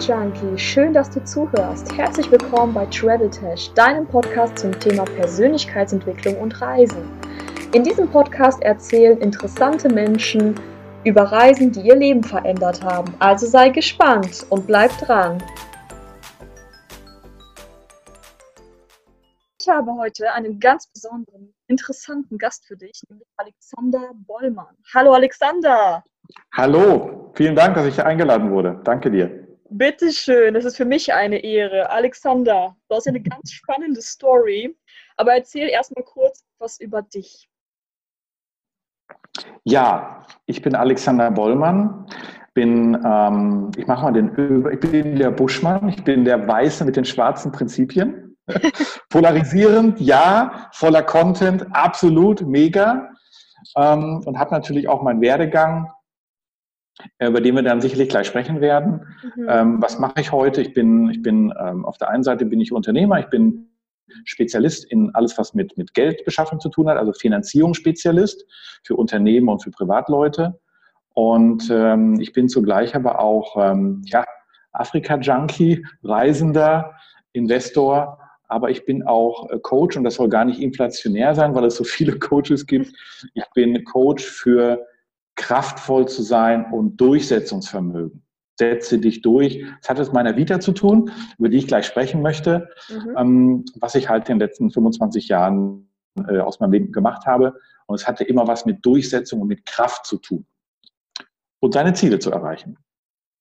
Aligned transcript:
Junkie, 0.00 0.58
schön, 0.58 0.94
dass 0.94 1.10
du 1.10 1.22
zuhörst. 1.24 1.94
Herzlich 1.94 2.30
willkommen 2.30 2.72
bei 2.72 2.86
Travel 2.86 3.28
Tash, 3.28 3.70
deinem 3.74 4.06
Podcast 4.06 4.58
zum 4.58 4.72
Thema 4.80 5.04
Persönlichkeitsentwicklung 5.04 6.38
und 6.38 6.58
Reisen. 6.58 7.02
In 7.74 7.84
diesem 7.84 8.10
Podcast 8.10 8.62
erzählen 8.62 9.18
interessante 9.18 9.90
Menschen 9.90 10.54
über 11.04 11.24
Reisen, 11.24 11.70
die 11.70 11.82
ihr 11.82 11.96
Leben 11.96 12.24
verändert 12.24 12.82
haben. 12.82 13.14
Also 13.18 13.46
sei 13.46 13.68
gespannt 13.68 14.46
und 14.48 14.66
bleib 14.66 14.90
dran. 15.00 15.36
Ich 19.60 19.68
habe 19.68 19.92
heute 19.98 20.32
einen 20.32 20.58
ganz 20.58 20.86
besonderen, 20.86 21.52
interessanten 21.68 22.38
Gast 22.38 22.64
für 22.64 22.78
dich, 22.78 23.02
nämlich 23.10 23.28
Alexander 23.36 24.12
Bollmann. 24.14 24.74
Hallo 24.94 25.12
Alexander! 25.12 26.02
Hallo, 26.54 27.32
vielen 27.34 27.54
Dank, 27.54 27.74
dass 27.74 27.84
ich 27.84 28.02
eingeladen 28.02 28.50
wurde. 28.50 28.80
Danke 28.82 29.10
dir. 29.10 29.39
Bitteschön, 29.70 30.56
es 30.56 30.64
ist 30.64 30.76
für 30.76 30.84
mich 30.84 31.12
eine 31.14 31.38
Ehre. 31.38 31.90
Alexander, 31.90 32.76
du 32.88 32.96
hast 32.96 33.06
eine 33.06 33.20
ganz 33.20 33.52
spannende 33.52 34.02
Story, 34.02 34.76
aber 35.16 35.34
erzähl 35.34 35.68
erstmal 35.68 36.04
kurz 36.04 36.44
was 36.58 36.80
über 36.80 37.02
dich. 37.02 37.48
Ja, 39.62 40.26
ich 40.46 40.60
bin 40.60 40.74
Alexander 40.74 41.30
Bollmann. 41.30 42.06
Bin, 42.52 43.00
ähm, 43.06 43.70
ich 43.76 43.86
mache 43.86 44.02
mal 44.02 44.12
den 44.12 44.30
Über, 44.30 44.72
ich 44.72 44.80
bin 44.80 45.14
der 45.14 45.30
Buschmann, 45.30 45.88
ich 45.88 46.02
bin 46.02 46.24
der 46.24 46.48
Weiße 46.48 46.84
mit 46.84 46.96
den 46.96 47.04
schwarzen 47.04 47.52
Prinzipien. 47.52 48.36
Polarisierend, 49.08 50.00
ja, 50.00 50.68
voller 50.72 51.04
Content, 51.04 51.64
absolut, 51.70 52.40
mega. 52.42 53.08
Ähm, 53.76 54.20
und 54.26 54.36
habe 54.36 54.50
natürlich 54.50 54.88
auch 54.88 55.02
meinen 55.02 55.20
Werdegang 55.20 55.88
über 57.18 57.40
den 57.40 57.54
wir 57.54 57.62
dann 57.62 57.80
sicherlich 57.80 58.08
gleich 58.08 58.26
sprechen 58.26 58.60
werden. 58.60 59.06
Mhm. 59.36 59.46
Ähm, 59.48 59.82
was 59.82 59.98
mache 59.98 60.20
ich 60.20 60.32
heute? 60.32 60.62
Ich 60.62 60.74
bin, 60.74 61.10
ich 61.10 61.22
bin 61.22 61.52
ähm, 61.58 61.84
auf 61.84 61.98
der 61.98 62.08
einen 62.10 62.22
Seite 62.22 62.46
bin 62.46 62.60
ich 62.60 62.72
Unternehmer, 62.72 63.20
ich 63.20 63.26
bin 63.26 63.68
Spezialist 64.24 64.84
in 64.90 65.14
alles, 65.14 65.38
was 65.38 65.54
mit, 65.54 65.76
mit 65.78 65.94
Geldbeschaffung 65.94 66.60
zu 66.60 66.68
tun 66.68 66.88
hat, 66.88 66.98
also 66.98 67.12
Finanzierungsspezialist 67.12 68.44
für 68.82 68.96
Unternehmen 68.96 69.48
und 69.48 69.62
für 69.62 69.70
Privatleute. 69.70 70.58
Und 71.14 71.68
ähm, 71.70 72.18
ich 72.20 72.32
bin 72.32 72.48
zugleich 72.48 72.94
aber 72.94 73.20
auch 73.20 73.56
ähm, 73.56 74.02
ja, 74.06 74.24
Afrika-Junkie, 74.72 75.84
Reisender, 76.02 76.94
Investor, 77.32 78.18
aber 78.48 78.70
ich 78.70 78.84
bin 78.84 79.04
auch 79.06 79.48
äh, 79.50 79.58
Coach 79.60 79.96
und 79.96 80.04
das 80.04 80.14
soll 80.16 80.28
gar 80.28 80.44
nicht 80.44 80.60
inflationär 80.60 81.34
sein, 81.34 81.54
weil 81.54 81.64
es 81.64 81.76
so 81.76 81.84
viele 81.84 82.12
Coaches 82.18 82.66
gibt. 82.66 82.92
Ich 83.34 83.44
bin 83.54 83.82
Coach 83.84 84.24
für 84.24 84.86
kraftvoll 85.40 86.06
zu 86.06 86.22
sein 86.22 86.70
und 86.70 87.00
Durchsetzungsvermögen. 87.00 88.22
Setze 88.58 88.98
dich 88.98 89.22
durch. 89.22 89.64
Das 89.80 89.88
hat 89.88 89.98
es 89.98 90.08
mit 90.08 90.14
meiner 90.14 90.36
Vita 90.36 90.60
zu 90.60 90.72
tun, 90.72 91.10
über 91.38 91.48
die 91.48 91.56
ich 91.56 91.66
gleich 91.66 91.86
sprechen 91.86 92.20
möchte, 92.20 92.68
mhm. 92.90 93.16
ähm, 93.16 93.64
was 93.80 93.94
ich 93.94 94.10
halt 94.10 94.28
in 94.28 94.38
den 94.38 94.46
letzten 94.46 94.70
25 94.70 95.28
Jahren 95.28 95.90
äh, 96.28 96.40
aus 96.40 96.60
meinem 96.60 96.72
Leben 96.72 96.92
gemacht 96.92 97.24
habe. 97.24 97.54
Und 97.86 97.94
es 97.94 98.06
hatte 98.06 98.22
immer 98.24 98.46
was 98.46 98.66
mit 98.66 98.84
Durchsetzung 98.84 99.40
und 99.40 99.48
mit 99.48 99.64
Kraft 99.64 100.04
zu 100.04 100.18
tun 100.18 100.44
und 101.60 101.72
seine 101.72 101.94
Ziele 101.94 102.18
zu 102.18 102.30
erreichen. 102.30 102.76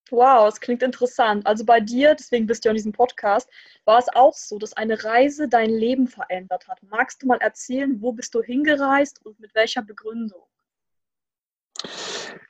Wow, 0.09 0.45
das 0.45 0.61
klingt 0.61 0.81
interessant. 0.81 1.45
Also 1.45 1.65
bei 1.65 1.81
dir, 1.81 2.15
deswegen 2.15 2.47
bist 2.47 2.63
du 2.63 2.69
ja 2.69 2.71
in 2.71 2.77
diesem 2.77 2.93
Podcast, 2.93 3.49
war 3.83 3.99
es 3.99 4.07
auch 4.15 4.33
so, 4.33 4.57
dass 4.57 4.73
eine 4.73 5.03
Reise 5.03 5.49
dein 5.49 5.69
Leben 5.69 6.07
verändert 6.07 6.67
hat. 6.69 6.81
Magst 6.83 7.21
du 7.21 7.27
mal 7.27 7.39
erzählen, 7.41 8.01
wo 8.01 8.13
bist 8.13 8.33
du 8.33 8.41
hingereist 8.41 9.23
und 9.25 9.39
mit 9.39 9.53
welcher 9.53 9.83
Begründung? 9.83 10.47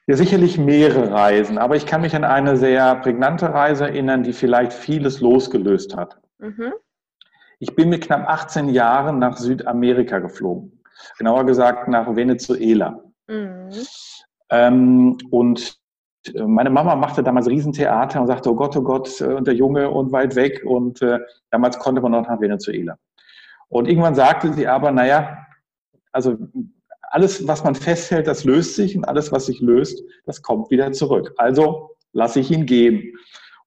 Ja, 0.07 0.15
sicherlich 0.15 0.57
mehrere 0.57 1.11
Reisen, 1.11 1.59
aber 1.59 1.75
ich 1.75 1.85
kann 1.85 2.01
mich 2.01 2.15
an 2.15 2.23
eine 2.23 2.57
sehr 2.57 2.95
prägnante 2.95 3.53
Reise 3.53 3.85
erinnern, 3.85 4.23
die 4.23 4.33
vielleicht 4.33 4.73
vieles 4.73 5.21
losgelöst 5.21 5.95
hat. 5.95 6.19
Mhm. 6.39 6.73
Ich 7.59 7.75
bin 7.75 7.89
mit 7.89 8.01
knapp 8.01 8.27
18 8.27 8.69
Jahren 8.69 9.19
nach 9.19 9.37
Südamerika 9.37 10.19
geflogen, 10.19 10.81
genauer 11.17 11.45
gesagt 11.45 11.87
nach 11.89 12.15
Venezuela. 12.15 13.03
Mhm. 13.27 13.69
Ähm, 14.49 15.17
und 15.29 15.77
äh, 16.33 16.41
meine 16.43 16.69
Mama 16.69 16.95
machte 16.95 17.21
damals 17.21 17.47
Riesentheater 17.47 18.21
und 18.21 18.27
sagte, 18.27 18.49
oh 18.49 18.55
Gott, 18.55 18.75
oh 18.77 18.81
Gott, 18.81 19.21
äh, 19.21 19.25
und 19.25 19.45
der 19.45 19.53
Junge 19.55 19.89
und 19.89 20.11
weit 20.11 20.35
weg. 20.35 20.63
Und 20.65 21.01
äh, 21.01 21.19
damals 21.51 21.77
konnte 21.77 22.01
man 22.01 22.13
noch 22.13 22.27
nach 22.27 22.41
Venezuela. 22.41 22.97
Und 23.67 23.87
irgendwann 23.87 24.15
sagte 24.15 24.51
sie 24.53 24.67
aber, 24.67 24.91
naja, 24.91 25.45
also 26.11 26.37
alles, 27.11 27.47
was 27.47 27.63
man 27.63 27.75
festhält, 27.75 28.27
das 28.27 28.43
löst 28.43 28.75
sich 28.75 28.95
und 28.95 29.05
alles, 29.05 29.31
was 29.31 29.47
sich 29.47 29.59
löst, 29.59 30.03
das 30.25 30.41
kommt 30.41 30.69
wieder 30.71 30.91
zurück. 30.91 31.33
Also 31.37 31.91
lasse 32.13 32.39
ich 32.39 32.51
ihn 32.51 32.65
gehen. 32.65 33.13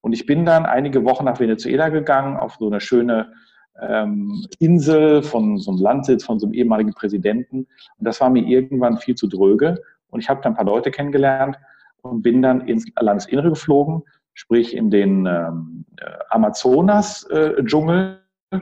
Und 0.01 0.13
ich 0.13 0.27
bin 0.27 0.45
dann 0.45 0.67
einige 0.67 1.05
Wochen 1.05 1.25
nach 1.25 1.41
Venezuela 1.41 1.89
gegangen, 1.89 2.37
auf 2.37 2.57
so 2.59 2.67
eine 2.67 2.81
schöne 2.81 3.33
ähm, 3.81 4.47
Insel 4.59 5.23
von 5.23 5.59
so 5.59 5.71
einem 5.71 5.81
Landsitz 5.81 6.25
von 6.25 6.39
so 6.39 6.47
einem 6.47 6.55
ehemaligen 6.55 6.93
Präsidenten. 6.93 7.59
Und 7.99 8.07
das 8.07 8.21
war 8.21 8.31
mir 8.31 8.45
irgendwann 8.45 8.99
viel 8.99 9.15
zu 9.15 9.29
dröge. 9.29 9.81
Und 10.11 10.21
ich 10.21 10.29
habe 10.29 10.41
dann 10.43 10.53
ein 10.53 10.57
paar 10.57 10.67
Leute 10.67 10.91
kennengelernt 10.91 11.57
und 12.03 12.23
bin 12.23 12.43
dann 12.43 12.67
ins 12.67 12.85
Landesinnere 12.99 13.51
geflogen, 13.51 14.03
sprich 14.35 14.77
in 14.77 14.91
den 14.91 15.27
ähm, 15.27 15.85
äh, 15.99 16.11
Amazonas-Dschungel. 16.31 18.19
Äh, 18.51 18.59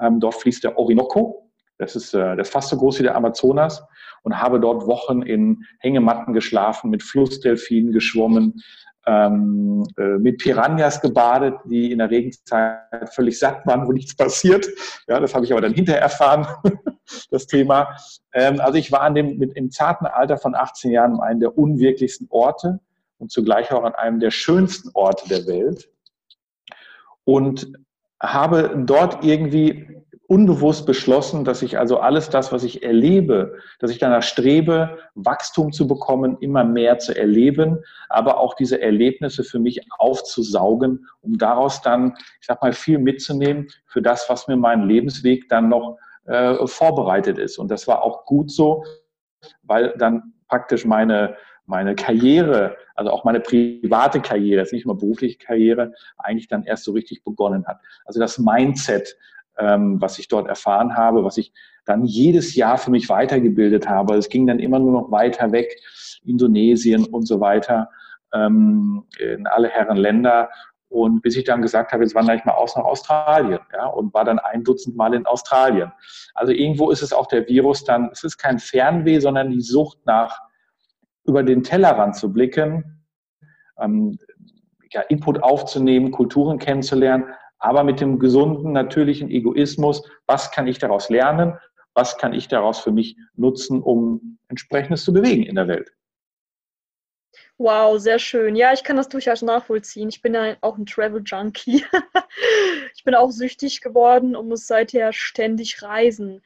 ähm, 0.00 0.20
dort 0.20 0.34
fließt 0.34 0.64
der 0.64 0.78
Orinoco. 0.78 1.39
Das 1.80 1.96
ist, 1.96 2.12
äh, 2.12 2.36
das 2.36 2.48
ist 2.48 2.52
fast 2.52 2.68
so 2.68 2.76
groß 2.76 2.98
wie 2.98 3.04
der 3.04 3.16
Amazonas 3.16 3.82
und 4.22 4.40
habe 4.40 4.60
dort 4.60 4.86
Wochen 4.86 5.22
in 5.22 5.64
Hängematten 5.78 6.34
geschlafen, 6.34 6.90
mit 6.90 7.02
Flussdelfinen 7.02 7.92
geschwommen, 7.92 8.62
ähm, 9.06 9.86
äh, 9.96 10.18
mit 10.18 10.38
Piranhas 10.38 11.00
gebadet, 11.00 11.54
die 11.64 11.90
in 11.90 11.98
der 11.98 12.10
Regenzeit 12.10 12.78
völlig 13.14 13.38
satt 13.38 13.66
waren, 13.66 13.86
wo 13.86 13.92
nichts 13.92 14.14
passiert. 14.14 14.68
Ja, 15.08 15.18
das 15.20 15.34
habe 15.34 15.46
ich 15.46 15.52
aber 15.52 15.62
dann 15.62 15.72
hinterher 15.72 16.02
erfahren, 16.02 16.46
das 17.30 17.46
Thema. 17.46 17.96
Ähm, 18.34 18.60
also 18.60 18.76
ich 18.76 18.92
war 18.92 19.00
an 19.00 19.14
dem, 19.14 19.38
mit, 19.38 19.56
im 19.56 19.70
zarten 19.70 20.04
Alter 20.06 20.36
von 20.36 20.54
18 20.54 20.90
Jahren 20.90 21.14
an 21.14 21.20
einem 21.20 21.40
der 21.40 21.56
unwirklichsten 21.56 22.26
Orte 22.28 22.78
und 23.16 23.30
zugleich 23.30 23.72
auch 23.72 23.84
an 23.84 23.94
einem 23.94 24.20
der 24.20 24.30
schönsten 24.30 24.90
Orte 24.92 25.26
der 25.30 25.46
Welt 25.46 25.88
und 27.24 27.72
habe 28.22 28.82
dort 28.84 29.24
irgendwie 29.24 29.96
unbewusst 30.30 30.86
beschlossen, 30.86 31.44
dass 31.44 31.60
ich 31.60 31.76
also 31.76 31.98
alles 31.98 32.30
das, 32.30 32.52
was 32.52 32.62
ich 32.62 32.84
erlebe, 32.84 33.58
dass 33.80 33.90
ich 33.90 33.98
danach 33.98 34.22
strebe, 34.22 34.96
Wachstum 35.16 35.72
zu 35.72 35.88
bekommen, 35.88 36.36
immer 36.38 36.62
mehr 36.62 37.00
zu 37.00 37.18
erleben, 37.18 37.82
aber 38.08 38.38
auch 38.38 38.54
diese 38.54 38.80
Erlebnisse 38.80 39.42
für 39.42 39.58
mich 39.58 39.80
aufzusaugen, 39.98 41.08
um 41.20 41.36
daraus 41.36 41.82
dann, 41.82 42.14
ich 42.40 42.46
sag 42.46 42.62
mal, 42.62 42.72
viel 42.72 42.98
mitzunehmen 42.98 43.66
für 43.86 44.02
das, 44.02 44.30
was 44.30 44.46
mir 44.46 44.54
mein 44.54 44.86
Lebensweg 44.86 45.48
dann 45.48 45.68
noch 45.68 45.98
äh, 46.26 46.64
vorbereitet 46.64 47.36
ist. 47.36 47.58
Und 47.58 47.68
das 47.68 47.88
war 47.88 48.04
auch 48.04 48.24
gut 48.24 48.52
so, 48.52 48.84
weil 49.64 49.94
dann 49.98 50.32
praktisch 50.46 50.84
meine, 50.84 51.34
meine 51.66 51.96
Karriere, 51.96 52.76
also 52.94 53.10
auch 53.10 53.24
meine 53.24 53.40
private 53.40 54.20
Karriere, 54.20 54.60
jetzt 54.60 54.72
nicht 54.72 54.86
nur 54.86 54.96
berufliche 54.96 55.38
Karriere, 55.38 55.92
eigentlich 56.18 56.46
dann 56.46 56.62
erst 56.62 56.84
so 56.84 56.92
richtig 56.92 57.24
begonnen 57.24 57.66
hat. 57.66 57.80
Also 58.04 58.20
das 58.20 58.38
Mindset, 58.38 59.16
ähm, 59.60 60.00
was 60.00 60.18
ich 60.18 60.28
dort 60.28 60.48
erfahren 60.48 60.96
habe, 60.96 61.22
was 61.24 61.36
ich 61.36 61.52
dann 61.84 62.04
jedes 62.04 62.54
Jahr 62.54 62.78
für 62.78 62.90
mich 62.90 63.08
weitergebildet 63.08 63.88
habe. 63.88 64.14
Es 64.16 64.28
ging 64.28 64.46
dann 64.46 64.58
immer 64.58 64.78
nur 64.78 64.92
noch 64.92 65.10
weiter 65.10 65.52
weg, 65.52 65.76
Indonesien 66.24 67.04
und 67.06 67.26
so 67.26 67.40
weiter, 67.40 67.90
ähm, 68.32 69.04
in 69.18 69.46
alle 69.46 69.68
Herren 69.68 69.96
Länder. 69.96 70.50
Und 70.88 71.22
bis 71.22 71.36
ich 71.36 71.44
dann 71.44 71.62
gesagt 71.62 71.92
habe, 71.92 72.02
jetzt 72.02 72.16
wandere 72.16 72.36
ich 72.36 72.44
mal 72.44 72.54
aus 72.54 72.74
nach 72.74 72.84
Australien, 72.84 73.60
ja, 73.72 73.86
und 73.86 74.12
war 74.12 74.24
dann 74.24 74.40
ein 74.40 74.64
Dutzend 74.64 74.96
Mal 74.96 75.14
in 75.14 75.24
Australien. 75.24 75.92
Also 76.34 76.52
irgendwo 76.52 76.90
ist 76.90 77.02
es 77.02 77.12
auch 77.12 77.28
der 77.28 77.46
Virus 77.46 77.84
dann, 77.84 78.10
es 78.12 78.24
ist 78.24 78.38
kein 78.38 78.58
Fernweh, 78.58 79.20
sondern 79.20 79.50
die 79.50 79.60
Sucht 79.60 79.98
nach, 80.04 80.40
über 81.24 81.44
den 81.44 81.62
Tellerrand 81.62 82.16
zu 82.16 82.32
blicken, 82.32 83.04
ähm, 83.78 84.18
ja, 84.92 85.02
Input 85.02 85.42
aufzunehmen, 85.42 86.10
Kulturen 86.10 86.58
kennenzulernen, 86.58 87.26
aber 87.60 87.84
mit 87.84 88.00
dem 88.00 88.18
gesunden, 88.18 88.72
natürlichen 88.72 89.30
Egoismus, 89.30 90.02
was 90.26 90.50
kann 90.50 90.66
ich 90.66 90.78
daraus 90.78 91.08
lernen, 91.10 91.58
was 91.94 92.16
kann 92.16 92.32
ich 92.32 92.48
daraus 92.48 92.80
für 92.80 92.90
mich 92.90 93.16
nutzen, 93.34 93.82
um 93.82 94.38
entsprechendes 94.48 95.04
zu 95.04 95.12
bewegen 95.12 95.44
in 95.44 95.54
der 95.54 95.68
Welt. 95.68 95.92
Wow, 97.58 98.00
sehr 98.00 98.18
schön. 98.18 98.56
Ja, 98.56 98.72
ich 98.72 98.82
kann 98.82 98.96
das 98.96 99.10
durchaus 99.10 99.42
nachvollziehen. 99.42 100.08
Ich 100.08 100.22
bin 100.22 100.32
ja 100.32 100.56
auch 100.62 100.78
ein 100.78 100.86
Travel 100.86 101.22
Junkie. 101.22 101.84
ich 102.96 103.04
bin 103.04 103.14
auch 103.14 103.30
süchtig 103.30 103.82
geworden 103.82 104.34
und 104.34 104.48
muss 104.48 104.66
seither 104.66 105.12
ständig 105.12 105.82
reisen. 105.82 106.42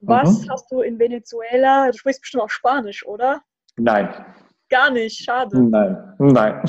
Was 0.00 0.44
mhm. 0.44 0.50
hast 0.50 0.70
du 0.70 0.82
in 0.82 0.98
Venezuela? 0.98 1.90
Du 1.90 1.96
sprichst 1.96 2.20
bestimmt 2.20 2.42
auch 2.42 2.50
Spanisch, 2.50 3.04
oder? 3.06 3.42
Nein. 3.76 4.26
Gar 4.70 4.90
nicht, 4.90 5.24
schade. 5.24 5.62
Nein, 5.62 6.14
nein. 6.18 6.62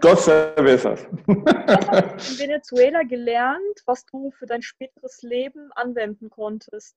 Dos 0.00 0.24
cervezas. 0.24 1.06
Was 1.26 1.88
hast 1.88 2.38
du 2.38 2.44
in 2.44 2.50
Venezuela 2.50 3.02
gelernt, 3.02 3.82
was 3.86 4.04
du 4.06 4.30
für 4.32 4.46
dein 4.46 4.62
späteres 4.62 5.22
Leben 5.22 5.70
anwenden 5.74 6.28
konntest? 6.28 6.96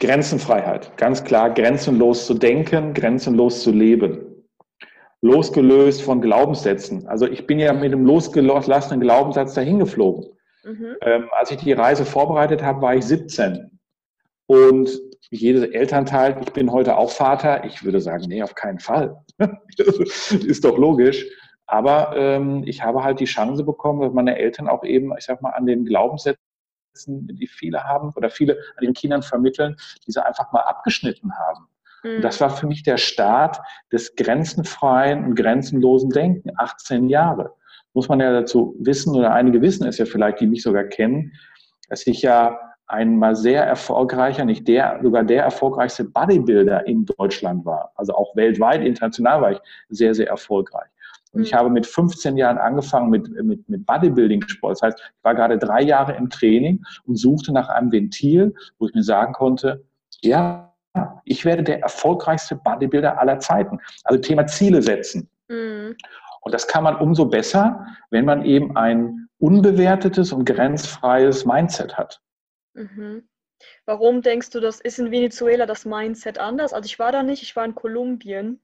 Grenzenfreiheit, 0.00 0.96
ganz 0.96 1.22
klar, 1.22 1.52
grenzenlos 1.52 2.26
zu 2.26 2.34
denken, 2.34 2.94
grenzenlos 2.94 3.62
zu 3.62 3.70
leben. 3.70 4.36
losgelöst 5.22 6.02
von 6.02 6.20
Glaubenssätzen. 6.20 7.06
Also 7.06 7.26
ich 7.26 7.46
bin 7.46 7.58
ja 7.58 7.72
mit 7.72 7.92
einem 7.92 8.04
losgelassenen 8.04 9.00
Glaubenssatz 9.00 9.54
dahin 9.54 9.78
geflogen. 9.78 10.26
Mhm. 10.64 10.96
Ähm, 11.02 11.28
als 11.32 11.50
ich 11.50 11.58
die 11.58 11.72
Reise 11.72 12.04
vorbereitet 12.04 12.62
habe, 12.62 12.82
war 12.82 12.94
ich 12.94 13.04
17. 13.04 13.78
Und 14.46 14.90
jedes 15.30 15.64
Elternteil, 15.64 16.40
ich 16.42 16.52
bin 16.52 16.70
heute 16.70 16.96
auch 16.96 17.10
Vater, 17.10 17.64
ich 17.64 17.84
würde 17.84 18.00
sagen, 18.00 18.24
nee, 18.28 18.42
auf 18.42 18.54
keinen 18.54 18.78
Fall. 18.78 19.16
ist 20.30 20.64
doch 20.64 20.78
logisch. 20.78 21.24
Aber 21.66 22.16
ähm, 22.16 22.62
ich 22.64 22.82
habe 22.82 23.02
halt 23.02 23.18
die 23.18 23.24
Chance 23.24 23.64
bekommen, 23.64 24.00
dass 24.00 24.12
meine 24.12 24.38
Eltern 24.38 24.68
auch 24.68 24.84
eben, 24.84 25.12
ich 25.18 25.24
sag 25.24 25.42
mal, 25.42 25.50
an 25.50 25.66
den 25.66 25.84
Glaubenssätzen, 25.84 26.38
die 27.04 27.48
viele 27.48 27.82
haben 27.82 28.12
oder 28.14 28.30
viele 28.30 28.54
an 28.76 28.84
den 28.84 28.94
Kindern 28.94 29.22
vermitteln, 29.22 29.76
diese 30.06 30.24
einfach 30.24 30.52
mal 30.52 30.60
abgeschnitten 30.60 31.36
haben. 31.36 31.66
Und 32.04 32.22
das 32.22 32.38
mhm. 32.38 32.44
war 32.44 32.50
für 32.50 32.66
mich 32.68 32.84
der 32.84 32.98
Start 32.98 33.58
des 33.92 34.14
grenzenfreien 34.14 35.24
und 35.24 35.34
grenzenlosen 35.34 36.10
Denken, 36.10 36.50
18 36.56 37.08
Jahre. 37.08 37.52
Muss 37.94 38.08
man 38.08 38.20
ja 38.20 38.30
dazu 38.30 38.76
wissen, 38.78 39.14
oder 39.16 39.32
einige 39.32 39.60
wissen 39.60 39.86
es 39.86 39.98
ja 39.98 40.04
vielleicht, 40.04 40.40
die 40.40 40.46
mich 40.46 40.62
sogar 40.62 40.84
kennen, 40.84 41.32
dass 41.88 42.06
ich 42.06 42.22
ja 42.22 42.58
einmal 42.86 43.34
sehr 43.34 43.64
erfolgreicher, 43.64 44.44
nicht 44.44 44.66
der, 44.68 45.00
sogar 45.02 45.24
der 45.24 45.42
erfolgreichste 45.44 46.04
Bodybuilder 46.04 46.86
in 46.86 47.04
Deutschland 47.04 47.64
war. 47.64 47.92
Also 47.96 48.14
auch 48.14 48.34
weltweit, 48.36 48.84
international 48.84 49.42
war 49.42 49.52
ich 49.52 49.58
sehr, 49.88 50.14
sehr 50.14 50.28
erfolgreich. 50.28 50.88
Und 51.32 51.42
ich 51.42 51.52
mhm. 51.52 51.56
habe 51.56 51.70
mit 51.70 51.86
15 51.86 52.36
Jahren 52.36 52.58
angefangen 52.58 53.10
mit, 53.10 53.28
mit, 53.42 53.68
mit 53.68 53.84
Bodybuilding-Sport. 53.84 54.72
Das 54.72 54.82
heißt, 54.82 54.98
ich 54.98 55.24
war 55.24 55.34
gerade 55.34 55.58
drei 55.58 55.82
Jahre 55.82 56.14
im 56.14 56.30
Training 56.30 56.82
und 57.04 57.16
suchte 57.16 57.52
nach 57.52 57.68
einem 57.68 57.92
Ventil, 57.92 58.54
wo 58.78 58.86
ich 58.86 58.94
mir 58.94 59.02
sagen 59.02 59.32
konnte, 59.32 59.84
ja, 60.22 60.72
ich 61.24 61.44
werde 61.44 61.62
der 61.62 61.80
erfolgreichste 61.82 62.56
Bodybuilder 62.56 63.20
aller 63.20 63.38
Zeiten. 63.38 63.80
Also 64.04 64.20
Thema 64.20 64.46
Ziele 64.46 64.80
setzen. 64.80 65.28
Mhm. 65.48 65.96
Und 66.40 66.54
das 66.54 66.68
kann 66.68 66.84
man 66.84 66.96
umso 66.96 67.26
besser, 67.26 67.84
wenn 68.10 68.24
man 68.24 68.44
eben 68.44 68.76
ein 68.76 69.28
unbewertetes 69.38 70.32
und 70.32 70.44
grenzfreies 70.44 71.44
Mindset 71.44 71.98
hat. 71.98 72.20
Mhm. 72.76 73.28
Warum 73.86 74.22
denkst 74.22 74.50
du, 74.50 74.60
das 74.60 74.80
ist 74.80 74.98
in 74.98 75.10
Venezuela 75.10 75.66
das 75.66 75.84
Mindset 75.84 76.38
anders? 76.38 76.72
Also 76.72 76.86
ich 76.86 76.98
war 76.98 77.10
da 77.10 77.22
nicht, 77.22 77.42
ich 77.42 77.56
war 77.56 77.64
in 77.64 77.74
Kolumbien. 77.74 78.60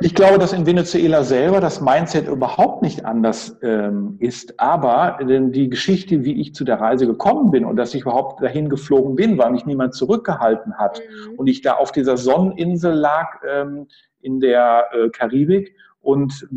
Ich 0.00 0.14
glaube, 0.14 0.38
dass 0.38 0.52
in 0.52 0.66
Venezuela 0.66 1.22
selber 1.22 1.60
das 1.60 1.80
Mindset 1.80 2.26
überhaupt 2.28 2.82
nicht 2.82 3.04
anders 3.04 3.56
ähm, 3.62 4.16
ist. 4.20 4.58
Aber 4.60 5.18
denn 5.22 5.52
die 5.52 5.70
Geschichte, 5.70 6.24
wie 6.24 6.40
ich 6.40 6.54
zu 6.54 6.64
der 6.64 6.80
Reise 6.80 7.06
gekommen 7.06 7.50
bin 7.50 7.64
und 7.64 7.76
dass 7.76 7.94
ich 7.94 8.02
überhaupt 8.02 8.42
dahin 8.42 8.68
geflogen 8.68 9.16
bin, 9.16 9.38
weil 9.38 9.50
mich 9.50 9.64
niemand 9.64 9.94
zurückgehalten 9.94 10.76
hat 10.76 11.00
mhm. 11.00 11.38
und 11.38 11.46
ich 11.46 11.62
da 11.62 11.74
auf 11.74 11.92
dieser 11.92 12.16
Sonneninsel 12.16 12.92
lag 12.92 13.40
ähm, 13.48 13.86
in 14.20 14.40
der 14.40 14.88
äh, 14.92 15.08
Karibik 15.10 15.74
und 16.00 16.48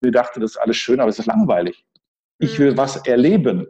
mir 0.00 0.10
dachte, 0.10 0.40
das 0.40 0.52
ist 0.52 0.56
alles 0.56 0.76
schön, 0.76 1.00
aber 1.00 1.10
es 1.10 1.18
ist 1.18 1.26
langweilig. 1.26 1.84
Ich 2.38 2.58
will 2.58 2.72
mhm. 2.72 2.78
was 2.78 2.96
erleben 3.06 3.68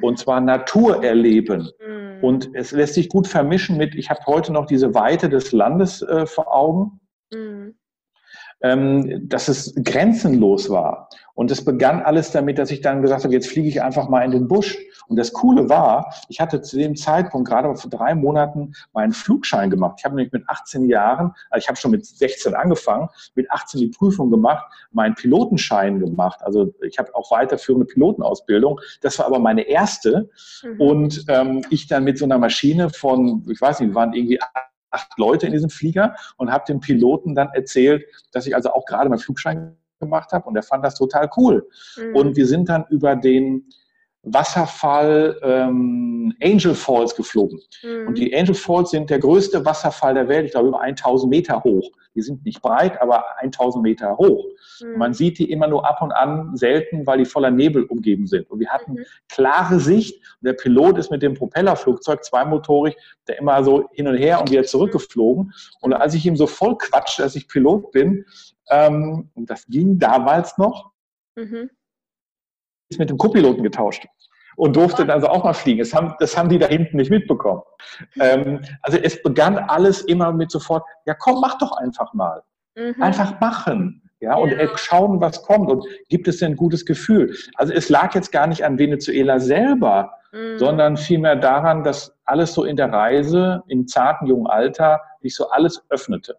und 0.00 0.18
zwar 0.18 0.40
Natur 0.40 1.04
erleben. 1.04 1.70
Mhm. 1.86 2.24
Und 2.24 2.50
es 2.54 2.72
lässt 2.72 2.94
sich 2.94 3.08
gut 3.08 3.26
vermischen 3.26 3.76
mit, 3.76 3.94
ich 3.94 4.10
habe 4.10 4.20
heute 4.26 4.52
noch 4.52 4.66
diese 4.66 4.94
Weite 4.94 5.28
des 5.28 5.52
Landes 5.52 6.02
äh, 6.02 6.26
vor 6.26 6.54
Augen. 6.54 7.00
Mhm 7.32 7.74
ähm, 8.64 9.28
dass 9.28 9.48
es 9.48 9.74
grenzenlos 9.84 10.70
war. 10.70 11.08
Und 11.34 11.50
es 11.50 11.64
begann 11.64 12.00
alles 12.00 12.30
damit, 12.30 12.58
dass 12.58 12.70
ich 12.70 12.80
dann 12.80 13.02
gesagt 13.02 13.24
habe, 13.24 13.34
jetzt 13.34 13.48
fliege 13.48 13.68
ich 13.68 13.82
einfach 13.82 14.08
mal 14.08 14.22
in 14.24 14.30
den 14.30 14.48
Busch. 14.48 14.78
Und 15.08 15.16
das 15.16 15.32
Coole 15.32 15.68
war, 15.68 16.14
ich 16.28 16.40
hatte 16.40 16.62
zu 16.62 16.76
dem 16.76 16.96
Zeitpunkt 16.96 17.48
gerade 17.48 17.74
vor 17.74 17.90
drei 17.90 18.14
Monaten 18.14 18.72
meinen 18.92 19.12
Flugschein 19.12 19.68
gemacht. 19.68 19.96
Ich 19.98 20.04
habe 20.04 20.14
nämlich 20.14 20.32
mit 20.32 20.48
18 20.48 20.86
Jahren, 20.86 21.32
also 21.50 21.64
ich 21.64 21.68
habe 21.68 21.76
schon 21.76 21.90
mit 21.90 22.06
16 22.06 22.54
angefangen, 22.54 23.08
mit 23.34 23.50
18 23.50 23.80
die 23.80 23.88
Prüfung 23.88 24.30
gemacht, 24.30 24.64
meinen 24.92 25.14
Pilotenschein 25.14 25.98
gemacht. 25.98 26.40
Also 26.42 26.72
ich 26.82 26.98
habe 26.98 27.14
auch 27.14 27.30
weiterführende 27.30 27.86
Pilotenausbildung. 27.86 28.80
Das 29.00 29.18
war 29.18 29.26
aber 29.26 29.40
meine 29.40 29.62
erste. 29.62 30.30
Mhm. 30.62 30.80
Und 30.80 31.24
ähm, 31.28 31.64
ich 31.70 31.88
dann 31.88 32.04
mit 32.04 32.16
so 32.16 32.24
einer 32.24 32.38
Maschine 32.38 32.90
von, 32.90 33.44
ich 33.50 33.60
weiß 33.60 33.80
nicht, 33.80 33.90
wir 33.90 33.94
waren 33.94 34.12
irgendwie 34.12 34.38
acht 34.90 35.18
Leute 35.18 35.46
in 35.46 35.52
diesem 35.52 35.70
Flieger 35.70 36.14
und 36.36 36.52
habe 36.52 36.64
dem 36.66 36.80
Piloten 36.80 37.34
dann 37.34 37.48
erzählt, 37.48 38.04
dass 38.32 38.46
ich 38.46 38.54
also 38.54 38.70
auch 38.72 38.86
gerade 38.86 39.10
meinen 39.10 39.18
Flugschein 39.18 39.76
gemacht 40.04 40.32
habe 40.32 40.46
und 40.48 40.56
er 40.56 40.62
fand 40.62 40.84
das 40.84 40.94
total 40.94 41.28
cool. 41.36 41.68
Mhm. 41.96 42.16
Und 42.16 42.36
wir 42.36 42.46
sind 42.46 42.68
dann 42.68 42.84
über 42.90 43.16
den 43.16 43.68
Wasserfall 44.24 45.38
ähm, 45.42 46.34
Angel 46.42 46.74
Falls 46.74 47.14
geflogen. 47.14 47.60
Mhm. 47.82 48.08
Und 48.08 48.18
die 48.18 48.34
Angel 48.34 48.54
Falls 48.54 48.90
sind 48.90 49.10
der 49.10 49.18
größte 49.18 49.64
Wasserfall 49.64 50.14
der 50.14 50.28
Welt, 50.28 50.46
ich 50.46 50.52
glaube 50.52 50.68
über 50.68 50.80
1000 50.80 51.30
Meter 51.30 51.62
hoch. 51.62 51.90
Die 52.14 52.22
sind 52.22 52.44
nicht 52.44 52.62
breit, 52.62 53.00
aber 53.00 53.24
1000 53.38 53.82
Meter 53.82 54.16
hoch. 54.16 54.44
Mhm. 54.80 54.98
Man 54.98 55.14
sieht 55.14 55.38
die 55.38 55.50
immer 55.50 55.66
nur 55.66 55.86
ab 55.86 56.00
und 56.00 56.12
an 56.12 56.56
selten, 56.56 57.06
weil 57.06 57.18
die 57.18 57.24
voller 57.24 57.50
Nebel 57.50 57.84
umgeben 57.84 58.26
sind. 58.26 58.50
Und 58.50 58.60
wir 58.60 58.68
hatten 58.68 58.94
mhm. 58.94 59.04
klare 59.28 59.80
Sicht. 59.80 60.16
Und 60.40 60.46
der 60.46 60.54
Pilot 60.54 60.98
ist 60.98 61.10
mit 61.10 61.22
dem 61.22 61.34
Propellerflugzeug 61.34 62.24
zweimotorig, 62.24 62.96
der 63.28 63.38
immer 63.38 63.62
so 63.62 63.88
hin 63.92 64.08
und 64.08 64.16
her 64.16 64.40
und 64.40 64.50
wieder 64.50 64.64
zurückgeflogen. 64.64 65.52
Und 65.80 65.92
als 65.92 66.14
ich 66.14 66.24
ihm 66.24 66.36
so 66.36 66.46
voll 66.46 66.78
quatschte, 66.78 67.22
dass 67.22 67.36
ich 67.36 67.48
Pilot 67.48 67.90
bin, 67.92 68.24
ähm, 68.70 69.30
das 69.34 69.66
ging 69.66 69.98
damals 69.98 70.56
noch, 70.56 70.92
mhm. 71.36 71.70
Mit 72.98 73.10
dem 73.10 73.18
Co-Piloten 73.18 73.62
getauscht 73.62 74.06
und 74.56 74.76
durfte 74.76 75.04
dann 75.04 75.10
also 75.10 75.28
auch 75.28 75.44
mal 75.44 75.52
fliegen. 75.52 75.80
Das 75.80 75.94
haben, 75.94 76.14
das 76.18 76.36
haben 76.36 76.48
die 76.48 76.58
da 76.58 76.66
hinten 76.66 76.96
nicht 76.96 77.10
mitbekommen. 77.10 77.62
Ähm, 78.20 78.60
also 78.82 78.98
es 78.98 79.22
begann 79.22 79.58
alles 79.58 80.02
immer 80.02 80.32
mit 80.32 80.50
sofort, 80.50 80.84
ja 81.06 81.14
komm, 81.14 81.40
mach 81.40 81.58
doch 81.58 81.72
einfach 81.72 82.12
mal. 82.14 82.42
Mhm. 82.76 83.02
Einfach 83.02 83.40
machen. 83.40 84.02
Ja, 84.20 84.36
und 84.36 84.52
ja. 84.52 84.78
schauen, 84.78 85.20
was 85.20 85.42
kommt 85.42 85.70
und 85.70 85.84
gibt 86.08 86.28
es 86.28 86.38
denn 86.38 86.52
ein 86.52 86.56
gutes 86.56 86.86
Gefühl. 86.86 87.36
Also 87.56 87.74
es 87.74 87.90
lag 87.90 88.14
jetzt 88.14 88.32
gar 88.32 88.46
nicht 88.46 88.64
an 88.64 88.78
Venezuela 88.78 89.38
selber, 89.38 90.12
mhm. 90.32 90.58
sondern 90.58 90.96
vielmehr 90.96 91.36
daran, 91.36 91.84
dass 91.84 92.16
alles 92.24 92.54
so 92.54 92.64
in 92.64 92.76
der 92.76 92.90
Reise, 92.90 93.62
im 93.68 93.86
zarten 93.86 94.26
jungen 94.26 94.46
Alter, 94.46 95.00
sich 95.20 95.34
so 95.34 95.50
alles 95.50 95.84
öffnete. 95.90 96.36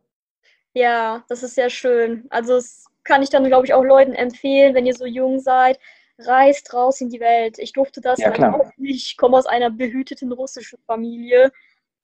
Ja, 0.74 1.24
das 1.30 1.44
ist 1.44 1.56
sehr 1.56 1.70
schön. 1.70 2.26
Also 2.32 2.56
das 2.56 2.86
kann 3.04 3.22
ich 3.22 3.30
dann, 3.30 3.44
glaube 3.46 3.68
ich, 3.68 3.74
auch 3.74 3.84
Leuten 3.84 4.14
empfehlen, 4.14 4.74
wenn 4.74 4.86
ihr 4.86 4.96
so 4.96 5.06
jung 5.06 5.40
seid, 5.40 5.78
reist 6.20 6.74
raus 6.74 7.02
in 7.02 7.10
die 7.10 7.20
Welt. 7.20 7.60
Ich 7.60 7.74
durfte 7.74 8.02
das 8.02 8.20
ja, 8.20 8.28
halt 8.28 8.42
auch 8.54 8.72
nicht. 8.78 9.08
Ich 9.10 9.18
komme 9.18 9.38
aus 9.38 9.46
einer 9.46 9.70
behüteten 9.70 10.32
russischen 10.32 10.80
Familie. 10.86 11.52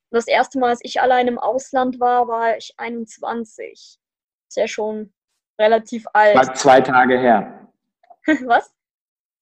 Das 0.09 0.27
erste 0.27 0.59
Mal, 0.59 0.69
als 0.69 0.81
ich 0.83 1.01
allein 1.01 1.27
im 1.27 1.39
Ausland 1.39 1.99
war, 1.99 2.27
war 2.27 2.57
ich 2.57 2.73
21. 2.77 3.99
Ist 4.49 4.57
ja 4.57 4.67
schon 4.67 5.13
relativ 5.59 6.05
alt. 6.13 6.35
War 6.35 6.53
zwei 6.53 6.81
Tage 6.81 7.17
her. 7.17 7.69
Was? 8.45 8.73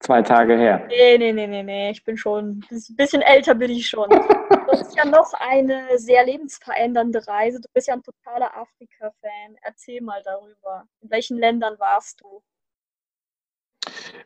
Zwei 0.02 0.22
Tage 0.22 0.56
her. 0.56 0.86
Nee, 0.88 1.18
nee, 1.18 1.34
nee, 1.34 1.48
nee, 1.48 1.64
nee. 1.64 1.90
Ich 1.90 2.04
bin 2.06 2.16
schon, 2.16 2.64
ein 2.72 2.96
bisschen 2.96 3.22
älter 3.22 3.56
bin 3.56 3.72
ich 3.72 3.88
schon. 3.88 4.10
Das 4.70 4.82
ist 4.82 4.96
ja 4.96 5.04
noch 5.04 5.34
eine 5.34 5.98
sehr 5.98 6.24
lebensverändernde 6.26 7.28
Reise. 7.28 7.60
Du 7.60 7.68
bist 7.74 7.88
ja 7.88 7.96
ein 7.96 8.04
totaler 8.04 8.56
Afrika-Fan. 8.56 9.58
Erzähl 9.64 10.00
mal 10.00 10.22
darüber. 10.24 10.88
In 11.02 11.10
welchen 11.10 11.38
Ländern 11.40 11.80
warst 11.80 12.22
du? 12.22 12.44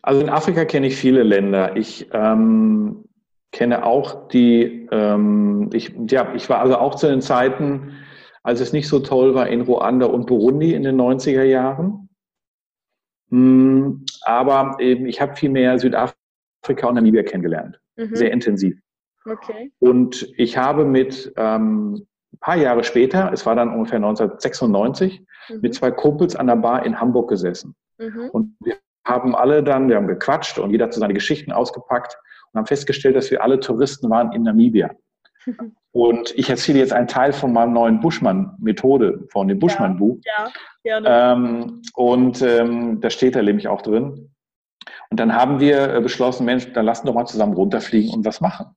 Also 0.02 0.22
in 0.22 0.30
Afrika 0.30 0.66
kenne 0.66 0.88
ich 0.88 0.96
viele 0.96 1.24
Länder. 1.24 1.76
Ich 1.78 2.10
ähm, 2.12 3.06
kenne 3.52 3.86
auch 3.86 4.28
die, 4.28 4.88
ähm, 4.92 5.70
ich, 5.74 5.94
ja, 6.10 6.34
ich 6.36 6.50
war 6.50 6.60
also 6.60 6.78
auch 6.78 6.96
zu 6.96 7.08
den 7.08 7.22
Zeiten, 7.22 7.94
als 8.42 8.60
es 8.60 8.74
nicht 8.74 8.88
so 8.88 9.00
toll 9.00 9.34
war 9.36 9.48
in 9.48 9.62
Ruanda 9.62 10.08
und 10.08 10.26
Burundi 10.26 10.74
in 10.74 10.84
den 10.84 11.00
90er 11.00 11.44
Jahren. 11.44 12.10
Hm, 13.30 14.06
aber 14.24 14.78
eben, 14.80 15.06
ich 15.06 15.22
habe 15.22 15.36
viel 15.36 15.50
mehr 15.50 15.80
Südafrika 15.80 16.88
und 16.88 16.96
Namibia 16.96 17.24
kennengelernt. 17.24 17.80
Mhm. 17.96 18.16
Sehr 18.16 18.32
intensiv. 18.32 18.78
Okay. 19.26 19.72
Und 19.80 20.28
ich 20.38 20.58
habe 20.58 20.84
mit 20.84 21.32
ähm, 21.38 22.06
ein 22.34 22.40
paar 22.40 22.58
Jahre 22.58 22.84
später, 22.84 23.32
es 23.32 23.46
war 23.46 23.56
dann 23.56 23.70
ungefähr 23.70 23.98
1996, 23.98 25.22
mhm. 25.50 25.60
mit 25.62 25.74
zwei 25.76 25.92
Kumpels 25.92 26.36
an 26.36 26.48
der 26.48 26.58
Bar 26.58 26.86
in 26.86 27.00
Hamburg 27.00 27.30
gesessen. 27.30 27.76
Mhm. 27.98 28.30
Und 28.32 28.56
wir 28.60 28.78
haben 29.06 29.36
alle 29.36 29.64
dann, 29.64 29.90
wir 29.90 29.98
haben 29.98 30.08
gequatscht 30.08 30.58
und 30.60 30.72
jeder 30.72 30.86
hat 30.86 30.94
so 30.94 31.00
seine 31.00 31.14
Geschichten 31.14 31.52
ausgepackt 31.52 32.18
und 32.52 32.60
haben 32.60 32.68
festgestellt, 32.68 33.16
dass 33.16 33.32
wir 33.32 33.44
alle 33.44 33.60
Touristen 33.60 34.10
waren 34.10 34.32
in 34.32 34.44
Namibia. 34.44 34.92
Und 35.92 36.34
ich 36.36 36.50
erzähle 36.50 36.80
jetzt 36.80 36.92
einen 36.92 37.08
Teil 37.08 37.34
von 37.34 37.54
meinem 37.54 37.74
neuen 37.74 38.00
Buschmann-Methode, 38.00 39.28
von 39.30 39.48
dem 39.48 39.60
Buschmann-Buch. 39.60 40.18
Ja, 40.26 40.52
ja, 40.84 41.34
ähm, 41.34 41.84
und 41.94 42.42
ähm, 42.42 43.00
da 43.00 43.12
steht 43.12 43.36
er 43.36 43.44
nämlich 43.44 43.68
auch 43.68 43.84
drin. 43.84 44.34
Und 45.12 45.20
dann 45.20 45.36
haben 45.36 45.60
wir 45.60 45.94
äh, 45.94 46.02
beschlossen, 46.02 46.46
Mensch, 46.46 46.74
dann 46.74 46.86
lassen 46.86 47.06
doch 47.06 47.14
mal 47.14 47.28
zusammen 47.28 47.54
runterfliegen 47.54 48.12
und 48.12 48.26
was 48.26 48.42
machen. 48.42 48.76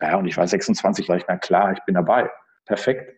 Ja, 0.00 0.16
und 0.16 0.26
ich 0.26 0.38
war 0.38 0.46
26, 0.46 1.10
war 1.10 1.18
ich, 1.18 1.24
na 1.28 1.36
klar, 1.36 1.72
ich 1.72 1.84
bin 1.84 1.96
dabei. 1.96 2.30
Perfekt 2.64 3.12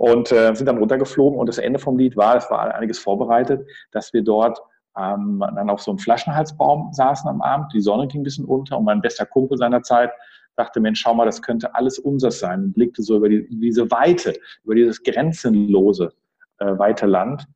und 0.00 0.32
äh, 0.32 0.54
sind 0.54 0.64
dann 0.64 0.78
runtergeflogen. 0.78 1.38
Und 1.38 1.46
das 1.46 1.58
Ende 1.58 1.78
vom 1.78 1.98
Lied 1.98 2.16
war, 2.16 2.34
es 2.34 2.50
war 2.50 2.74
einiges 2.74 2.98
vorbereitet, 2.98 3.68
dass 3.90 4.14
wir 4.14 4.22
dort 4.22 4.58
ähm, 4.96 5.44
dann 5.54 5.68
auf 5.68 5.82
so 5.82 5.90
einem 5.90 5.98
Flaschenhalsbaum 5.98 6.90
saßen 6.94 7.28
am 7.28 7.42
Abend. 7.42 7.70
Die 7.74 7.82
Sonne 7.82 8.08
ging 8.08 8.22
ein 8.22 8.24
bisschen 8.24 8.46
unter 8.46 8.78
und 8.78 8.86
mein 8.86 9.02
bester 9.02 9.26
Kumpel 9.26 9.58
seiner 9.58 9.82
Zeit 9.82 10.10
dachte, 10.56 10.80
Mensch, 10.80 11.00
schau 11.00 11.12
mal, 11.12 11.26
das 11.26 11.42
könnte 11.42 11.74
alles 11.74 11.98
unseres 11.98 12.40
sein 12.40 12.62
und 12.62 12.72
blickte 12.72 13.02
so 13.02 13.18
über 13.18 13.28
die, 13.28 13.46
diese 13.50 13.90
Weite, 13.90 14.32
über 14.64 14.74
dieses 14.74 15.02
Grenzenlose 15.02 16.14
äh, 16.60 16.78
weite 16.78 17.04
Land. 17.04 17.46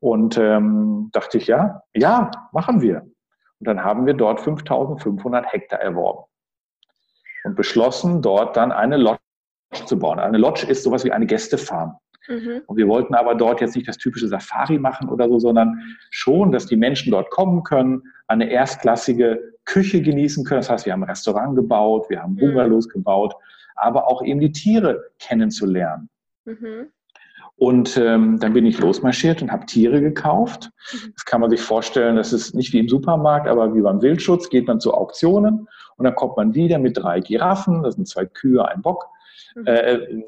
Und 0.00 0.36
ähm, 0.36 1.08
dachte 1.12 1.38
ich, 1.38 1.46
ja, 1.46 1.82
ja, 1.94 2.30
machen 2.52 2.82
wir. 2.82 3.00
Und 3.60 3.66
dann 3.66 3.82
haben 3.82 4.04
wir 4.04 4.12
dort 4.12 4.42
5500 4.42 5.50
Hektar 5.50 5.80
erworben 5.80 6.24
und 7.44 7.56
beschlossen, 7.56 8.20
dort 8.20 8.58
dann 8.58 8.72
eine 8.72 8.98
Lodge 8.98 9.20
zu 9.72 9.98
bauen. 9.98 10.18
Eine 10.18 10.38
Lodge 10.38 10.66
ist 10.66 10.82
sowas 10.82 11.04
wie 11.04 11.12
eine 11.12 11.26
Gästefarm. 11.26 11.96
Mhm. 12.28 12.62
Und 12.66 12.76
wir 12.76 12.88
wollten 12.88 13.14
aber 13.14 13.34
dort 13.34 13.60
jetzt 13.60 13.74
nicht 13.74 13.88
das 13.88 13.96
typische 13.96 14.28
Safari 14.28 14.78
machen 14.78 15.08
oder 15.08 15.28
so, 15.28 15.38
sondern 15.38 15.80
schon, 16.10 16.52
dass 16.52 16.66
die 16.66 16.76
Menschen 16.76 17.10
dort 17.10 17.30
kommen 17.30 17.62
können, 17.62 18.02
eine 18.26 18.50
erstklassige 18.50 19.54
Küche 19.64 20.02
genießen 20.02 20.44
können. 20.44 20.60
Das 20.60 20.70
heißt, 20.70 20.86
wir 20.86 20.92
haben 20.92 21.02
ein 21.02 21.10
Restaurant 21.10 21.56
gebaut, 21.56 22.06
wir 22.10 22.22
haben 22.22 22.34
mhm. 22.34 22.40
Bungalows 22.40 22.86
mhm. 22.88 22.92
gebaut, 22.92 23.34
aber 23.76 24.08
auch 24.08 24.22
eben 24.22 24.40
die 24.40 24.52
Tiere 24.52 25.10
kennenzulernen. 25.18 26.08
Mhm. 26.44 26.88
Und 27.56 27.96
ähm, 27.96 28.38
dann 28.38 28.52
bin 28.52 28.66
ich 28.66 28.78
losmarschiert 28.78 29.42
und 29.42 29.50
habe 29.50 29.66
Tiere 29.66 30.00
gekauft. 30.00 30.70
Mhm. 30.92 31.12
Das 31.14 31.24
kann 31.24 31.40
man 31.40 31.50
sich 31.50 31.60
vorstellen, 31.60 32.16
das 32.16 32.32
ist 32.32 32.54
nicht 32.54 32.72
wie 32.72 32.78
im 32.78 32.88
Supermarkt, 32.88 33.48
aber 33.48 33.74
wie 33.74 33.80
beim 33.80 34.00
Wildschutz 34.00 34.48
geht 34.48 34.66
man 34.66 34.80
zu 34.80 34.94
Auktionen 34.94 35.66
und 35.96 36.04
dann 36.04 36.14
kommt 36.14 36.36
man 36.36 36.54
wieder 36.54 36.78
mit 36.78 36.96
drei 36.96 37.20
Giraffen, 37.20 37.82
das 37.82 37.96
sind 37.96 38.06
zwei 38.06 38.26
Kühe, 38.26 38.66
ein 38.66 38.82
Bock, 38.82 39.06
mhm. 39.54 39.66
äh, 39.66 39.92
äh, 39.92 40.24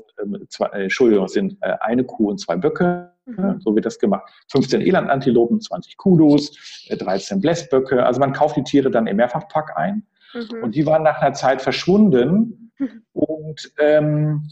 zwei, 0.49 0.67
äh, 0.67 0.83
Entschuldigung, 0.85 1.25
es 1.25 1.33
sind 1.33 1.57
äh, 1.61 1.77
eine 1.81 2.05
Kuh 2.05 2.31
und 2.31 2.39
zwei 2.39 2.57
Böcke. 2.57 3.13
Mhm. 3.27 3.61
So 3.61 3.75
wird 3.75 3.87
das 3.87 3.99
gemacht. 3.99 4.31
15 4.51 4.81
Elandantilopen, 4.81 5.61
20 5.61 5.97
Kudus, 5.97 6.87
13 6.91 7.39
äh, 7.39 7.41
Blässböcke. 7.41 8.05
Also 8.05 8.21
man 8.21 8.33
kauft 8.33 8.57
die 8.57 8.65
Tiere 8.65 8.91
dann 8.91 9.07
im 9.07 9.17
Mehrfachpack 9.17 9.77
ein. 9.77 10.07
Mhm. 10.35 10.63
Und 10.63 10.75
die 10.75 10.87
waren 10.87 11.03
nach 11.03 11.21
einer 11.21 11.35
Zeit 11.35 11.63
verschwunden. 11.63 12.73
Mhm. 12.79 13.03
Und 13.13 13.73
ähm, 13.79 14.49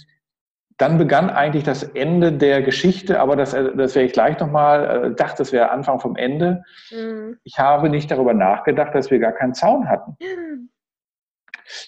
dann 0.77 0.97
begann 0.97 1.29
eigentlich 1.29 1.65
das 1.65 1.83
Ende 1.83 2.33
der 2.33 2.63
Geschichte, 2.63 3.21
aber 3.21 3.35
das, 3.37 3.53
äh, 3.53 3.75
das 3.77 3.95
wäre 3.95 4.07
ich 4.07 4.13
gleich 4.13 4.39
nochmal, 4.39 5.15
dachte, 5.15 5.39
das 5.39 5.53
wäre 5.53 5.71
Anfang 5.71 5.99
vom 5.99 6.15
Ende. 6.17 6.63
Mhm. 6.91 7.39
Ich 7.43 7.59
habe 7.59 7.89
nicht 7.91 8.11
darüber 8.11 8.35
nachgedacht, 8.35 8.95
dass 8.95 9.11
wir 9.11 9.19
gar 9.19 9.33
keinen 9.33 9.55
Zaun 9.55 9.89
hatten. 9.89 10.17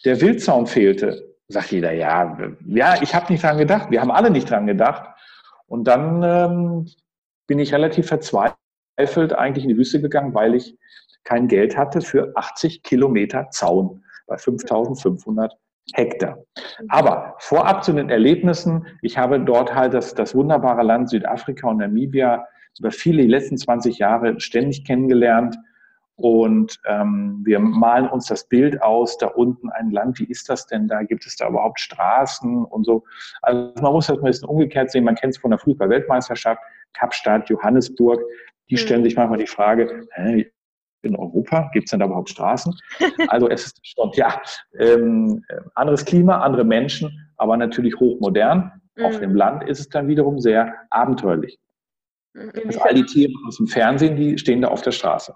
Der 0.04 0.20
Wildzaun 0.20 0.66
fehlte. 0.66 1.29
Sagt 1.50 1.72
jeder, 1.72 1.92
ja, 1.92 2.38
ja, 2.66 3.02
ich 3.02 3.14
habe 3.14 3.32
nicht 3.32 3.42
dran 3.42 3.58
gedacht. 3.58 3.90
Wir 3.90 4.00
haben 4.00 4.12
alle 4.12 4.30
nicht 4.30 4.48
dran 4.48 4.66
gedacht. 4.66 5.10
Und 5.66 5.84
dann 5.84 6.22
ähm, 6.22 6.88
bin 7.48 7.58
ich 7.58 7.74
relativ 7.74 8.06
verzweifelt 8.06 9.32
eigentlich 9.32 9.64
in 9.64 9.70
die 9.70 9.76
Wüste 9.76 10.00
gegangen, 10.00 10.32
weil 10.32 10.54
ich 10.54 10.78
kein 11.24 11.48
Geld 11.48 11.76
hatte 11.76 12.00
für 12.00 12.32
80 12.36 12.82
Kilometer 12.82 13.50
Zaun 13.50 14.04
bei 14.26 14.38
5500 14.38 15.56
Hektar. 15.94 16.38
Aber 16.88 17.34
vorab 17.38 17.82
zu 17.82 17.92
den 17.92 18.10
Erlebnissen, 18.10 18.86
ich 19.02 19.18
habe 19.18 19.40
dort 19.40 19.74
halt 19.74 19.94
das, 19.94 20.14
das 20.14 20.34
wunderbare 20.34 20.82
Land 20.82 21.10
Südafrika 21.10 21.68
und 21.68 21.78
Namibia 21.78 22.46
über 22.78 22.92
viele, 22.92 23.22
die 23.22 23.28
letzten 23.28 23.58
20 23.58 23.98
Jahre 23.98 24.38
ständig 24.40 24.84
kennengelernt. 24.84 25.56
Und 26.20 26.78
ähm, 26.86 27.40
wir 27.44 27.58
malen 27.58 28.06
uns 28.08 28.26
das 28.26 28.46
Bild 28.46 28.82
aus, 28.82 29.16
da 29.16 29.28
unten 29.28 29.70
ein 29.70 29.90
Land, 29.90 30.18
wie 30.18 30.24
ist 30.24 30.48
das 30.50 30.66
denn 30.66 30.86
da? 30.86 31.02
Gibt 31.02 31.24
es 31.26 31.36
da 31.36 31.48
überhaupt 31.48 31.80
Straßen 31.80 32.64
und 32.64 32.84
so? 32.84 33.04
Also 33.42 33.72
man 33.80 33.92
muss 33.92 34.06
das 34.08 34.18
ein 34.18 34.24
bisschen 34.24 34.48
umgekehrt 34.48 34.90
sehen. 34.90 35.04
Man 35.04 35.14
kennt 35.14 35.34
es 35.34 35.40
von 35.40 35.50
der 35.50 35.58
Fußball-Weltmeisterschaft, 35.58 36.60
Kapstadt, 36.92 37.48
Johannesburg. 37.48 38.20
Die 38.68 38.74
mhm. 38.74 38.78
stellen 38.78 39.04
sich 39.04 39.16
manchmal 39.16 39.38
die 39.38 39.46
Frage, 39.46 40.06
hä, 40.12 40.50
in 41.02 41.16
Europa? 41.16 41.70
Gibt 41.72 41.86
es 41.86 41.90
denn 41.90 42.00
da 42.00 42.06
überhaupt 42.06 42.30
Straßen? 42.30 42.74
Also 43.28 43.48
es 43.48 43.66
ist 43.66 43.80
schon, 43.82 44.10
ja, 44.14 44.40
ähm, 44.78 45.42
anderes 45.74 46.04
Klima, 46.04 46.40
andere 46.40 46.64
Menschen, 46.64 47.32
aber 47.36 47.56
natürlich 47.56 47.98
hochmodern. 47.98 48.72
Mhm. 48.96 49.04
Auf 49.04 49.18
dem 49.20 49.34
Land 49.34 49.66
ist 49.68 49.80
es 49.80 49.88
dann 49.88 50.08
wiederum 50.08 50.38
sehr 50.38 50.74
abenteuerlich. 50.90 51.58
Also 52.34 52.80
all 52.80 52.94
die 52.94 53.04
Tiere 53.04 53.32
aus 53.46 53.56
dem 53.56 53.66
Fernsehen, 53.66 54.16
die 54.16 54.38
stehen 54.38 54.62
da 54.62 54.68
auf 54.68 54.82
der 54.82 54.92
Straße. 54.92 55.34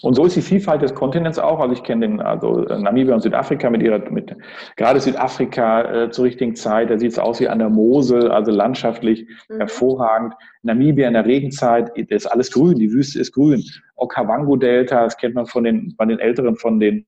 Und 0.00 0.14
so 0.14 0.24
ist 0.24 0.36
die 0.36 0.42
Vielfalt 0.42 0.82
des 0.82 0.94
Kontinents 0.94 1.38
auch. 1.38 1.60
Also 1.60 1.74
ich 1.74 1.82
kenne 1.82 2.06
den, 2.06 2.20
also 2.20 2.60
Namibia 2.60 3.14
und 3.14 3.20
Südafrika 3.20 3.68
mit 3.68 3.82
ihrer, 3.82 3.98
mit 4.10 4.34
gerade 4.76 5.00
Südafrika 5.00 6.04
äh, 6.04 6.10
zur 6.10 6.24
richtigen 6.24 6.54
Zeit, 6.54 6.90
da 6.90 6.98
sieht 6.98 7.12
es 7.12 7.18
aus 7.18 7.40
wie 7.40 7.48
an 7.48 7.58
der 7.58 7.68
Mosel, 7.68 8.30
also 8.30 8.52
landschaftlich 8.52 9.26
mhm. 9.48 9.58
hervorragend. 9.58 10.34
Namibia 10.62 11.08
in 11.08 11.14
der 11.14 11.26
Regenzeit, 11.26 11.90
da 11.96 12.16
ist 12.16 12.26
alles 12.26 12.52
grün, 12.52 12.78
die 12.78 12.92
Wüste 12.92 13.20
ist 13.20 13.32
grün. 13.32 13.64
Okavango-Delta, 13.96 15.04
das 15.04 15.16
kennt 15.16 15.34
man 15.34 15.46
von 15.46 15.64
den, 15.64 15.94
von 15.96 16.08
den 16.08 16.20
Älteren, 16.20 16.56
von 16.56 16.78
den 16.78 17.04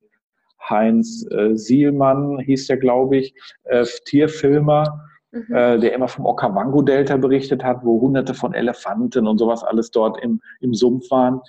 Heinz 0.69 1.27
äh, 1.31 1.55
Sielmann, 1.57 2.39
hieß 2.41 2.67
der, 2.67 2.79
glaube 2.79 3.19
ich, 3.19 3.35
äh, 3.65 3.85
Tierfilmer 4.07 5.01
mhm. 5.35 5.55
äh, 5.55 5.79
der 5.79 5.93
immer 5.93 6.09
vom 6.09 6.27
Okavango-Delta 6.27 7.17
berichtet 7.17 7.63
hat, 7.65 7.85
wo 7.85 8.01
hunderte 8.01 8.35
von 8.35 8.55
Elefanten 8.55 9.27
und 9.27 9.39
sowas 9.39 9.63
alles 9.63 9.91
dort 9.91 10.23
im, 10.23 10.41
im 10.61 10.73
Sumpf 10.75 11.11
waren. 11.11 11.41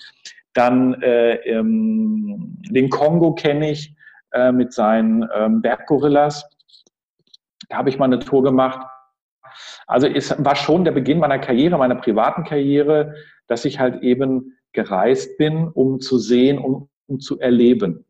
Dann 0.54 1.02
äh, 1.02 1.36
ähm, 1.50 2.58
den 2.70 2.90
Kongo 2.90 3.34
kenne 3.36 3.72
ich 3.72 3.96
äh, 4.32 4.52
mit 4.52 4.74
seinen 4.74 5.28
ähm, 5.36 5.62
Berggorillas. 5.62 6.50
Da 7.70 7.78
habe 7.78 7.90
ich 7.90 8.00
mal 8.00 8.06
eine 8.06 8.20
Tour 8.20 8.44
gemacht. 8.44 8.80
Also 9.88 10.08
es 10.08 10.36
war 10.44 10.56
schon 10.56 10.84
der 10.84 10.92
Beginn 10.92 11.20
meiner 11.20 11.40
Karriere, 11.40 11.78
meiner 11.78 11.96
privaten 11.96 12.44
Karriere, 12.44 13.16
dass 13.48 13.66
ich 13.66 13.80
halt 13.80 14.02
eben 14.02 14.58
gereist 14.74 15.38
bin, 15.38 15.70
um 15.70 16.00
zu 16.00 16.18
sehen, 16.18 16.58
um, 16.58 16.90
um 17.08 17.20
zu 17.20 17.40
erleben. 17.40 18.06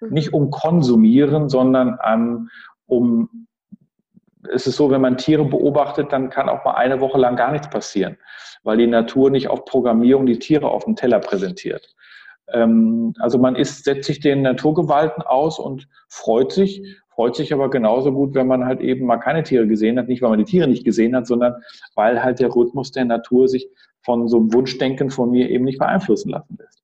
Mhm. 0.00 0.08
Nicht 0.10 0.32
um 0.32 0.50
konsumieren, 0.50 1.48
sondern 1.48 1.98
um, 2.04 2.48
um 2.86 3.46
es 4.50 4.66
ist 4.66 4.76
so, 4.76 4.90
wenn 4.90 5.00
man 5.00 5.16
Tiere 5.16 5.44
beobachtet, 5.44 6.12
dann 6.12 6.30
kann 6.30 6.48
auch 6.48 6.64
mal 6.64 6.74
eine 6.74 7.00
Woche 7.00 7.18
lang 7.18 7.36
gar 7.36 7.52
nichts 7.52 7.70
passieren, 7.70 8.16
weil 8.62 8.78
die 8.78 8.86
Natur 8.86 9.30
nicht 9.30 9.48
auf 9.48 9.64
Programmierung 9.64 10.26
die 10.26 10.38
Tiere 10.38 10.68
auf 10.68 10.84
dem 10.84 10.96
Teller 10.96 11.20
präsentiert. 11.20 11.94
Ähm, 12.48 13.14
also 13.18 13.38
man 13.38 13.56
ist, 13.56 13.84
setzt 13.84 14.06
sich 14.06 14.20
den 14.20 14.42
Naturgewalten 14.42 15.22
aus 15.22 15.58
und 15.58 15.88
freut 16.08 16.52
sich, 16.52 16.82
freut 17.08 17.36
sich 17.36 17.52
aber 17.52 17.70
genauso 17.70 18.12
gut, 18.12 18.34
wenn 18.34 18.46
man 18.46 18.64
halt 18.64 18.80
eben 18.80 19.06
mal 19.06 19.18
keine 19.18 19.42
Tiere 19.42 19.66
gesehen 19.66 19.98
hat, 19.98 20.08
nicht 20.08 20.22
weil 20.22 20.30
man 20.30 20.38
die 20.38 20.44
Tiere 20.44 20.68
nicht 20.68 20.84
gesehen 20.84 21.14
hat, 21.14 21.26
sondern 21.26 21.62
weil 21.94 22.22
halt 22.22 22.40
der 22.40 22.54
Rhythmus 22.54 22.90
der 22.90 23.04
Natur 23.04 23.48
sich 23.48 23.68
von 24.02 24.26
so 24.28 24.38
einem 24.38 24.52
Wunschdenken 24.52 25.10
von 25.10 25.30
mir 25.30 25.48
eben 25.48 25.64
nicht 25.64 25.78
beeinflussen 25.78 26.30
lassen 26.30 26.56
lässt. 26.58 26.82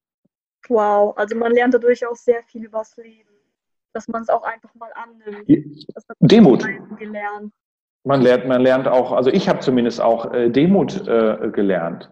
Wow, 0.68 1.16
also 1.16 1.34
man 1.34 1.52
lernt 1.52 1.74
dadurch 1.74 2.06
auch 2.06 2.14
sehr 2.14 2.42
viel 2.44 2.64
übers 2.64 2.96
Leben 2.96 3.37
dass 3.92 4.08
man 4.08 4.22
es 4.22 4.28
auch 4.28 4.44
einfach 4.44 4.74
mal 4.74 4.90
annimmt. 4.94 5.48
Demut. 6.20 6.64
Gelernt. 6.98 7.52
Man 8.04 8.22
lernt, 8.22 8.46
man 8.46 8.62
lernt 8.62 8.88
auch, 8.88 9.12
also 9.12 9.30
ich 9.30 9.48
habe 9.48 9.58
zumindest 9.58 10.00
auch 10.00 10.32
äh, 10.32 10.48
Demut 10.50 11.06
äh, 11.06 11.50
gelernt, 11.52 12.10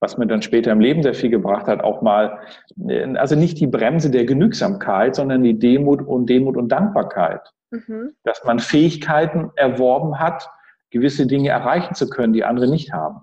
was 0.00 0.18
mir 0.18 0.26
dann 0.26 0.42
später 0.42 0.72
im 0.72 0.80
Leben 0.80 1.02
sehr 1.02 1.14
viel 1.14 1.30
gebracht 1.30 1.66
hat, 1.66 1.82
auch 1.82 2.02
mal, 2.02 2.40
äh, 2.88 3.16
also 3.16 3.34
nicht 3.34 3.58
die 3.60 3.66
Bremse 3.66 4.10
der 4.10 4.24
Genügsamkeit, 4.24 5.14
sondern 5.14 5.42
die 5.42 5.58
Demut 5.58 6.02
und 6.02 6.28
Demut 6.28 6.56
und 6.56 6.68
Dankbarkeit. 6.68 7.40
Mhm. 7.70 8.14
Dass 8.24 8.42
man 8.44 8.58
Fähigkeiten 8.58 9.50
erworben 9.54 10.18
hat, 10.18 10.50
gewisse 10.90 11.26
Dinge 11.26 11.50
erreichen 11.50 11.94
zu 11.94 12.08
können, 12.10 12.32
die 12.32 12.44
andere 12.44 12.68
nicht 12.68 12.92
haben. 12.92 13.22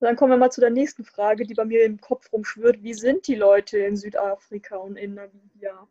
Dann 0.00 0.16
kommen 0.16 0.32
wir 0.32 0.36
mal 0.36 0.50
zu 0.50 0.60
der 0.60 0.70
nächsten 0.70 1.04
Frage, 1.04 1.46
die 1.46 1.54
bei 1.54 1.64
mir 1.64 1.84
im 1.84 2.00
Kopf 2.00 2.32
rumschwirrt. 2.32 2.82
Wie 2.82 2.94
sind 2.94 3.26
die 3.26 3.36
Leute 3.36 3.78
in 3.78 3.96
Südafrika 3.96 4.76
und 4.76 4.96
in 4.96 5.14
Namibia? 5.14 5.88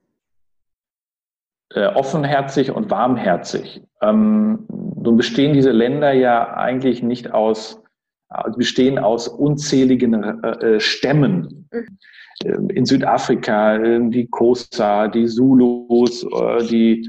Äh, 1.75 1.88
offenherzig 1.88 2.72
und 2.72 2.92
warmherzig. 2.92 3.82
Ähm, 4.01 4.65
nun 4.70 5.18
bestehen 5.18 5.53
diese 5.53 5.72
Länder 5.72 6.13
ja 6.13 6.56
eigentlich 6.56 7.01
nicht 7.01 7.32
aus, 7.32 7.82
äh, 8.30 8.51
bestehen 8.56 9.00
aus 9.00 9.27
unzähligen 9.27 10.44
äh, 10.44 10.75
äh 10.75 10.80
Stämmen. 10.80 11.68
Mhm. 11.72 12.70
In 12.70 12.86
Südafrika, 12.86 13.77
die 13.77 14.27
Kosa, 14.27 15.08
die 15.08 15.27
Zulus, 15.27 16.25
die, 16.70 17.08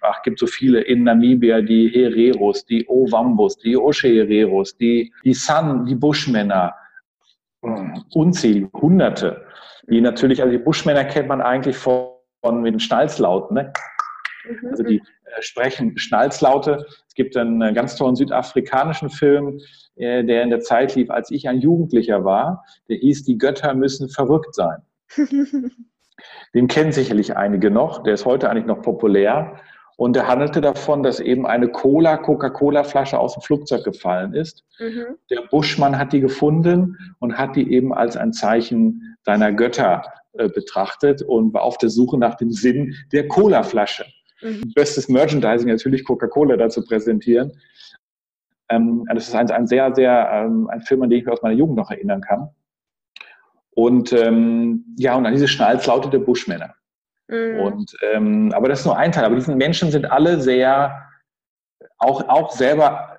ach, 0.00 0.22
gibt 0.22 0.38
so 0.38 0.46
viele, 0.46 0.80
in 0.80 1.04
Namibia, 1.04 1.60
die 1.60 1.90
Hereros, 1.90 2.64
die 2.64 2.84
Ovambos, 2.88 3.58
die 3.58 3.76
Oshe-Hereros, 3.76 4.76
die, 4.78 5.12
die 5.22 5.34
San, 5.34 5.84
die 5.84 5.94
Buschmänner, 5.94 6.74
unzählige, 8.14 8.70
Hunderte, 8.72 9.44
die 9.86 10.00
natürlich, 10.00 10.42
also 10.42 10.56
die 10.56 10.64
Buschmänner 10.64 11.04
kennt 11.04 11.28
man 11.28 11.42
eigentlich 11.42 11.76
vor 11.76 12.15
von 12.40 12.62
mit 12.62 12.74
den 12.74 12.80
Schnalzlauten. 12.80 13.54
Ne? 13.54 13.72
Mhm. 14.48 14.68
Also 14.70 14.82
die 14.82 14.98
äh, 14.98 15.42
sprechen 15.42 15.96
Schnalzlaute. 15.98 16.86
Es 17.08 17.14
gibt 17.14 17.36
einen 17.36 17.62
äh, 17.62 17.72
ganz 17.72 17.96
tollen 17.96 18.16
südafrikanischen 18.16 19.10
Film, 19.10 19.58
äh, 19.96 20.24
der 20.24 20.42
in 20.42 20.50
der 20.50 20.60
Zeit 20.60 20.94
lief, 20.94 21.10
als 21.10 21.30
ich 21.30 21.48
ein 21.48 21.60
Jugendlicher 21.60 22.24
war. 22.24 22.64
Der 22.88 22.98
hieß 22.98 23.24
Die 23.24 23.38
Götter 23.38 23.74
müssen 23.74 24.08
verrückt 24.08 24.54
sein. 24.54 24.82
Den 26.54 26.68
kennen 26.68 26.92
sicherlich 26.92 27.36
einige 27.36 27.70
noch. 27.70 28.02
Der 28.02 28.14
ist 28.14 28.24
heute 28.24 28.50
eigentlich 28.50 28.66
noch 28.66 28.82
populär. 28.82 29.56
Und 29.96 30.14
der 30.14 30.28
handelte 30.28 30.60
davon, 30.60 31.02
dass 31.02 31.20
eben 31.20 31.46
eine 31.46 31.68
Cola, 31.68 32.18
Coca-Cola-Flasche 32.18 33.18
aus 33.18 33.32
dem 33.32 33.42
Flugzeug 33.42 33.82
gefallen 33.84 34.34
ist. 34.34 34.62
Mhm. 34.78 35.16
Der 35.30 35.42
Buschmann 35.50 35.98
hat 35.98 36.12
die 36.12 36.20
gefunden 36.20 36.98
und 37.18 37.38
hat 37.38 37.56
die 37.56 37.72
eben 37.72 37.94
als 37.94 38.16
ein 38.16 38.34
Zeichen 38.34 39.16
seiner 39.22 39.52
Götter 39.52 40.02
äh, 40.38 40.48
betrachtet 40.48 41.22
und 41.22 41.52
war 41.54 41.62
auf 41.62 41.78
der 41.78 41.90
Suche 41.90 42.18
nach 42.18 42.34
dem 42.36 42.50
Sinn 42.50 42.94
der 43.12 43.28
Cola-Flasche. 43.28 44.06
Mhm. 44.42 44.72
Bestes 44.74 45.08
Merchandising 45.08 45.68
natürlich 45.68 46.04
Coca-Cola 46.04 46.56
dazu 46.56 46.84
präsentieren. 46.84 47.52
Ähm, 48.68 49.04
das 49.12 49.28
ist 49.28 49.34
ein, 49.34 49.50
ein 49.50 49.66
sehr, 49.66 49.94
sehr, 49.94 50.30
ähm, 50.32 50.68
ein 50.68 50.82
Film, 50.82 51.02
an 51.02 51.10
den 51.10 51.20
ich 51.20 51.24
mich 51.24 51.32
aus 51.32 51.42
meiner 51.42 51.54
Jugend 51.54 51.76
noch 51.76 51.90
erinnern 51.90 52.20
kann. 52.20 52.50
Und 53.70 54.12
ähm, 54.12 54.84
ja, 54.96 55.14
und 55.14 55.26
an 55.26 55.34
diese 55.34 55.48
schnalzlaute 55.48 56.18
Buschmänner. 56.18 56.74
Mhm. 57.28 57.60
Und, 57.60 57.96
ähm, 58.12 58.52
aber 58.54 58.68
das 58.68 58.80
ist 58.80 58.86
nur 58.86 58.96
ein 58.96 59.12
Teil. 59.12 59.24
Aber 59.24 59.34
diese 59.34 59.54
Menschen 59.54 59.90
sind 59.90 60.10
alle 60.10 60.40
sehr, 60.40 61.02
auch, 61.98 62.28
auch 62.28 62.52
selber 62.52 63.18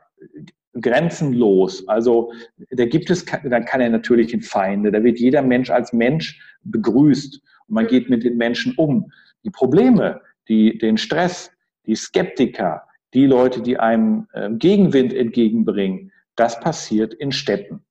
grenzenlos. 0.81 1.87
Also 1.87 2.31
da 2.71 2.85
gibt 2.85 3.09
es, 3.09 3.25
dann 3.25 3.65
kann 3.65 3.81
er 3.81 3.89
natürlich 3.89 4.33
in 4.33 4.41
Feinde. 4.41 4.91
Da 4.91 5.03
wird 5.03 5.19
jeder 5.19 5.41
Mensch 5.41 5.69
als 5.69 5.93
Mensch 5.93 6.39
begrüßt 6.63 7.41
und 7.67 7.75
man 7.75 7.87
geht 7.87 8.09
mit 8.09 8.23
den 8.23 8.37
Menschen 8.37 8.73
um. 8.75 9.11
Die 9.43 9.49
Probleme, 9.49 10.21
die, 10.47 10.77
den 10.77 10.97
Stress, 10.97 11.51
die 11.85 11.95
Skeptiker, 11.95 12.83
die 13.13 13.25
Leute, 13.25 13.61
die 13.61 13.79
einem 13.79 14.27
äh, 14.33 14.49
Gegenwind 14.51 15.13
entgegenbringen, 15.13 16.11
das 16.35 16.59
passiert 16.59 17.13
in 17.13 17.31
Städten 17.31 17.83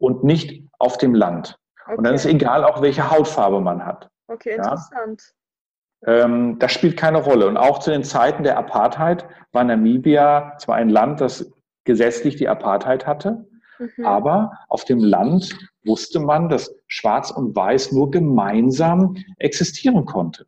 und 0.00 0.24
nicht 0.24 0.62
auf 0.78 0.98
dem 0.98 1.14
Land. 1.14 1.58
Okay. 1.84 1.96
Und 1.96 2.04
dann 2.04 2.14
ist 2.14 2.26
egal 2.26 2.64
auch, 2.64 2.82
welche 2.82 3.10
Hautfarbe 3.10 3.60
man 3.60 3.84
hat. 3.84 4.10
Okay, 4.28 4.56
interessant. 4.56 5.22
Ja? 5.22 6.24
Ähm, 6.24 6.58
das 6.58 6.72
spielt 6.72 6.96
keine 6.96 7.18
Rolle. 7.18 7.46
Und 7.46 7.56
auch 7.56 7.78
zu 7.78 7.90
den 7.90 8.02
Zeiten 8.02 8.42
der 8.42 8.58
Apartheid 8.58 9.26
war 9.52 9.64
Namibia 9.64 10.56
zwar 10.58 10.76
ein 10.76 10.88
Land, 10.88 11.20
das 11.20 11.52
gesetzlich 11.86 12.36
die 12.36 12.48
Apartheid 12.48 13.06
hatte, 13.06 13.46
mhm. 13.78 14.04
aber 14.04 14.52
auf 14.68 14.84
dem 14.84 14.98
Land 14.98 15.56
wusste 15.84 16.20
man, 16.20 16.48
dass 16.48 16.74
Schwarz 16.86 17.30
und 17.30 17.56
Weiß 17.56 17.92
nur 17.92 18.10
gemeinsam 18.10 19.16
existieren 19.38 20.04
konnte. 20.04 20.46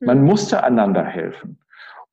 Man 0.00 0.20
mhm. 0.20 0.24
musste 0.24 0.64
einander 0.64 1.04
helfen. 1.04 1.58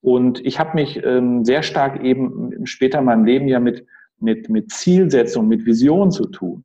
Und 0.01 0.45
ich 0.45 0.59
habe 0.59 0.75
mich 0.75 1.03
ähm, 1.03 1.43
sehr 1.45 1.63
stark 1.63 2.03
eben 2.03 2.65
später 2.65 2.99
in 2.99 3.05
meinem 3.05 3.25
Leben 3.25 3.47
ja 3.47 3.59
mit, 3.59 3.85
mit, 4.19 4.49
mit 4.49 4.71
Zielsetzung, 4.71 5.47
mit 5.47 5.65
Vision 5.65 6.11
zu 6.11 6.25
tun. 6.27 6.63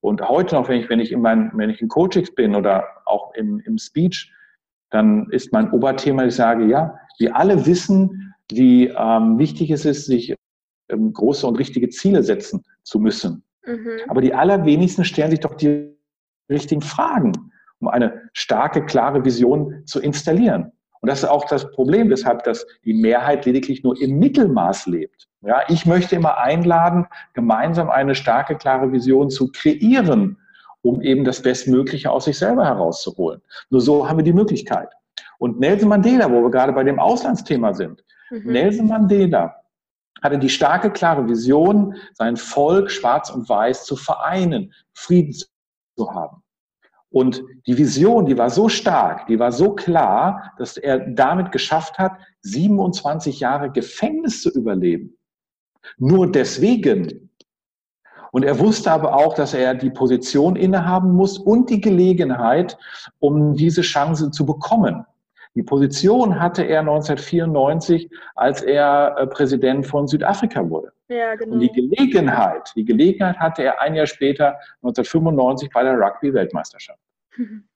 Und 0.00 0.20
heute 0.28 0.54
noch, 0.54 0.68
wenn 0.68 0.80
ich, 0.80 0.88
wenn 0.88 1.00
ich 1.00 1.12
in 1.12 1.20
meinen, 1.20 1.50
wenn 1.54 1.70
ich 1.70 1.80
in 1.80 1.88
Coachings 1.88 2.34
bin 2.34 2.54
oder 2.54 2.84
auch 3.06 3.34
im, 3.34 3.60
im 3.60 3.78
Speech, 3.78 4.32
dann 4.90 5.28
ist 5.30 5.52
mein 5.52 5.70
Oberthema, 5.72 6.24
ich 6.26 6.34
sage, 6.34 6.66
ja, 6.66 6.96
wir 7.18 7.34
alle 7.34 7.66
wissen, 7.66 8.34
wie 8.50 8.86
ähm, 8.88 9.38
wichtig 9.38 9.70
es 9.70 9.84
ist, 9.84 10.06
sich 10.06 10.35
ähm, 10.88 11.12
große 11.12 11.46
und 11.46 11.56
richtige 11.56 11.88
Ziele 11.88 12.22
setzen 12.22 12.64
zu 12.82 12.98
müssen. 12.98 13.44
Mhm. 13.66 14.00
Aber 14.08 14.20
die 14.20 14.34
allerwenigsten 14.34 15.04
stellen 15.04 15.30
sich 15.30 15.40
doch 15.40 15.54
die 15.54 15.96
richtigen 16.50 16.82
Fragen, 16.82 17.32
um 17.80 17.88
eine 17.88 18.28
starke, 18.32 18.84
klare 18.84 19.24
Vision 19.24 19.82
zu 19.86 20.00
installieren. 20.00 20.72
Und 21.00 21.10
das 21.10 21.22
ist 21.22 21.28
auch 21.28 21.44
das 21.44 21.70
Problem, 21.70 22.10
weshalb 22.10 22.44
das 22.44 22.66
die 22.84 22.94
Mehrheit 22.94 23.44
lediglich 23.44 23.82
nur 23.84 24.00
im 24.00 24.18
Mittelmaß 24.18 24.86
lebt. 24.86 25.28
Ja, 25.42 25.62
ich 25.68 25.86
möchte 25.86 26.16
immer 26.16 26.38
einladen, 26.38 27.06
gemeinsam 27.34 27.90
eine 27.90 28.14
starke, 28.14 28.56
klare 28.56 28.90
Vision 28.92 29.30
zu 29.30 29.50
kreieren, 29.52 30.38
um 30.82 31.00
eben 31.02 31.24
das 31.24 31.42
Bestmögliche 31.42 32.10
aus 32.10 32.24
sich 32.24 32.38
selber 32.38 32.64
herauszuholen. 32.64 33.40
Nur 33.70 33.80
so 33.80 34.08
haben 34.08 34.18
wir 34.18 34.24
die 34.24 34.32
Möglichkeit. 34.32 34.88
Und 35.38 35.60
Nelson 35.60 35.88
Mandela, 35.88 36.30
wo 36.30 36.42
wir 36.42 36.50
gerade 36.50 36.72
bei 36.72 36.82
dem 36.82 36.98
Auslandsthema 36.98 37.74
sind, 37.74 38.02
mhm. 38.30 38.52
Nelson 38.52 38.88
Mandela 38.88 39.54
hatte 40.22 40.38
die 40.38 40.48
starke, 40.48 40.90
klare 40.90 41.28
Vision, 41.28 41.94
sein 42.14 42.36
Volk 42.36 42.90
schwarz 42.90 43.30
und 43.30 43.48
weiß 43.48 43.84
zu 43.84 43.96
vereinen, 43.96 44.72
Frieden 44.94 45.34
zu 45.96 46.14
haben. 46.14 46.42
Und 47.10 47.42
die 47.66 47.78
Vision, 47.78 48.26
die 48.26 48.36
war 48.36 48.50
so 48.50 48.68
stark, 48.68 49.26
die 49.26 49.38
war 49.38 49.52
so 49.52 49.74
klar, 49.74 50.52
dass 50.58 50.76
er 50.76 50.98
damit 50.98 51.52
geschafft 51.52 51.98
hat, 51.98 52.12
27 52.42 53.40
Jahre 53.40 53.70
Gefängnis 53.70 54.42
zu 54.42 54.50
überleben. 54.50 55.16
Nur 55.98 56.30
deswegen. 56.30 57.30
Und 58.32 58.42
er 58.42 58.58
wusste 58.58 58.90
aber 58.92 59.14
auch, 59.14 59.34
dass 59.34 59.54
er 59.54 59.74
die 59.74 59.90
Position 59.90 60.56
innehaben 60.56 61.12
muss 61.12 61.38
und 61.38 61.70
die 61.70 61.80
Gelegenheit, 61.80 62.76
um 63.18 63.54
diese 63.54 63.82
Chance 63.82 64.30
zu 64.30 64.44
bekommen. 64.44 65.06
Die 65.56 65.62
Position 65.62 66.38
hatte 66.38 66.64
er 66.64 66.80
1994, 66.80 68.10
als 68.34 68.60
er 68.60 69.16
äh, 69.18 69.26
Präsident 69.26 69.86
von 69.86 70.06
Südafrika 70.06 70.68
wurde. 70.68 70.92
Ja, 71.08 71.34
genau. 71.34 71.54
Und 71.54 71.60
die 71.60 71.72
Gelegenheit, 71.72 72.70
die 72.76 72.84
Gelegenheit 72.84 73.38
hatte 73.38 73.62
er 73.64 73.80
ein 73.80 73.94
Jahr 73.94 74.06
später, 74.06 74.58
1995, 74.82 75.70
bei 75.72 75.82
der 75.82 75.98
Rugby-Weltmeisterschaft. 75.98 77.00
Mhm. 77.36 77.66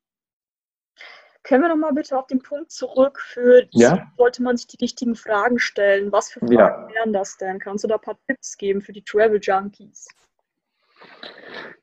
Können 1.42 1.62
wir 1.62 1.68
noch 1.70 1.76
mal 1.76 1.94
bitte 1.94 2.18
auf 2.18 2.26
den 2.26 2.40
Punkt 2.40 2.70
zurück, 2.70 3.18
für 3.18 3.66
ja? 3.70 4.12
sollte 4.18 4.42
man 4.42 4.58
sich 4.58 4.66
die 4.66 4.76
richtigen 4.76 5.14
Fragen 5.14 5.58
stellen? 5.58 6.12
Was 6.12 6.30
für 6.30 6.40
Fragen 6.40 6.54
ja. 6.54 6.88
wären 6.94 7.14
das 7.14 7.38
denn? 7.38 7.58
Kannst 7.58 7.82
du 7.82 7.88
da 7.88 7.94
ein 7.94 8.00
paar 8.02 8.18
Tipps 8.28 8.58
geben 8.58 8.82
für 8.82 8.92
die 8.92 9.02
Travel 9.02 9.40
Junkies? 9.40 10.06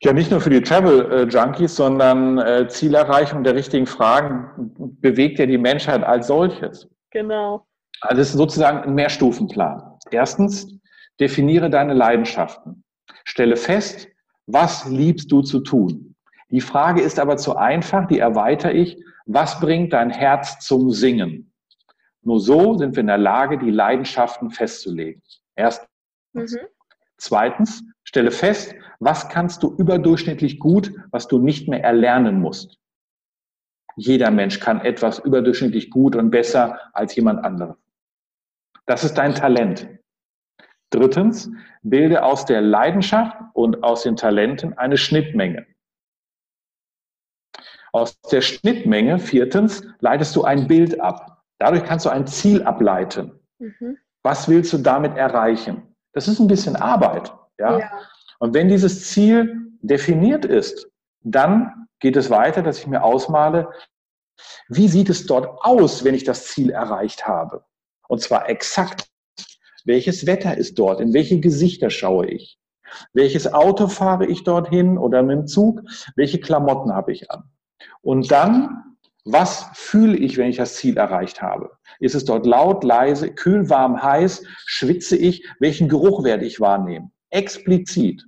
Ja, 0.02 0.14
nicht 0.14 0.30
nur 0.30 0.42
für 0.42 0.52
die 0.52 0.62
Travel 0.62 1.28
Junkies, 1.30 1.76
sondern 1.76 2.38
äh, 2.38 2.68
Zielerreichung 2.68 3.44
der 3.44 3.56
richtigen 3.56 3.88
Fragen 3.88 4.74
bewegt 5.02 5.40
ja 5.40 5.46
die 5.48 5.58
Menschheit 5.58 6.04
als 6.04 6.28
solches. 6.28 6.88
Genau. 7.12 7.66
Also 8.02 8.22
es 8.22 8.30
ist 8.30 8.38
sozusagen 8.38 8.80
ein 8.80 8.94
Mehrstufenplan. 8.94 9.98
Erstens, 10.12 10.80
definiere 11.20 11.70
deine 11.70 11.94
Leidenschaften. 11.94 12.84
Stelle 13.24 13.56
fest, 13.56 14.08
was 14.46 14.88
liebst 14.88 15.32
du 15.32 15.42
zu 15.42 15.60
tun? 15.60 16.16
Die 16.52 16.62
Frage 16.62 17.02
ist 17.02 17.20
aber 17.20 17.38
zu 17.38 17.58
einfach, 17.58 18.08
die 18.08 18.20
erweitere 18.20 18.72
ich. 18.72 19.04
Was 19.26 19.60
bringt 19.60 19.92
dein 19.94 20.10
Herz 20.10 20.60
zum 20.60 20.92
Singen? 20.92 21.52
Nur 22.22 22.40
so 22.40 22.78
sind 22.78 22.96
wir 22.96 23.02
in 23.02 23.08
der 23.08 23.18
Lage, 23.18 23.58
die 23.58 23.72
Leidenschaften 23.72 24.52
festzulegen. 24.52 25.22
Erstens. 25.56 25.90
Mhm. 26.34 26.60
Zweitens, 27.18 27.84
stelle 28.04 28.32
fest, 28.32 28.76
was 29.00 29.30
kannst 29.30 29.64
du 29.64 29.76
überdurchschnittlich 29.76 30.60
gut, 30.60 30.92
was 31.12 31.28
du 31.28 31.40
nicht 31.40 31.68
mehr 31.68 31.84
erlernen 31.84 32.40
musst. 32.40 32.78
Jeder 33.96 34.30
Mensch 34.30 34.60
kann 34.60 34.82
etwas 34.82 35.20
überdurchschnittlich 35.20 35.90
gut 35.90 36.16
und 36.16 36.30
besser 36.30 36.80
als 36.94 37.16
jemand 37.16 37.44
anderes. 37.44 37.76
Das 38.86 39.04
ist 39.04 39.16
dein 39.16 39.34
Talent. 39.34 39.90
Drittens, 40.92 41.50
bilde 41.82 42.24
aus 42.24 42.46
der 42.46 42.62
Leidenschaft 42.62 43.36
und 43.54 43.84
aus 43.84 44.04
den 44.04 44.16
Talenten 44.16 44.78
eine 44.78 44.98
Schnittmenge. 44.98 45.66
Aus 47.92 48.20
der 48.22 48.42
Schnittmenge, 48.42 49.20
viertens, 49.20 49.84
leitest 50.00 50.36
du 50.36 50.44
ein 50.44 50.68
Bild 50.68 51.02
ab. 51.02 51.44
Dadurch 51.58 51.84
kannst 51.84 52.06
du 52.06 52.10
ein 52.10 52.28
Ziel 52.28 52.64
ableiten. 52.64 53.40
Mhm. 53.58 53.98
Was 54.24 54.48
willst 54.48 54.72
du 54.74 54.78
damit 54.78 55.18
erreichen? 55.18 55.96
Das 56.14 56.28
ist 56.28 56.40
ein 56.40 56.48
bisschen 56.48 56.76
Arbeit. 56.76 57.34
Ja? 57.58 57.80
ja? 57.80 57.92
Und 58.40 58.54
wenn 58.54 58.70
dieses 58.70 59.10
Ziel 59.10 59.72
definiert 59.82 60.46
ist, 60.46 60.88
dann 61.22 61.88
geht 62.00 62.16
es 62.16 62.30
weiter, 62.30 62.62
dass 62.62 62.80
ich 62.80 62.88
mir 62.88 63.04
ausmale, 63.04 63.70
wie 64.70 64.88
sieht 64.88 65.10
es 65.10 65.26
dort 65.26 65.48
aus, 65.62 66.04
wenn 66.04 66.14
ich 66.14 66.24
das 66.24 66.48
Ziel 66.48 66.70
erreicht 66.70 67.28
habe? 67.28 67.64
Und 68.08 68.22
zwar 68.22 68.50
exakt. 68.50 69.10
Welches 69.86 70.26
Wetter 70.26 70.58
ist 70.58 70.78
dort? 70.78 71.00
In 71.00 71.14
welche 71.14 71.40
Gesichter 71.40 71.90
schaue 71.90 72.28
ich? 72.28 72.60
Welches 73.14 73.54
Auto 73.54 73.88
fahre 73.88 74.26
ich 74.26 74.44
dorthin 74.44 74.98
oder 74.98 75.24
mit 75.24 75.38
dem 75.38 75.48
Zug? 75.48 75.82
Welche 76.16 76.40
Klamotten 76.40 76.94
habe 76.94 77.12
ich 77.12 77.32
an? 77.32 77.50
Und 78.02 78.32
dann, 78.32 78.87
was 79.30 79.66
fühle 79.74 80.18
ich, 80.18 80.38
wenn 80.38 80.50
ich 80.50 80.58
das 80.58 80.76
Ziel 80.76 80.98
erreicht 80.98 81.42
habe? 81.42 81.72
Ist 82.00 82.16
es 82.16 82.24
dort 82.24 82.46
laut, 82.46 82.84
leise, 82.84 83.30
kühl, 83.30 83.70
warm, 83.70 84.02
heiß? 84.02 84.44
Schwitze 84.66 85.18
ich? 85.18 85.46
Welchen 85.60 85.90
Geruch 85.90 86.24
werde 86.24 86.46
ich 86.46 86.60
wahrnehmen? 86.60 87.12
Explizit. 87.30 88.24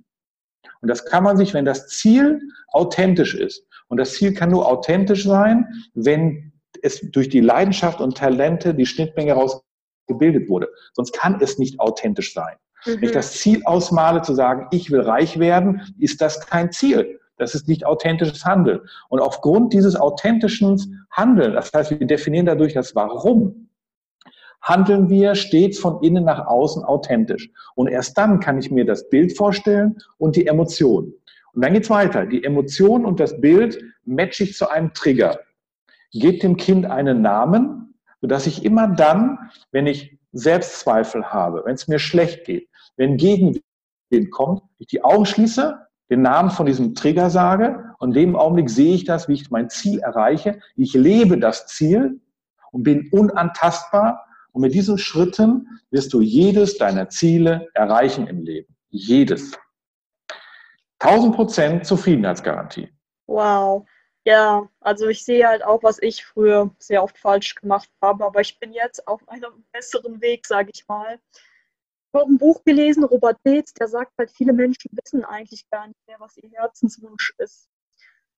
Und 0.82 0.88
das 0.88 1.04
kann 1.06 1.24
man 1.24 1.36
sich, 1.36 1.54
wenn 1.54 1.64
das 1.64 1.88
Ziel 1.88 2.40
authentisch 2.68 3.34
ist. 3.34 3.66
Und 3.88 3.96
das 3.96 4.12
Ziel 4.12 4.34
kann 4.34 4.50
nur 4.50 4.68
authentisch 4.68 5.24
sein, 5.24 5.66
wenn 5.94 6.52
es 6.82 7.00
durch 7.00 7.28
die 7.28 7.40
Leidenschaft 7.40 8.00
und 8.00 8.16
Talente 8.16 8.74
die 8.74 8.86
Schnittmenge 8.86 9.34
herausgebildet 9.34 10.48
wurde. 10.48 10.68
Sonst 10.94 11.12
kann 11.12 11.40
es 11.40 11.58
nicht 11.58 11.80
authentisch 11.80 12.34
sein. 12.34 12.56
Mhm. 12.84 12.90
Wenn 12.90 13.02
ich 13.04 13.10
mhm. 13.10 13.14
das 13.14 13.32
Ziel 13.32 13.62
ausmale, 13.64 14.22
zu 14.22 14.34
sagen, 14.34 14.68
ich 14.70 14.90
will 14.90 15.00
reich 15.00 15.38
werden, 15.38 15.94
ist 15.98 16.20
das 16.20 16.46
kein 16.46 16.72
Ziel. 16.72 17.19
Das 17.40 17.54
ist 17.54 17.68
nicht 17.68 17.86
authentisches 17.86 18.44
Handeln. 18.44 18.80
Und 19.08 19.20
aufgrund 19.20 19.72
dieses 19.72 19.96
authentischen 19.96 21.06
Handeln, 21.10 21.54
das 21.54 21.72
heißt, 21.72 21.90
wir 21.90 22.06
definieren 22.06 22.44
dadurch 22.44 22.74
das 22.74 22.94
Warum, 22.94 23.70
handeln 24.60 25.08
wir 25.08 25.34
stets 25.34 25.78
von 25.78 26.02
innen 26.02 26.24
nach 26.24 26.46
außen 26.46 26.84
authentisch. 26.84 27.50
Und 27.74 27.88
erst 27.88 28.18
dann 28.18 28.40
kann 28.40 28.58
ich 28.58 28.70
mir 28.70 28.84
das 28.84 29.08
Bild 29.08 29.34
vorstellen 29.34 29.96
und 30.18 30.36
die 30.36 30.46
Emotion. 30.46 31.14
Und 31.54 31.64
dann 31.64 31.72
geht's 31.72 31.88
weiter. 31.88 32.26
Die 32.26 32.44
Emotion 32.44 33.06
und 33.06 33.18
das 33.18 33.40
Bild 33.40 33.82
matche 34.04 34.44
ich 34.44 34.54
zu 34.54 34.68
einem 34.68 34.92
Trigger. 34.92 35.40
Gebt 36.12 36.42
dem 36.42 36.58
Kind 36.58 36.84
einen 36.84 37.22
Namen, 37.22 37.94
sodass 38.20 38.46
ich 38.46 38.66
immer 38.66 38.86
dann, 38.86 39.50
wenn 39.72 39.86
ich 39.86 40.18
Selbstzweifel 40.32 41.24
habe, 41.24 41.62
wenn 41.64 41.74
es 41.74 41.88
mir 41.88 41.98
schlecht 41.98 42.44
geht, 42.44 42.68
wenn 42.96 43.16
Gegenwind 43.16 44.30
kommt, 44.30 44.62
ich 44.76 44.88
die 44.88 45.02
Augen 45.02 45.24
schließe 45.24 45.78
den 46.10 46.22
Namen 46.22 46.50
von 46.50 46.66
diesem 46.66 46.94
Trigger 46.94 47.30
sage 47.30 47.94
und 47.98 48.10
in 48.10 48.14
dem 48.14 48.36
Augenblick 48.36 48.68
sehe 48.68 48.94
ich 48.94 49.04
das, 49.04 49.28
wie 49.28 49.34
ich 49.34 49.50
mein 49.50 49.70
Ziel 49.70 50.00
erreiche. 50.00 50.60
Ich 50.76 50.92
lebe 50.94 51.38
das 51.38 51.66
Ziel 51.68 52.20
und 52.72 52.82
bin 52.82 53.08
unantastbar 53.12 54.26
Und 54.52 54.62
mit 54.62 54.74
diesen 54.74 54.98
Schritten 54.98 55.80
wirst 55.90 56.12
du 56.12 56.20
jedes 56.20 56.76
deiner 56.76 57.08
Ziele 57.08 57.68
erreichen 57.74 58.26
im 58.26 58.42
Leben. 58.42 58.74
Jedes. 58.88 59.52
1000 60.98 61.34
Prozent 61.34 61.86
Zufriedenheitsgarantie. 61.86 62.92
Wow. 63.26 63.86
Ja, 64.24 64.68
also 64.80 65.08
ich 65.08 65.24
sehe 65.24 65.46
halt 65.46 65.64
auch, 65.64 65.82
was 65.82 65.98
ich 66.02 66.24
früher 66.24 66.70
sehr 66.78 67.02
oft 67.02 67.16
falsch 67.16 67.54
gemacht 67.54 67.88
habe, 68.02 68.24
aber 68.26 68.40
ich 68.40 68.58
bin 68.58 68.72
jetzt 68.72 69.06
auf 69.06 69.26
einem 69.28 69.64
besseren 69.72 70.20
Weg, 70.20 70.46
sage 70.46 70.70
ich 70.74 70.86
mal. 70.88 71.18
Ich 72.12 72.20
habe 72.20 72.32
ein 72.32 72.38
Buch 72.38 72.64
gelesen, 72.64 73.04
Robert 73.04 73.40
Beetz, 73.44 73.72
der 73.72 73.86
sagt 73.86 74.18
halt, 74.18 74.32
viele 74.32 74.52
Menschen 74.52 74.90
wissen 74.92 75.24
eigentlich 75.24 75.68
gar 75.70 75.86
nicht 75.86 76.06
mehr, 76.08 76.18
was 76.18 76.36
ihr 76.38 76.50
Herzenswunsch 76.50 77.34
ist. 77.38 77.68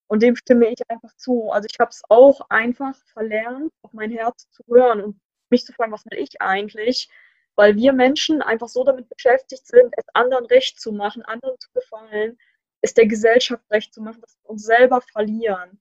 Und 0.08 0.22
dem 0.22 0.36
stimme 0.36 0.68
ich 0.68 0.78
einfach 0.90 1.16
zu. 1.16 1.50
Also 1.50 1.66
ich 1.70 1.78
habe 1.80 1.88
es 1.88 2.02
auch 2.10 2.42
einfach 2.50 2.94
verlernt, 3.14 3.72
auf 3.80 3.94
mein 3.94 4.10
Herz 4.10 4.46
zu 4.50 4.62
hören 4.66 5.00
und 5.00 5.20
mich 5.48 5.64
zu 5.64 5.72
fragen, 5.72 5.90
was 5.90 6.04
will 6.04 6.18
ich 6.18 6.42
eigentlich? 6.42 7.08
Weil 7.54 7.76
wir 7.76 7.94
Menschen 7.94 8.42
einfach 8.42 8.68
so 8.68 8.84
damit 8.84 9.08
beschäftigt 9.08 9.66
sind, 9.66 9.94
es 9.96 10.04
anderen 10.12 10.44
recht 10.44 10.78
zu 10.78 10.92
machen, 10.92 11.22
anderen 11.22 11.58
zu 11.58 11.70
gefallen, 11.72 12.36
es 12.82 12.92
der 12.92 13.06
Gesellschaft 13.06 13.64
recht 13.70 13.94
zu 13.94 14.02
machen, 14.02 14.20
dass 14.20 14.36
wir 14.42 14.50
uns 14.50 14.64
selber 14.64 15.00
verlieren. 15.00 15.80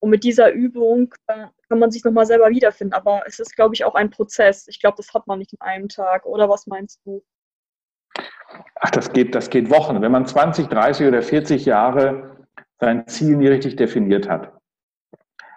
Und 0.00 0.10
mit 0.10 0.24
dieser 0.24 0.52
Übung 0.52 1.14
äh, 1.26 1.46
kann 1.68 1.78
man 1.78 1.90
sich 1.90 2.04
nochmal 2.04 2.26
selber 2.26 2.48
wiederfinden. 2.50 2.94
Aber 2.94 3.22
es 3.26 3.38
ist, 3.38 3.56
glaube 3.56 3.74
ich, 3.74 3.84
auch 3.84 3.94
ein 3.94 4.10
Prozess. 4.10 4.68
Ich 4.68 4.80
glaube, 4.80 4.96
das 4.96 5.12
hat 5.12 5.26
man 5.26 5.38
nicht 5.38 5.52
in 5.52 5.60
einem 5.60 5.88
Tag. 5.88 6.24
Oder 6.24 6.48
was 6.48 6.66
meinst 6.66 7.00
du? 7.04 7.22
Ach, 8.76 8.90
das 8.90 9.12
geht, 9.12 9.34
das 9.34 9.50
geht 9.50 9.70
Wochen. 9.70 10.00
Wenn 10.00 10.12
man 10.12 10.26
20, 10.26 10.68
30 10.68 11.06
oder 11.06 11.22
40 11.22 11.64
Jahre 11.64 12.46
sein 12.80 13.06
Ziel 13.08 13.36
nie 13.36 13.48
richtig 13.48 13.76
definiert 13.76 14.28
hat, 14.28 14.52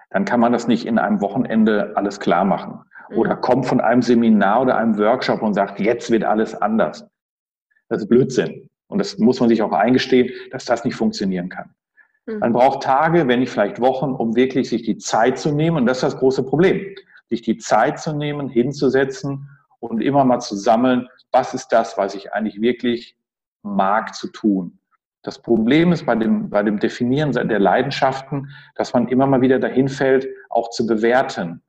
dann 0.09 0.25
kann 0.25 0.39
man 0.39 0.51
das 0.51 0.67
nicht 0.67 0.85
in 0.85 0.99
einem 0.99 1.21
Wochenende 1.21 1.93
alles 1.95 2.19
klar 2.19 2.43
machen. 2.43 2.81
Mhm. 3.09 3.17
Oder 3.17 3.35
kommt 3.35 3.65
von 3.65 3.79
einem 3.79 4.01
Seminar 4.01 4.63
oder 4.63 4.77
einem 4.77 4.97
Workshop 4.97 5.41
und 5.41 5.53
sagt, 5.53 5.79
jetzt 5.79 6.09
wird 6.11 6.23
alles 6.23 6.55
anders. 6.55 7.07
Das 7.89 8.01
ist 8.01 8.09
Blödsinn. 8.09 8.69
Und 8.87 8.97
das 8.97 9.17
muss 9.17 9.39
man 9.39 9.49
sich 9.49 9.61
auch 9.61 9.71
eingestehen, 9.71 10.31
dass 10.51 10.65
das 10.65 10.83
nicht 10.83 10.95
funktionieren 10.95 11.47
kann. 11.47 11.73
Mhm. 12.25 12.39
Man 12.39 12.53
braucht 12.53 12.83
Tage, 12.83 13.27
wenn 13.27 13.39
nicht 13.39 13.51
vielleicht 13.51 13.79
Wochen, 13.79 14.11
um 14.11 14.35
wirklich 14.35 14.69
sich 14.69 14.83
die 14.83 14.97
Zeit 14.97 15.37
zu 15.37 15.51
nehmen. 15.51 15.77
Und 15.77 15.85
das 15.85 15.97
ist 15.97 16.03
das 16.03 16.17
große 16.17 16.43
Problem. 16.43 16.95
Sich 17.29 17.41
die 17.41 17.57
Zeit 17.57 17.99
zu 17.99 18.13
nehmen, 18.13 18.49
hinzusetzen 18.49 19.49
und 19.79 20.01
immer 20.01 20.23
mal 20.25 20.39
zu 20.39 20.55
sammeln, 20.55 21.07
was 21.31 21.53
ist 21.53 21.69
das, 21.69 21.97
was 21.97 22.13
ich 22.15 22.33
eigentlich 22.33 22.61
wirklich 22.61 23.15
mag 23.63 24.13
zu 24.15 24.27
tun. 24.27 24.79
Das 25.23 25.39
Problem 25.39 25.91
ist 25.91 26.05
bei 26.05 26.15
dem, 26.15 26.49
bei 26.49 26.63
dem 26.63 26.79
Definieren 26.79 27.31
der 27.31 27.59
Leidenschaften, 27.59 28.49
dass 28.75 28.93
man 28.93 29.07
immer 29.07 29.27
mal 29.27 29.41
wieder 29.41 29.59
dahin 29.59 29.87
fällt, 29.87 30.27
auch 30.49 30.71
zu 30.71 30.87
bewerten 30.87 31.61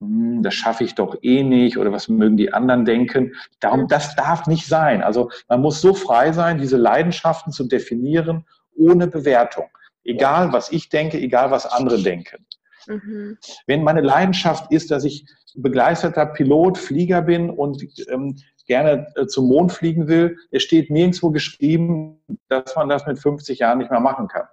hm, 0.00 0.42
das 0.42 0.54
schaffe 0.54 0.84
ich 0.84 0.94
doch 0.94 1.16
eh 1.22 1.42
nicht 1.42 1.78
oder 1.78 1.92
was 1.92 2.08
mögen 2.08 2.36
die 2.36 2.52
anderen 2.52 2.84
denken. 2.84 3.34
Darum, 3.60 3.88
das 3.88 4.14
darf 4.14 4.46
nicht 4.46 4.66
sein. 4.66 5.02
Also 5.02 5.30
man 5.48 5.62
muss 5.62 5.80
so 5.80 5.94
frei 5.94 6.32
sein, 6.32 6.58
diese 6.58 6.76
Leidenschaften 6.76 7.52
zu 7.52 7.64
definieren 7.64 8.44
ohne 8.76 9.06
Bewertung. 9.06 9.66
Egal, 10.06 10.52
was 10.52 10.70
ich 10.70 10.88
denke, 10.88 11.18
egal, 11.18 11.50
was 11.50 11.66
andere 11.66 12.00
denken. 12.02 12.46
Mhm. 12.86 13.38
Wenn 13.66 13.82
meine 13.82 14.00
Leidenschaft 14.00 14.70
ist, 14.70 14.90
dass 14.90 15.04
ich 15.04 15.26
begeisterter 15.54 16.26
Pilot, 16.26 16.78
Flieger 16.78 17.22
bin 17.22 17.50
und 17.50 17.82
ähm, 18.08 18.36
gerne 18.66 19.06
äh, 19.16 19.26
zum 19.26 19.48
Mond 19.48 19.72
fliegen 19.72 20.08
will, 20.08 20.36
es 20.50 20.62
steht 20.62 20.90
nirgendwo 20.90 21.30
geschrieben, 21.30 22.20
dass 22.48 22.76
man 22.76 22.88
das 22.88 23.06
mit 23.06 23.18
50 23.18 23.58
Jahren 23.58 23.78
nicht 23.78 23.90
mehr 23.90 24.00
machen 24.00 24.28
kann. 24.28 24.46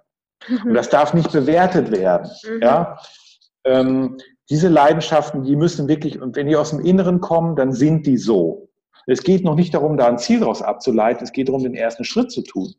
Mhm. 0.48 0.68
Und 0.68 0.74
das 0.74 0.88
darf 0.88 1.14
nicht 1.14 1.32
bewertet 1.32 1.90
werden. 1.90 2.30
Mhm. 2.48 2.62
Ja? 2.62 2.98
Ähm, 3.64 4.18
diese 4.50 4.68
Leidenschaften, 4.68 5.42
die 5.42 5.56
müssen 5.56 5.88
wirklich, 5.88 6.20
und 6.20 6.36
wenn 6.36 6.46
die 6.46 6.56
aus 6.56 6.70
dem 6.70 6.80
Inneren 6.80 7.20
kommen, 7.20 7.56
dann 7.56 7.72
sind 7.72 8.06
die 8.06 8.18
so. 8.18 8.68
Es 9.06 9.22
geht 9.22 9.44
noch 9.44 9.54
nicht 9.54 9.74
darum, 9.74 9.96
da 9.96 10.06
ein 10.06 10.18
Ziel 10.18 10.40
daraus 10.40 10.62
abzuleiten, 10.62 11.24
es 11.24 11.32
geht 11.32 11.48
darum, 11.48 11.62
den 11.62 11.74
ersten 11.74 12.04
Schritt 12.04 12.30
zu 12.30 12.42
tun. 12.42 12.74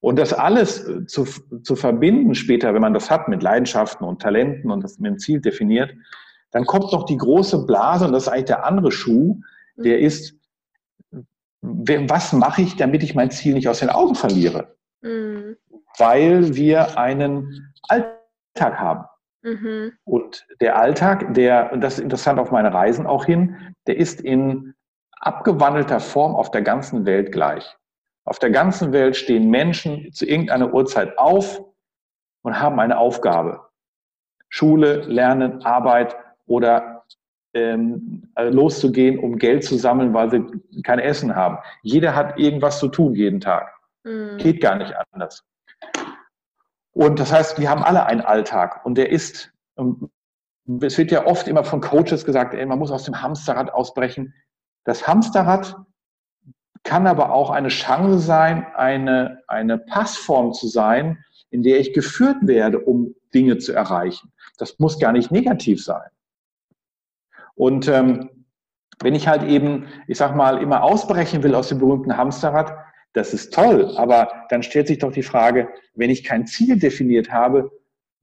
Und 0.00 0.18
das 0.18 0.32
alles 0.32 0.86
äh, 0.86 1.06
zu, 1.06 1.24
zu 1.24 1.76
verbinden 1.76 2.34
später, 2.34 2.74
wenn 2.74 2.82
man 2.82 2.94
das 2.94 3.10
hat 3.10 3.28
mit 3.28 3.42
Leidenschaften 3.42 4.04
und 4.06 4.22
Talenten 4.22 4.70
und 4.70 4.82
das 4.84 4.98
mit 4.98 5.10
dem 5.10 5.18
Ziel 5.18 5.40
definiert, 5.40 5.94
dann 6.52 6.64
kommt 6.64 6.92
noch 6.92 7.04
die 7.04 7.16
große 7.16 7.66
Blase 7.66 8.06
und 8.06 8.12
das 8.12 8.24
ist 8.24 8.28
eigentlich 8.28 8.44
der 8.46 8.64
andere 8.64 8.92
Schuh, 8.92 9.40
der 9.76 10.00
ist, 10.00 10.34
was 11.60 12.32
mache 12.32 12.62
ich, 12.62 12.76
damit 12.76 13.02
ich 13.02 13.14
mein 13.14 13.30
Ziel 13.30 13.54
nicht 13.54 13.68
aus 13.68 13.80
den 13.80 13.90
Augen 13.90 14.14
verliere? 14.14 14.76
Mhm. 15.02 15.56
Weil 15.98 16.54
wir 16.54 16.98
einen 16.98 17.72
Alltag 17.88 18.78
haben. 18.78 19.04
Mhm. 19.42 19.92
Und 20.04 20.46
der 20.60 20.78
Alltag, 20.78 21.34
der, 21.34 21.72
und 21.72 21.80
das 21.80 21.94
ist 21.94 22.04
interessant 22.04 22.38
auf 22.38 22.50
meine 22.50 22.72
Reisen 22.72 23.06
auch 23.06 23.24
hin, 23.24 23.74
der 23.86 23.96
ist 23.96 24.20
in 24.20 24.74
abgewandelter 25.12 26.00
Form 26.00 26.34
auf 26.34 26.50
der 26.50 26.62
ganzen 26.62 27.06
Welt 27.06 27.32
gleich. 27.32 27.76
Auf 28.26 28.40
der 28.40 28.50
ganzen 28.50 28.92
Welt 28.92 29.16
stehen 29.16 29.48
Menschen 29.50 30.12
zu 30.12 30.26
irgendeiner 30.26 30.74
Uhrzeit 30.74 31.16
auf 31.16 31.62
und 32.42 32.60
haben 32.60 32.80
eine 32.80 32.98
Aufgabe. 32.98 33.60
Schule, 34.48 35.02
Lernen, 35.02 35.64
Arbeit 35.64 36.16
oder 36.46 37.04
ähm, 37.54 38.28
loszugehen, 38.36 39.20
um 39.20 39.38
Geld 39.38 39.64
zu 39.64 39.76
sammeln, 39.76 40.12
weil 40.12 40.30
sie 40.30 40.82
kein 40.82 40.98
Essen 40.98 41.36
haben. 41.36 41.58
Jeder 41.82 42.16
hat 42.16 42.38
irgendwas 42.38 42.80
zu 42.80 42.88
tun 42.88 43.14
jeden 43.14 43.40
Tag. 43.40 43.72
Mhm. 44.02 44.38
Geht 44.38 44.60
gar 44.60 44.74
nicht 44.74 44.92
anders. 45.12 45.44
Und 46.92 47.20
das 47.20 47.32
heißt, 47.32 47.60
wir 47.60 47.70
haben 47.70 47.84
alle 47.84 48.06
einen 48.06 48.22
Alltag 48.22 48.84
und 48.84 48.98
der 48.98 49.10
ist, 49.10 49.52
ähm, 49.78 50.10
es 50.80 50.98
wird 50.98 51.12
ja 51.12 51.26
oft 51.26 51.46
immer 51.46 51.62
von 51.62 51.80
Coaches 51.80 52.24
gesagt, 52.24 52.54
ey, 52.54 52.66
man 52.66 52.80
muss 52.80 52.90
aus 52.90 53.04
dem 53.04 53.22
Hamsterrad 53.22 53.72
ausbrechen. 53.72 54.34
Das 54.84 55.06
Hamsterrad 55.06 55.76
kann 56.86 57.06
aber 57.06 57.32
auch 57.32 57.50
eine 57.50 57.68
Chance 57.68 58.20
sein, 58.20 58.66
eine, 58.74 59.42
eine 59.48 59.76
Passform 59.76 60.52
zu 60.52 60.68
sein, 60.68 61.22
in 61.50 61.62
der 61.62 61.80
ich 61.80 61.92
geführt 61.92 62.38
werde, 62.42 62.78
um 62.78 63.14
Dinge 63.34 63.58
zu 63.58 63.72
erreichen. 63.72 64.32
Das 64.58 64.78
muss 64.78 64.98
gar 64.98 65.12
nicht 65.12 65.30
negativ 65.30 65.84
sein. 65.84 66.08
Und 67.54 67.88
ähm, 67.88 68.30
wenn 69.02 69.14
ich 69.14 69.28
halt 69.28 69.42
eben, 69.42 69.86
ich 70.06 70.16
sag 70.16 70.34
mal, 70.34 70.62
immer 70.62 70.82
ausbrechen 70.82 71.42
will 71.42 71.54
aus 71.54 71.68
dem 71.68 71.78
berühmten 71.78 72.16
Hamsterrad, 72.16 72.74
das 73.12 73.34
ist 73.34 73.52
toll, 73.52 73.92
aber 73.96 74.28
dann 74.50 74.62
stellt 74.62 74.86
sich 74.86 74.98
doch 74.98 75.12
die 75.12 75.22
Frage, 75.22 75.68
wenn 75.94 76.10
ich 76.10 76.22
kein 76.22 76.46
Ziel 76.46 76.78
definiert 76.78 77.30
habe, 77.30 77.70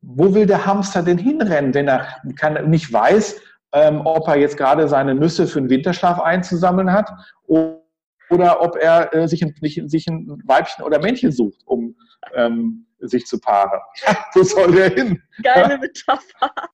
wo 0.02 0.34
will 0.34 0.46
der 0.46 0.66
Hamster 0.66 1.02
denn 1.02 1.18
hinrennen, 1.18 1.74
wenn 1.74 1.88
er 1.88 2.08
kann, 2.36 2.70
nicht 2.70 2.92
weiß, 2.92 3.42
ähm, 3.74 4.02
ob 4.06 4.28
er 4.28 4.38
jetzt 4.38 4.58
gerade 4.58 4.88
seine 4.88 5.16
Nüsse 5.16 5.48
für 5.48 5.60
den 5.62 5.70
Winterschlaf 5.70 6.20
einzusammeln 6.20 6.92
hat 6.94 7.12
oder 8.34 8.62
ob 8.62 8.76
er 8.76 9.14
äh, 9.14 9.28
sich, 9.28 9.44
ein, 9.44 9.54
sich 9.62 10.08
ein 10.08 10.42
Weibchen 10.46 10.84
oder 10.84 11.00
Männchen 11.00 11.32
sucht, 11.32 11.62
um 11.66 11.96
ähm, 12.34 12.86
sich 13.00 13.26
zu 13.26 13.40
paaren. 13.40 13.80
wo 14.34 14.44
soll 14.44 14.72
der 14.72 14.90
hin? 14.90 15.22
Geile 15.42 15.78
Metapher. 15.78 16.52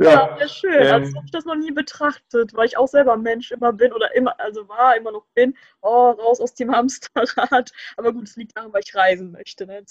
Ja, 0.00 0.36
ja 0.40 0.48
schön. 0.48 0.74
Also, 0.74 0.88
ähm, 0.88 1.02
also 1.02 1.16
habe 1.16 1.26
ich 1.26 1.30
das 1.30 1.44
noch 1.44 1.54
nie 1.54 1.70
betrachtet, 1.70 2.52
weil 2.54 2.66
ich 2.66 2.76
auch 2.76 2.88
selber 2.88 3.16
Mensch 3.16 3.52
immer 3.52 3.72
bin 3.72 3.92
oder 3.92 4.14
immer, 4.16 4.34
also 4.40 4.68
war, 4.68 4.96
immer 4.96 5.12
noch 5.12 5.26
bin. 5.34 5.54
Oh, 5.82 6.10
raus 6.10 6.40
aus 6.40 6.54
dem 6.54 6.72
Hamsterrad. 6.74 7.70
Aber 7.96 8.12
gut, 8.12 8.24
es 8.24 8.36
liegt 8.36 8.56
daran, 8.56 8.72
weil 8.72 8.82
ich 8.84 8.94
reisen 8.94 9.30
möchte. 9.30 9.66
Ne? 9.66 9.84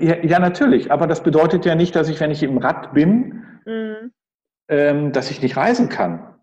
Ja, 0.00 0.16
ja, 0.24 0.38
natürlich. 0.38 0.90
Aber 0.90 1.06
das 1.06 1.22
bedeutet 1.22 1.66
ja 1.66 1.74
nicht, 1.74 1.94
dass 1.94 2.08
ich, 2.08 2.18
wenn 2.20 2.30
ich 2.30 2.42
im 2.42 2.58
Rad 2.58 2.94
bin, 2.94 3.44
mhm. 3.66 4.12
ähm, 4.68 5.12
dass 5.12 5.30
ich 5.30 5.42
nicht 5.42 5.56
reisen 5.56 5.90
kann. 5.90 6.35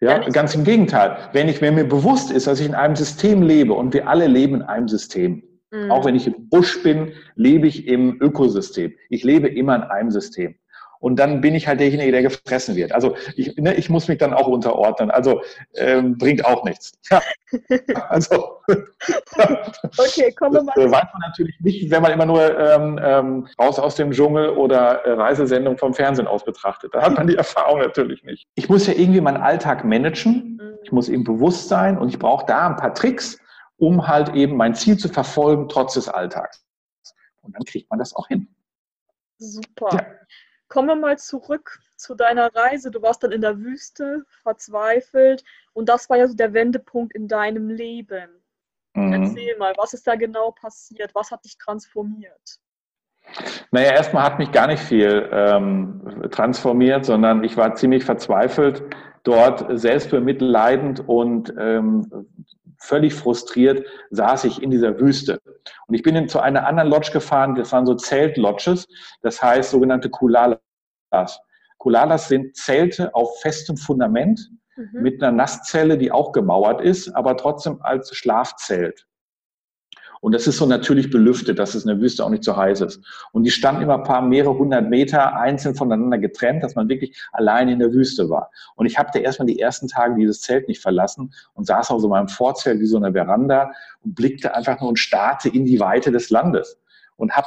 Ja, 0.00 0.18
ganz 0.28 0.54
im 0.54 0.64
Gegenteil. 0.64 1.16
Wenn 1.32 1.48
ich 1.48 1.62
wenn 1.62 1.74
mir 1.74 1.88
bewusst 1.88 2.30
ist, 2.30 2.46
dass 2.46 2.60
ich 2.60 2.66
in 2.66 2.74
einem 2.74 2.96
System 2.96 3.42
lebe 3.42 3.72
und 3.72 3.94
wir 3.94 4.08
alle 4.08 4.26
leben 4.26 4.56
in 4.56 4.62
einem 4.62 4.88
System. 4.88 5.42
Mhm. 5.70 5.90
Auch 5.90 6.04
wenn 6.04 6.14
ich 6.14 6.26
im 6.26 6.48
Busch 6.48 6.82
bin, 6.82 7.12
lebe 7.34 7.66
ich 7.66 7.86
im 7.86 8.20
Ökosystem. 8.20 8.92
Ich 9.08 9.24
lebe 9.24 9.48
immer 9.48 9.76
in 9.76 9.82
einem 9.82 10.10
System 10.10 10.54
und 11.06 11.20
dann 11.20 11.40
bin 11.40 11.54
ich 11.54 11.68
halt 11.68 11.78
derjenige, 11.78 12.10
der 12.10 12.22
gefressen 12.22 12.74
wird. 12.74 12.90
Also 12.90 13.14
ich, 13.36 13.56
ne, 13.58 13.74
ich 13.74 13.88
muss 13.88 14.08
mich 14.08 14.18
dann 14.18 14.34
auch 14.34 14.48
unterordnen. 14.48 15.12
Also 15.12 15.40
ähm, 15.76 16.18
bringt 16.18 16.44
auch 16.44 16.64
nichts. 16.64 16.92
Ja. 17.88 18.06
Also 18.08 18.58
okay, 19.98 20.32
kommen 20.32 20.54
wir 20.54 20.62
mal. 20.64 20.72
Das 20.74 20.90
weiß 20.90 21.04
man 21.12 21.22
natürlich 21.28 21.54
nicht, 21.60 21.88
wenn 21.92 22.02
man 22.02 22.10
immer 22.10 22.26
nur 22.26 22.58
ähm, 22.58 22.98
ähm, 23.00 23.48
raus 23.60 23.78
aus 23.78 23.94
dem 23.94 24.10
Dschungel 24.10 24.48
oder 24.48 25.04
äh, 25.04 25.12
Reisesendung 25.12 25.78
vom 25.78 25.94
Fernsehen 25.94 26.26
aus 26.26 26.44
betrachtet. 26.44 26.92
Da 26.92 27.02
hat 27.02 27.16
man 27.16 27.28
die 27.28 27.36
Erfahrung 27.36 27.78
natürlich 27.78 28.24
nicht. 28.24 28.48
Ich 28.56 28.68
muss 28.68 28.88
ja 28.88 28.94
irgendwie 28.94 29.20
meinen 29.20 29.36
Alltag 29.36 29.84
managen. 29.84 30.58
Mhm. 30.60 30.78
Ich 30.82 30.90
muss 30.90 31.08
eben 31.08 31.22
bewusst 31.22 31.68
sein 31.68 31.98
und 31.98 32.08
ich 32.08 32.18
brauche 32.18 32.44
da 32.46 32.66
ein 32.66 32.76
paar 32.76 32.94
Tricks, 32.94 33.38
um 33.76 34.08
halt 34.08 34.34
eben 34.34 34.56
mein 34.56 34.74
Ziel 34.74 34.96
zu 34.96 35.08
verfolgen, 35.08 35.68
trotz 35.68 35.94
des 35.94 36.08
Alltags. 36.08 36.64
Und 37.42 37.54
dann 37.54 37.62
kriegt 37.62 37.88
man 37.90 38.00
das 38.00 38.12
auch 38.12 38.26
hin. 38.26 38.48
Super. 39.38 39.88
Ja. 39.92 40.04
Kommen 40.68 40.88
wir 40.88 40.96
mal 40.96 41.18
zurück 41.18 41.78
zu 41.96 42.14
deiner 42.14 42.54
Reise. 42.54 42.90
Du 42.90 43.00
warst 43.02 43.22
dann 43.22 43.32
in 43.32 43.40
der 43.40 43.58
Wüste, 43.58 44.24
verzweifelt 44.42 45.44
und 45.72 45.88
das 45.88 46.10
war 46.10 46.18
ja 46.18 46.26
so 46.26 46.34
der 46.34 46.52
Wendepunkt 46.52 47.14
in 47.14 47.28
deinem 47.28 47.68
Leben. 47.68 48.42
Mhm. 48.94 49.12
Erzähl 49.12 49.56
mal, 49.58 49.74
was 49.76 49.92
ist 49.92 50.06
da 50.06 50.16
genau 50.16 50.50
passiert? 50.52 51.14
Was 51.14 51.30
hat 51.30 51.44
dich 51.44 51.56
transformiert? 51.58 52.60
Naja, 53.70 53.92
erstmal 53.92 54.22
hat 54.24 54.38
mich 54.38 54.52
gar 54.52 54.68
nicht 54.68 54.82
viel 54.82 55.28
ähm, 55.32 56.28
transformiert, 56.30 57.04
sondern 57.04 57.44
ich 57.44 57.56
war 57.56 57.74
ziemlich 57.74 58.04
verzweifelt 58.04 58.82
dort, 59.24 59.66
selbstbemitleidend 59.78 61.06
und 61.08 61.52
ähm, 61.58 62.08
völlig 62.78 63.14
frustriert 63.14 63.86
saß 64.10 64.44
ich 64.44 64.62
in 64.62 64.70
dieser 64.70 64.98
Wüste. 65.00 65.40
Und 65.86 65.94
ich 65.94 66.02
bin 66.02 66.14
dann 66.14 66.28
zu 66.28 66.40
einer 66.40 66.66
anderen 66.66 66.88
Lodge 66.88 67.10
gefahren, 67.12 67.54
das 67.54 67.72
waren 67.72 67.86
so 67.86 67.94
Zeltlodges, 67.94 68.86
das 69.22 69.42
heißt 69.42 69.70
sogenannte 69.70 70.10
Kulalas. 70.10 70.60
Kulalas 71.78 72.28
sind 72.28 72.56
Zelte 72.56 73.14
auf 73.14 73.40
festem 73.40 73.76
Fundament 73.76 74.50
mhm. 74.76 75.02
mit 75.02 75.22
einer 75.22 75.32
Nasszelle, 75.32 75.98
die 75.98 76.12
auch 76.12 76.32
gemauert 76.32 76.80
ist, 76.80 77.14
aber 77.14 77.36
trotzdem 77.36 77.80
als 77.82 78.14
Schlafzelt. 78.14 79.06
Und 80.20 80.34
das 80.34 80.46
ist 80.46 80.56
so 80.56 80.66
natürlich 80.66 81.10
belüftet, 81.10 81.58
dass 81.58 81.74
es 81.74 81.84
in 81.84 81.88
der 81.88 82.00
Wüste 82.00 82.24
auch 82.24 82.30
nicht 82.30 82.44
so 82.44 82.56
heiß 82.56 82.80
ist. 82.80 83.00
Und 83.32 83.44
die 83.44 83.50
standen 83.50 83.82
immer 83.82 83.98
paar 83.98 84.22
mehrere 84.22 84.56
hundert 84.56 84.88
Meter 84.88 85.36
einzeln 85.36 85.74
voneinander 85.74 86.18
getrennt, 86.18 86.62
dass 86.62 86.74
man 86.74 86.88
wirklich 86.88 87.16
allein 87.32 87.68
in 87.68 87.78
der 87.78 87.92
Wüste 87.92 88.28
war. 88.28 88.50
Und 88.76 88.86
ich 88.86 88.98
habe 88.98 89.10
da 89.12 89.18
erstmal 89.18 89.46
die 89.46 89.60
ersten 89.60 89.88
Tage 89.88 90.16
dieses 90.16 90.40
Zelt 90.40 90.68
nicht 90.68 90.80
verlassen 90.80 91.32
und 91.54 91.66
saß 91.66 91.90
auf 91.90 92.00
so 92.00 92.08
meinem 92.08 92.28
Vorzelt 92.28 92.80
wie 92.80 92.86
so 92.86 92.96
eine 92.96 93.12
Veranda 93.12 93.70
und 94.02 94.14
blickte 94.14 94.54
einfach 94.54 94.80
nur 94.80 94.90
und 94.90 94.98
starrte 94.98 95.48
in 95.48 95.64
die 95.64 95.80
Weite 95.80 96.10
des 96.10 96.30
Landes 96.30 96.78
und 97.16 97.32
habe 97.32 97.46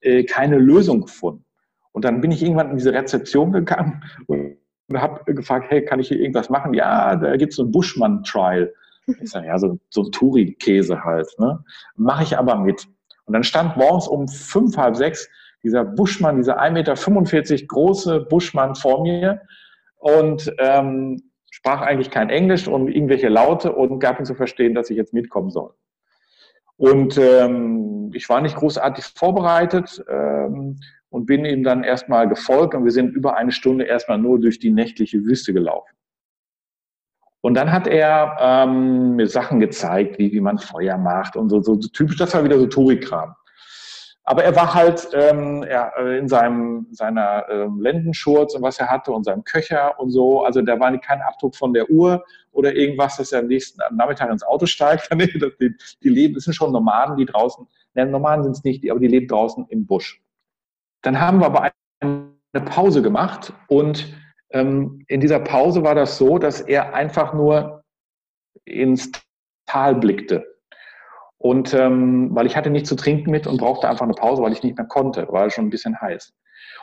äh, 0.00 0.24
keine 0.24 0.58
Lösung 0.58 1.02
gefunden. 1.02 1.44
Und 1.92 2.04
dann 2.04 2.20
bin 2.20 2.30
ich 2.30 2.42
irgendwann 2.42 2.70
in 2.70 2.76
diese 2.76 2.92
Rezeption 2.92 3.52
gegangen 3.52 4.04
und 4.26 4.56
habe 4.94 5.34
gefragt, 5.34 5.66
hey, 5.68 5.84
kann 5.84 6.00
ich 6.00 6.08
hier 6.08 6.20
irgendwas 6.20 6.48
machen? 6.48 6.74
Ja, 6.74 7.16
da 7.16 7.36
gibt 7.36 7.52
es 7.52 7.56
so 7.56 7.64
ein 7.64 7.72
Buschmann-Trial. 7.72 8.72
Ich 9.20 9.30
sage, 9.30 9.46
ja, 9.46 9.58
so, 9.58 9.78
so 9.90 10.02
ein 10.02 10.12
Touri-Käse 10.12 11.02
halt. 11.04 11.28
Ne? 11.38 11.64
Mache 11.96 12.22
ich 12.22 12.38
aber 12.38 12.56
mit. 12.56 12.86
Und 13.24 13.34
dann 13.34 13.42
stand 13.42 13.76
morgens 13.76 14.08
um 14.08 14.28
fünf, 14.28 14.76
halb 14.76 14.96
sechs 14.96 15.28
dieser 15.62 15.84
Buschmann, 15.84 16.36
dieser 16.36 16.60
1,45 16.60 17.52
Meter 17.52 17.66
große 17.66 18.20
Buschmann 18.20 18.74
vor 18.74 19.02
mir 19.02 19.42
und 19.96 20.52
ähm, 20.58 21.20
sprach 21.50 21.80
eigentlich 21.80 22.10
kein 22.10 22.30
Englisch 22.30 22.68
und 22.68 22.88
irgendwelche 22.88 23.28
Laute 23.28 23.72
und 23.72 23.98
gab 23.98 24.18
ihm 24.18 24.24
zu 24.24 24.34
verstehen, 24.34 24.74
dass 24.74 24.90
ich 24.90 24.96
jetzt 24.96 25.12
mitkommen 25.12 25.50
soll. 25.50 25.74
Und 26.76 27.18
ähm, 27.18 28.12
ich 28.14 28.28
war 28.28 28.40
nicht 28.40 28.56
großartig 28.56 29.04
vorbereitet 29.04 30.04
ähm, 30.08 30.78
und 31.10 31.26
bin 31.26 31.44
ihm 31.44 31.64
dann 31.64 31.82
erstmal 31.82 32.28
gefolgt 32.28 32.74
und 32.74 32.84
wir 32.84 32.92
sind 32.92 33.14
über 33.14 33.36
eine 33.36 33.50
Stunde 33.50 33.84
erstmal 33.84 34.18
nur 34.18 34.38
durch 34.38 34.60
die 34.60 34.70
nächtliche 34.70 35.18
Wüste 35.24 35.52
gelaufen. 35.52 35.97
Und 37.40 37.54
dann 37.54 37.70
hat 37.70 37.86
er 37.86 38.36
ähm, 38.40 39.16
mir 39.16 39.28
Sachen 39.28 39.60
gezeigt, 39.60 40.18
wie, 40.18 40.32
wie 40.32 40.40
man 40.40 40.58
Feuer 40.58 40.98
macht 40.98 41.36
und 41.36 41.48
so, 41.50 41.62
so, 41.62 41.80
so 41.80 41.88
typisch, 41.88 42.16
das 42.16 42.34
war 42.34 42.44
wieder 42.44 42.58
so 42.58 42.66
Touri-Kram. 42.66 43.34
Aber 44.24 44.44
er 44.44 44.54
war 44.54 44.74
halt 44.74 45.08
ähm, 45.14 45.62
er, 45.62 45.92
äh, 45.96 46.18
in 46.18 46.28
seinem, 46.28 46.86
seiner 46.90 47.48
ähm, 47.48 47.80
Lendenschurz 47.80 48.54
und 48.54 48.60
was 48.60 48.78
er 48.78 48.90
hatte 48.90 49.10
und 49.10 49.24
seinem 49.24 49.42
Köcher 49.42 49.98
und 49.98 50.10
so. 50.10 50.42
Also 50.42 50.60
da 50.60 50.78
war 50.78 50.94
kein 50.98 51.22
Abdruck 51.22 51.56
von 51.56 51.72
der 51.72 51.88
Uhr 51.88 52.22
oder 52.52 52.76
irgendwas, 52.76 53.16
dass 53.16 53.32
er 53.32 53.38
am 53.38 53.46
nächsten 53.46 53.80
Nachmittag 53.96 54.30
ins 54.30 54.42
Auto 54.42 54.66
steigt. 54.66 55.08
die, 55.60 55.74
die 56.02 56.08
leben, 56.10 56.34
das 56.34 56.44
sind 56.44 56.52
schon 56.52 56.72
Nomaden, 56.72 57.16
die 57.16 57.24
draußen, 57.24 57.66
ne, 57.94 58.04
Nomaden 58.04 58.44
sind 58.44 58.52
es 58.52 58.64
nicht, 58.64 58.90
aber 58.90 59.00
die 59.00 59.08
leben 59.08 59.28
draußen 59.28 59.64
im 59.70 59.86
Busch. 59.86 60.20
Dann 61.00 61.18
haben 61.18 61.40
wir 61.40 61.46
aber 61.46 61.70
eine 62.02 62.64
Pause 62.66 63.00
gemacht 63.00 63.54
und 63.68 64.12
in 64.50 65.20
dieser 65.20 65.40
Pause 65.40 65.82
war 65.82 65.94
das 65.94 66.16
so, 66.16 66.38
dass 66.38 66.60
er 66.60 66.94
einfach 66.94 67.34
nur 67.34 67.84
ins 68.64 69.10
Tal 69.66 69.94
blickte. 69.94 70.46
Und 71.36 71.72
ähm, 71.72 72.34
weil 72.34 72.46
ich 72.46 72.56
hatte 72.56 72.70
nichts 72.70 72.88
zu 72.88 72.96
trinken 72.96 73.30
mit 73.30 73.46
und 73.46 73.58
brauchte 73.58 73.88
einfach 73.88 74.04
eine 74.04 74.14
Pause, 74.14 74.42
weil 74.42 74.52
ich 74.52 74.62
nicht 74.62 74.76
mehr 74.76 74.86
konnte, 74.86 75.28
war 75.30 75.48
schon 75.50 75.66
ein 75.66 75.70
bisschen 75.70 76.00
heiß. 76.00 76.32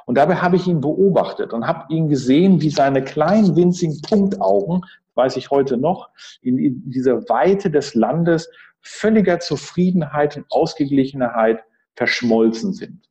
Und 0.05 0.17
dabei 0.17 0.35
habe 0.35 0.55
ich 0.55 0.67
ihn 0.67 0.79
beobachtet 0.79 1.51
und 1.51 1.67
habe 1.67 1.93
ihn 1.93 2.07
gesehen, 2.07 2.61
wie 2.61 2.69
seine 2.69 3.03
kleinen 3.03 3.55
winzigen 3.55 4.01
Punktaugen, 4.01 4.81
weiß 5.15 5.35
ich 5.37 5.49
heute 5.49 5.77
noch, 5.77 6.09
in, 6.41 6.89
dieser 6.89 7.27
Weite 7.27 7.69
des 7.69 7.95
Landes 7.95 8.49
völliger 8.81 9.39
Zufriedenheit 9.39 10.37
und 10.37 10.45
Ausgeglichenheit 10.51 11.63
verschmolzen 11.95 12.73
sind. 12.73 13.09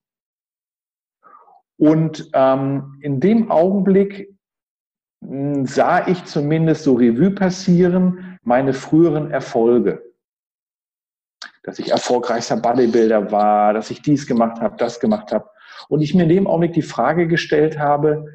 Und 1.76 2.30
ähm, 2.32 2.98
in 3.02 3.20
dem 3.20 3.50
Augenblick 3.50 4.33
sah 5.64 6.06
ich 6.06 6.24
zumindest 6.24 6.84
so 6.84 6.94
Revue 6.94 7.30
passieren 7.30 8.38
meine 8.42 8.74
früheren 8.74 9.30
Erfolge. 9.30 10.02
Dass 11.62 11.78
ich 11.78 11.90
erfolgreichster 11.90 12.56
Bodybuilder 12.56 13.32
war, 13.32 13.72
dass 13.72 13.90
ich 13.90 14.02
dies 14.02 14.26
gemacht 14.26 14.60
habe, 14.60 14.76
das 14.76 15.00
gemacht 15.00 15.32
habe. 15.32 15.48
Und 15.88 16.02
ich 16.02 16.14
mir 16.14 16.24
in 16.24 16.28
dem 16.28 16.46
Augenblick 16.46 16.74
die 16.74 16.82
Frage 16.82 17.26
gestellt 17.26 17.78
habe, 17.78 18.26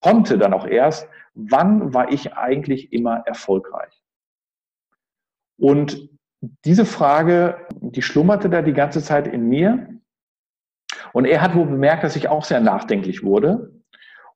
konnte 0.00 0.38
dann 0.38 0.52
auch 0.52 0.66
erst, 0.66 1.08
wann 1.34 1.94
war 1.94 2.12
ich 2.12 2.34
eigentlich 2.34 2.92
immer 2.92 3.22
erfolgreich? 3.26 4.02
Und 5.56 6.10
diese 6.64 6.84
Frage, 6.84 7.66
die 7.80 8.02
schlummerte 8.02 8.50
da 8.50 8.60
die 8.60 8.72
ganze 8.72 9.02
Zeit 9.02 9.26
in 9.26 9.48
mir. 9.48 9.88
Und 11.12 11.24
er 11.24 11.40
hat 11.40 11.54
wohl 11.54 11.66
bemerkt, 11.66 12.04
dass 12.04 12.16
ich 12.16 12.28
auch 12.28 12.44
sehr 12.44 12.60
nachdenklich 12.60 13.22
wurde 13.22 13.73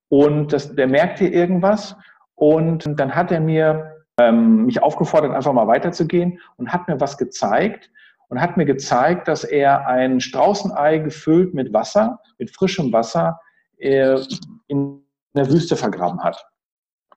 und 0.08 0.52
das, 0.52 0.74
der 0.74 0.86
merkte 0.86 1.26
irgendwas 1.26 1.96
und 2.34 2.84
dann 2.98 3.14
hat 3.14 3.30
er 3.30 3.40
mir 3.40 3.98
ähm, 4.18 4.66
mich 4.66 4.82
aufgefordert, 4.82 5.32
einfach 5.32 5.52
mal 5.52 5.66
weiterzugehen 5.66 6.40
und 6.56 6.72
hat 6.72 6.88
mir 6.88 7.00
was 7.00 7.18
gezeigt 7.18 7.90
und 8.28 8.40
hat 8.40 8.56
mir 8.56 8.64
gezeigt, 8.64 9.28
dass 9.28 9.44
er 9.44 9.86
ein 9.86 10.20
Straußenei 10.20 10.98
gefüllt 10.98 11.54
mit 11.54 11.72
Wasser, 11.72 12.20
mit 12.38 12.50
frischem 12.50 12.92
Wasser, 12.92 13.40
äh, 13.78 14.18
in 14.66 15.02
der 15.34 15.50
Wüste 15.50 15.76
vergraben 15.76 16.22
hat. 16.22 16.44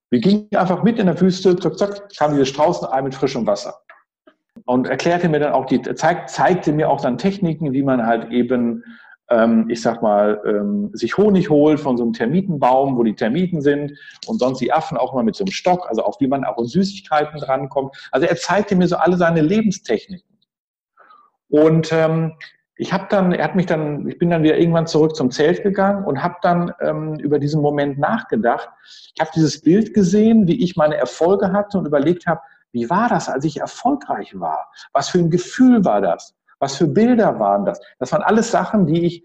Wir 0.09 0.19
gingen 0.19 0.47
einfach 0.55 0.83
mit 0.83 0.99
in 0.99 1.07
der 1.07 1.19
Wüste, 1.19 1.55
zack, 1.55 1.77
zack, 1.77 2.09
kam 2.17 2.31
dieses 2.31 2.49
Straußenei 2.49 3.01
mit 3.01 3.15
frischem 3.15 3.47
Wasser. 3.47 3.75
Und 4.65 4.87
erklärte 4.87 5.29
mir 5.29 5.39
dann 5.39 5.53
auch 5.53 5.65
die, 5.65 5.81
zeig, 5.81 6.29
zeigte 6.29 6.73
mir 6.73 6.89
auch 6.89 7.01
dann 7.01 7.17
Techniken, 7.17 7.71
wie 7.71 7.83
man 7.83 8.05
halt 8.05 8.31
eben 8.31 8.83
ähm, 9.31 9.69
ich 9.69 9.81
sag 9.81 10.01
mal, 10.01 10.41
ähm, 10.45 10.91
sich 10.93 11.17
Honig 11.17 11.49
holt 11.49 11.79
von 11.79 11.97
so 11.97 12.03
einem 12.03 12.13
Termitenbaum, 12.13 12.97
wo 12.97 13.03
die 13.03 13.15
Termiten 13.15 13.61
sind 13.61 13.97
und 14.27 14.39
sonst 14.39 14.59
die 14.59 14.73
Affen 14.73 14.97
auch 14.97 15.13
immer 15.13 15.23
mit 15.23 15.35
so 15.35 15.43
einem 15.43 15.51
Stock, 15.51 15.87
also 15.89 16.03
auch 16.03 16.19
wie 16.19 16.27
man 16.27 16.43
auch 16.43 16.57
in 16.57 16.65
Süßigkeiten 16.65 17.39
drankommt. 17.39 17.95
Also 18.11 18.27
er 18.27 18.35
zeigte 18.35 18.75
mir 18.75 18.87
so 18.87 18.97
alle 18.97 19.17
seine 19.17 19.41
Lebenstechniken. 19.41 20.37
Und 21.49 21.91
ähm, 21.91 22.33
ich 22.75 22.91
habe 22.91 23.05
dann, 23.09 23.31
er 23.31 23.43
hat 23.43 23.55
mich 23.55 23.67
dann, 23.67 24.07
ich 24.07 24.17
bin 24.17 24.29
dann 24.29 24.43
wieder 24.43 24.57
irgendwann 24.57 24.87
zurück 24.87 25.15
zum 25.15 25.31
Zelt 25.31 25.63
gegangen 25.63 26.03
und 26.05 26.23
habe 26.23 26.35
dann 26.41 26.73
ähm, 26.81 27.15
über 27.19 27.39
diesen 27.39 27.61
Moment 27.61 27.99
nachgedacht. 27.99 28.69
Ich 29.15 29.21
habe 29.21 29.31
dieses 29.35 29.61
Bild 29.61 29.93
gesehen, 29.93 30.47
wie 30.47 30.63
ich 30.63 30.75
meine 30.75 30.95
Erfolge 30.95 31.53
hatte 31.53 31.77
und 31.77 31.85
überlegt 31.85 32.25
habe, 32.25 32.41
wie 32.71 32.89
war 32.89 33.09
das, 33.09 33.29
als 33.29 33.45
ich 33.45 33.59
erfolgreich 33.59 34.39
war? 34.39 34.71
Was 34.93 35.09
für 35.09 35.19
ein 35.19 35.29
Gefühl 35.29 35.85
war 35.85 36.01
das? 36.01 36.33
Was 36.61 36.75
für 36.75 36.87
Bilder 36.87 37.39
waren 37.39 37.65
das? 37.65 37.81
Das 37.97 38.11
waren 38.11 38.21
alles 38.21 38.51
Sachen, 38.51 38.85
die 38.85 39.03
ich 39.03 39.23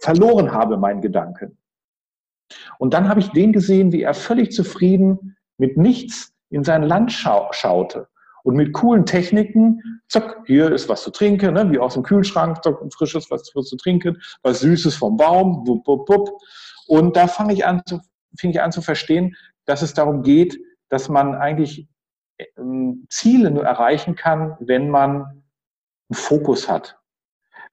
verloren 0.00 0.52
habe, 0.52 0.78
meinen 0.78 1.02
Gedanken. 1.02 1.58
Und 2.78 2.94
dann 2.94 3.06
habe 3.06 3.20
ich 3.20 3.28
den 3.28 3.52
gesehen, 3.52 3.92
wie 3.92 4.02
er 4.02 4.14
völlig 4.14 4.52
zufrieden 4.52 5.36
mit 5.58 5.76
nichts 5.76 6.32
in 6.48 6.64
sein 6.64 6.82
Land 6.82 7.12
schau 7.12 7.48
schaute. 7.52 8.08
Und 8.44 8.56
mit 8.56 8.72
coolen 8.72 9.04
Techniken, 9.04 9.82
zack, 10.08 10.38
hier 10.46 10.72
ist 10.72 10.88
was 10.88 11.02
zu 11.02 11.10
trinken, 11.10 11.52
ne, 11.52 11.70
wie 11.70 11.78
aus 11.78 11.92
dem 11.92 12.02
Kühlschrank, 12.02 12.64
zack, 12.64 12.76
frisches 12.96 13.30
was, 13.30 13.52
was 13.54 13.66
zu 13.66 13.76
trinken, 13.76 14.16
was 14.42 14.60
Süßes 14.60 14.96
vom 14.96 15.18
Baum, 15.18 15.66
wupp, 15.66 15.86
wupp, 15.86 16.08
wupp. 16.08 16.30
Und 16.86 17.14
da 17.14 17.26
fange 17.26 17.52
ich 17.52 17.66
an 17.66 17.82
zu, 17.84 18.00
fing 18.38 18.50
ich 18.50 18.62
an 18.62 18.72
zu 18.72 18.80
verstehen, 18.80 19.36
dass 19.66 19.82
es 19.82 19.92
darum 19.92 20.22
geht, 20.22 20.58
dass 20.88 21.10
man 21.10 21.34
eigentlich 21.34 21.86
ähm, 22.56 23.06
Ziele 23.10 23.50
nur 23.50 23.64
erreichen 23.64 24.14
kann, 24.14 24.56
wenn 24.60 24.88
man 24.88 25.42
einen 26.10 26.16
Fokus 26.16 26.68
hat. 26.68 26.98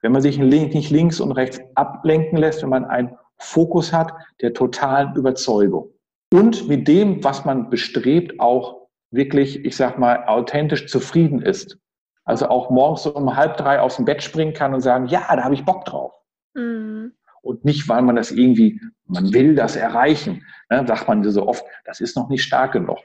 Wenn 0.00 0.12
man 0.12 0.22
sich 0.22 0.38
nicht 0.38 0.90
links 0.90 1.20
und 1.20 1.32
rechts 1.32 1.60
ablenken 1.74 2.38
lässt, 2.38 2.62
wenn 2.62 2.70
man 2.70 2.84
einen 2.84 3.16
Fokus 3.36 3.92
hat 3.92 4.12
der 4.40 4.54
totalen 4.54 5.14
Überzeugung. 5.16 5.92
Und 6.32 6.68
mit 6.68 6.86
dem, 6.88 7.24
was 7.24 7.44
man 7.44 7.70
bestrebt, 7.70 8.38
auch 8.38 8.88
wirklich, 9.10 9.64
ich 9.64 9.76
sag 9.76 9.98
mal, 9.98 10.24
authentisch 10.26 10.86
zufrieden 10.86 11.42
ist. 11.42 11.78
Also 12.24 12.48
auch 12.48 12.70
morgens 12.70 13.06
um 13.06 13.36
halb 13.36 13.56
drei 13.56 13.80
aus 13.80 13.96
dem 13.96 14.04
Bett 14.04 14.22
springen 14.22 14.52
kann 14.52 14.74
und 14.74 14.82
sagen, 14.82 15.06
ja, 15.06 15.24
da 15.34 15.44
habe 15.44 15.54
ich 15.54 15.64
Bock 15.64 15.84
drauf. 15.86 16.12
Mhm. 16.54 17.12
Und 17.40 17.64
nicht, 17.64 17.88
weil 17.88 18.02
man 18.02 18.16
das 18.16 18.30
irgendwie, 18.30 18.80
man 19.06 19.32
will 19.32 19.54
das 19.54 19.76
erreichen. 19.76 20.44
Ne, 20.68 20.84
sagt 20.86 21.08
man 21.08 21.24
so 21.24 21.46
oft, 21.46 21.64
das 21.86 22.00
ist 22.00 22.16
noch 22.16 22.28
nicht 22.28 22.42
stark 22.42 22.72
genug. 22.72 22.98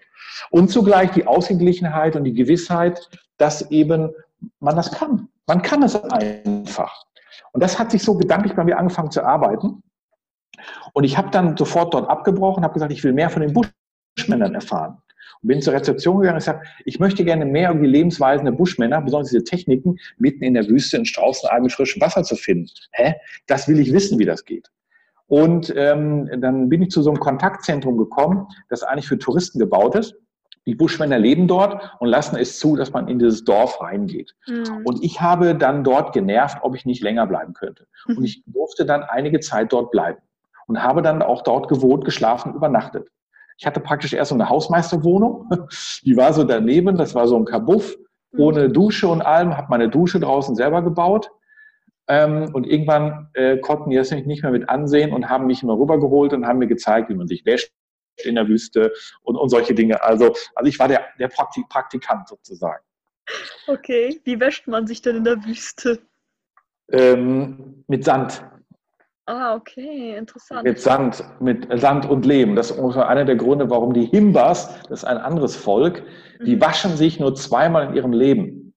Und 0.50 0.70
zugleich 0.70 1.12
die 1.12 1.26
Ausgeglichenheit 1.26 2.16
und 2.18 2.26
die 2.26 2.34
Gewissheit, 2.34 3.10
dass 3.38 3.72
eben 3.72 4.12
man 4.60 4.76
das 4.76 4.92
kann. 4.92 5.30
Man 5.48 5.62
kann 5.62 5.84
es 5.84 5.96
einfach. 5.96 7.06
Und 7.52 7.62
das 7.62 7.80
hat 7.80 7.92
sich 7.92 8.04
so 8.04 8.16
gedanklich 8.18 8.56
bei 8.56 8.64
mir 8.64 8.78
angefangen 8.78 9.12
zu 9.12 9.24
arbeiten. 9.24 9.84
Und 10.94 11.04
ich 11.04 11.18
habe 11.18 11.30
dann 11.32 11.58
sofort 11.58 11.94
dort 11.94 12.10
abgebrochen, 12.10 12.64
habe 12.64 12.74
gesagt, 12.74 12.92
ich 12.92 13.04
will 13.04 13.14
mehr 13.14 13.30
von 13.30 13.42
den 13.42 13.54
Buschmännern 13.54 14.56
erfahren. 14.56 14.98
bin 15.42 15.62
zur 15.62 15.74
Rezeption 15.74 16.20
gegangen 16.20 16.36
und 16.36 16.40
gesagt, 16.40 16.66
ich 16.86 17.00
möchte 17.00 17.26
gerne 17.26 17.46
mehr 17.46 17.72
über 17.72 17.82
die 17.82 17.88
Lebensweisen 17.88 18.46
der 18.46 18.54
Buschmänner, 18.54 19.02
besonders 19.02 19.30
diese 19.30 19.44
Techniken, 19.44 19.98
mitten 20.18 20.44
in 20.44 20.54
der 20.54 20.68
Wüste 20.68 20.98
in 20.98 21.06
Straußenalben 21.06 21.64
mit 21.64 21.74
frischem 21.74 22.02
Wasser 22.02 22.24
zu 22.24 22.36
finden. 22.36 22.70
Hä? 22.92 23.16
Das 23.48 23.68
will 23.68 23.80
ich 23.80 23.92
wissen, 23.92 24.20
wie 24.20 24.26
das 24.26 24.46
geht. 24.46 24.70
Und 25.28 25.74
ähm, 25.76 26.30
dann 26.42 26.70
bin 26.70 26.84
ich 26.84 26.92
zu 26.92 27.02
so 27.02 27.10
einem 27.10 27.20
Kontaktzentrum 27.20 27.98
gekommen, 27.98 28.48
das 28.70 28.84
eigentlich 28.84 29.08
für 29.08 29.18
Touristen 29.18 29.60
gebaut 29.60 29.96
ist. 29.96 30.16
Die 30.66 30.76
Buschmänner 30.76 31.20
leben 31.20 31.48
dort 31.48 31.96
und 32.00 32.08
lassen 32.08 32.38
es 32.38 32.58
zu, 32.58 32.76
dass 32.76 32.94
man 32.94 33.08
in 33.08 33.20
dieses 33.20 33.44
Dorf 33.44 33.82
reingeht. 33.82 34.34
Mhm. 34.48 34.86
Und 34.86 35.04
ich 35.04 35.20
habe 35.20 35.56
dann 35.56 35.84
dort 35.84 36.14
genervt, 36.14 36.60
ob 36.62 36.76
ich 36.76 36.86
nicht 36.86 37.04
länger 37.04 37.28
bleiben 37.28 37.54
könnte. 37.54 37.88
Und 38.08 38.24
ich 38.24 38.44
durfte 38.46 38.86
dann 38.86 39.04
einige 39.04 39.40
Zeit 39.42 39.74
dort 39.74 39.92
bleiben 39.92 40.22
und 40.68 40.82
habe 40.82 41.02
dann 41.02 41.22
auch 41.22 41.42
dort 41.42 41.68
gewohnt, 41.68 42.06
geschlafen, 42.06 42.54
übernachtet. 42.54 43.10
Ich 43.58 43.66
hatte 43.66 43.82
praktisch 43.82 44.14
erst 44.14 44.30
so 44.30 44.36
eine 44.36 44.50
Hausmeisterwohnung, 44.50 45.50
die 46.04 46.16
war 46.16 46.34
so 46.34 46.44
daneben, 46.44 46.98
das 46.98 47.14
war 47.14 47.28
so 47.28 47.38
ein 47.38 47.46
Kabuff, 47.46 47.96
mhm. 48.32 48.40
ohne 48.40 48.70
Dusche 48.70 49.10
und 49.10 49.22
allem, 49.22 49.58
habe 49.58 49.68
meine 49.70 49.90
Dusche 49.90 50.20
draußen 50.20 50.56
selber 50.56 50.82
gebaut. 50.82 51.30
Ähm, 52.08 52.50
und 52.54 52.68
irgendwann 52.68 53.30
äh, 53.34 53.58
konnten 53.58 53.90
die 53.90 53.96
das 53.96 54.12
nicht 54.12 54.44
mehr 54.44 54.52
mit 54.52 54.70
ansehen 54.70 55.14
und 55.14 55.30
haben 55.30 55.48
mich 55.48 55.64
immer 55.64 55.78
rübergeholt 55.78 56.34
und 56.34 56.46
haben 56.46 56.60
mir 56.60 56.68
gezeigt, 56.68 57.10
wie 57.10 57.16
man 57.16 57.28
sich 57.28 57.46
wäscht 57.46 57.72
in 58.24 58.36
der 58.36 58.48
Wüste 58.48 58.92
und, 59.22 59.36
und 59.36 59.50
solche 59.50 59.74
Dinge. 59.74 60.02
Also, 60.04 60.34
also 60.56 60.70
ich 60.70 60.80
war 60.80 60.88
der, 60.88 61.06
der 61.20 61.28
Praktik 61.28 61.68
Praktikant 61.70 62.28
sozusagen. 62.28 62.84
Okay, 63.68 64.20
wie 64.26 64.40
wäscht 64.40 64.68
man 64.68 64.88
sich 64.88 65.02
denn 65.02 65.18
in 65.18 65.24
der 65.24 65.44
Wüste? 65.46 66.00
Ähm, 66.92 67.84
mit 67.88 68.04
Sand. 68.04 68.44
Ah, 69.26 69.56
okay, 69.56 70.18
interessant. 70.18 70.64
Mit 70.64 70.80
Sand, 70.80 71.24
mit 71.40 71.68
Sand 71.80 72.10
und 72.10 72.26
Lehm. 72.26 72.56
Das 72.56 72.72
ist 72.72 72.98
einer 72.98 73.24
der 73.24 73.38
Gründe, 73.38 73.70
warum 73.70 73.94
die 73.94 74.06
Himbas, 74.06 74.82
das 74.90 75.00
ist 75.00 75.06
ein 75.06 75.18
anderes 75.18 75.56
Volk, 75.56 76.04
die 76.46 76.58
mhm. 76.58 76.62
waschen 76.62 76.98
sich 76.98 77.20
nur 77.20 77.34
zweimal 77.36 77.88
in 77.88 77.96
ihrem 77.96 78.12
Leben. 78.12 78.74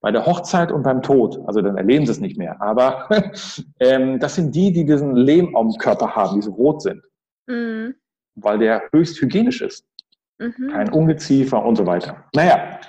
Bei 0.00 0.10
der 0.10 0.24
Hochzeit 0.24 0.72
und 0.72 0.84
beim 0.84 1.02
Tod. 1.02 1.38
Also 1.46 1.60
dann 1.60 1.76
erleben 1.76 2.06
sie 2.06 2.12
es 2.12 2.20
nicht 2.20 2.38
mehr. 2.38 2.62
Aber 2.62 3.08
ähm, 3.80 4.18
das 4.20 4.36
sind 4.36 4.54
die, 4.54 4.72
die 4.72 4.86
diesen 4.86 5.16
Lehm 5.16 5.54
am 5.54 5.72
Körper 5.72 6.14
haben, 6.16 6.36
die 6.36 6.42
so 6.42 6.52
rot 6.52 6.82
sind. 6.82 7.02
Mhm. 7.46 7.94
Weil 8.40 8.58
der 8.58 8.82
höchst 8.92 9.20
hygienisch 9.20 9.60
ist. 9.60 9.86
Mhm. 10.38 10.70
Kein 10.70 10.92
Ungeziefer 10.92 11.64
und 11.64 11.76
so 11.76 11.86
weiter. 11.86 12.24
Naja. 12.34 12.80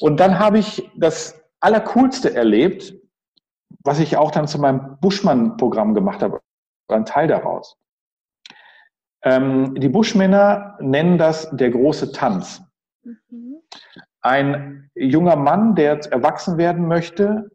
Und 0.00 0.20
dann 0.20 0.38
habe 0.38 0.58
ich 0.58 0.90
das 0.96 1.42
Allercoolste 1.60 2.34
erlebt 2.34 2.92
was 3.86 4.00
ich 4.00 4.16
auch 4.16 4.30
dann 4.30 4.48
zu 4.48 4.58
meinem 4.58 4.98
Buschmann-Programm 5.00 5.94
gemacht 5.94 6.22
habe, 6.22 6.40
war 6.88 6.96
ein 6.96 7.06
Teil 7.06 7.28
daraus. 7.28 7.78
Ähm, 9.22 9.74
die 9.76 9.88
Buschmänner 9.88 10.76
nennen 10.80 11.18
das 11.18 11.48
der 11.52 11.70
große 11.70 12.12
Tanz. 12.12 12.62
Mhm. 13.02 13.62
Ein 14.20 14.90
junger 14.94 15.36
Mann, 15.36 15.76
der 15.76 16.00
erwachsen 16.12 16.58
werden 16.58 16.88
möchte, 16.88 17.50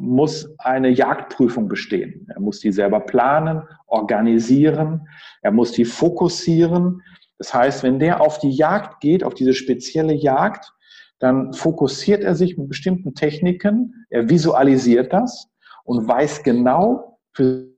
muss 0.00 0.48
eine 0.58 0.88
Jagdprüfung 0.88 1.68
bestehen. 1.68 2.26
Er 2.34 2.40
muss 2.40 2.60
die 2.60 2.72
selber 2.72 3.00
planen, 3.00 3.62
organisieren, 3.86 5.06
er 5.42 5.52
muss 5.52 5.72
die 5.72 5.84
fokussieren. 5.84 7.02
Das 7.38 7.54
heißt, 7.54 7.82
wenn 7.82 7.98
der 7.98 8.20
auf 8.20 8.38
die 8.38 8.50
Jagd 8.50 9.00
geht, 9.00 9.22
auf 9.22 9.34
diese 9.34 9.54
spezielle 9.54 10.14
Jagd, 10.14 10.72
dann 11.18 11.52
fokussiert 11.52 12.24
er 12.24 12.34
sich 12.34 12.56
mit 12.56 12.68
bestimmten 12.68 13.14
Techniken, 13.14 14.06
er 14.08 14.28
visualisiert 14.28 15.12
das 15.12 15.48
und 15.84 16.08
weiß 16.08 16.42
genau 16.42 17.18
für 17.32 17.68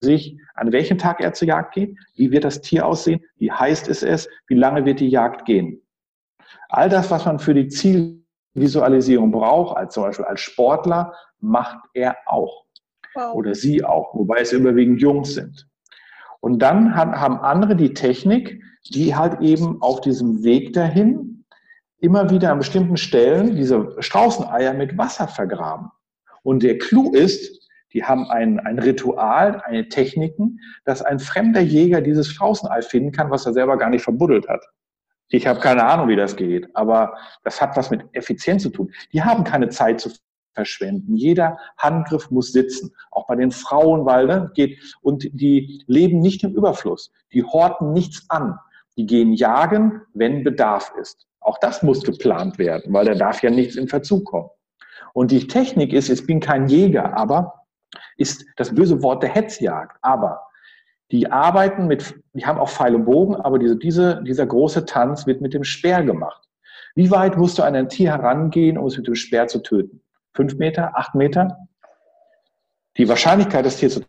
sich, 0.00 0.36
an 0.54 0.72
welchem 0.72 0.98
Tag 0.98 1.20
er 1.20 1.32
zur 1.32 1.48
Jagd 1.48 1.74
geht, 1.74 1.96
wie 2.16 2.32
wird 2.32 2.44
das 2.44 2.60
Tier 2.60 2.86
aussehen, 2.86 3.20
wie 3.36 3.50
heißt 3.50 3.88
es 3.88 4.02
es, 4.02 4.28
wie 4.48 4.54
lange 4.54 4.84
wird 4.84 5.00
die 5.00 5.08
Jagd 5.08 5.44
gehen. 5.46 5.80
All 6.68 6.88
das, 6.88 7.10
was 7.10 7.24
man 7.24 7.38
für 7.38 7.54
die 7.54 7.68
Zielvisualisierung 8.52 9.30
braucht, 9.30 9.76
als 9.76 9.94
zum 9.94 10.04
Beispiel 10.04 10.24
als 10.24 10.40
Sportler, 10.40 11.12
macht 11.40 11.78
er 11.94 12.16
auch. 12.26 12.64
Wow. 13.14 13.34
Oder 13.34 13.54
sie 13.54 13.84
auch, 13.84 14.14
wobei 14.14 14.40
es 14.40 14.52
überwiegend 14.52 15.00
Jungs 15.00 15.34
sind. 15.34 15.68
Und 16.40 16.60
dann 16.60 16.94
haben 16.94 17.38
andere 17.38 17.76
die 17.76 17.92
Technik, 17.92 18.62
die 18.88 19.14
halt 19.14 19.40
eben 19.40 19.82
auf 19.82 20.00
diesem 20.00 20.42
Weg 20.42 20.72
dahin 20.72 21.44
immer 21.98 22.30
wieder 22.30 22.50
an 22.50 22.58
bestimmten 22.58 22.96
Stellen 22.96 23.56
diese 23.56 23.94
Straußeneier 23.98 24.72
mit 24.72 24.96
Wasser 24.96 25.28
vergraben. 25.28 25.90
Und 26.42 26.62
der 26.62 26.78
Clou 26.78 27.12
ist, 27.12 27.68
die 27.92 28.04
haben 28.04 28.24
ein, 28.30 28.58
ein 28.60 28.78
Ritual, 28.78 29.60
eine 29.64 29.88
Techniken, 29.88 30.60
dass 30.84 31.02
ein 31.02 31.18
fremder 31.18 31.60
Jäger 31.60 32.00
dieses 32.00 32.28
Straußenei 32.28 32.82
finden 32.82 33.12
kann, 33.12 33.30
was 33.30 33.44
er 33.44 33.52
selber 33.52 33.76
gar 33.76 33.90
nicht 33.90 34.02
verbuddelt 34.02 34.48
hat. 34.48 34.64
Ich 35.30 35.46
habe 35.46 35.60
keine 35.60 35.84
Ahnung, 35.84 36.08
wie 36.08 36.16
das 36.16 36.36
geht, 36.36 36.68
aber 36.74 37.16
das 37.44 37.60
hat 37.60 37.76
was 37.76 37.90
mit 37.90 38.04
Effizienz 38.12 38.62
zu 38.64 38.70
tun. 38.70 38.92
Die 39.12 39.22
haben 39.22 39.44
keine 39.44 39.68
Zeit 39.68 40.00
zu 40.00 40.10
verschwenden. 40.54 41.16
Jeder 41.16 41.56
Handgriff 41.78 42.30
muss 42.30 42.52
sitzen, 42.52 42.92
auch 43.12 43.26
bei 43.26 43.36
den 43.36 43.52
Frauen, 43.52 44.04
weil 44.04 44.26
ne, 44.26 44.50
geht 44.54 44.78
und 45.00 45.28
die 45.32 45.82
leben 45.86 46.20
nicht 46.20 46.42
im 46.42 46.54
Überfluss. 46.54 47.12
Die 47.32 47.44
horten 47.44 47.92
nichts 47.92 48.24
an. 48.28 48.58
Die 48.96 49.06
gehen 49.06 49.32
jagen, 49.32 50.02
wenn 50.14 50.42
Bedarf 50.42 50.92
ist. 51.00 51.26
Auch 51.40 51.58
das 51.58 51.82
muss 51.82 52.02
geplant 52.02 52.58
werden, 52.58 52.92
weil 52.92 53.06
da 53.06 53.14
darf 53.14 53.42
ja 53.42 53.50
nichts 53.50 53.76
in 53.76 53.88
Verzug 53.88 54.26
kommen. 54.26 54.50
Und 55.14 55.30
die 55.30 55.46
Technik 55.46 55.92
ist, 55.92 56.08
ich 56.08 56.26
bin 56.26 56.40
kein 56.40 56.68
Jäger, 56.68 57.16
aber 57.16 57.66
ist 58.16 58.44
das 58.56 58.74
böse 58.74 59.02
Wort 59.02 59.22
der 59.22 59.30
Hetzjagd. 59.30 59.96
Aber 60.02 60.40
die 61.10 61.30
arbeiten 61.30 61.86
mit, 61.86 62.14
die 62.34 62.46
haben 62.46 62.58
auch 62.58 62.68
Pfeil 62.68 62.94
und 62.94 63.04
Bogen, 63.04 63.36
aber 63.36 63.58
diese, 63.58 63.76
diese, 63.76 64.22
dieser 64.22 64.46
große 64.46 64.84
Tanz 64.84 65.26
wird 65.26 65.40
mit 65.40 65.54
dem 65.54 65.64
Speer 65.64 66.02
gemacht. 66.04 66.48
Wie 66.94 67.10
weit 67.10 67.36
musst 67.36 67.58
du 67.58 67.62
an 67.62 67.74
ein 67.74 67.88
Tier 67.88 68.10
herangehen, 68.10 68.78
um 68.78 68.86
es 68.86 68.96
mit 68.96 69.06
dem 69.06 69.14
Speer 69.14 69.46
zu 69.48 69.60
töten? 69.60 70.02
Fünf 70.34 70.56
Meter, 70.56 70.96
acht 70.96 71.14
Meter? 71.14 71.56
Die 72.96 73.08
Wahrscheinlichkeit, 73.08 73.64
das 73.64 73.76
Tier 73.76 73.88
zu 73.88 74.02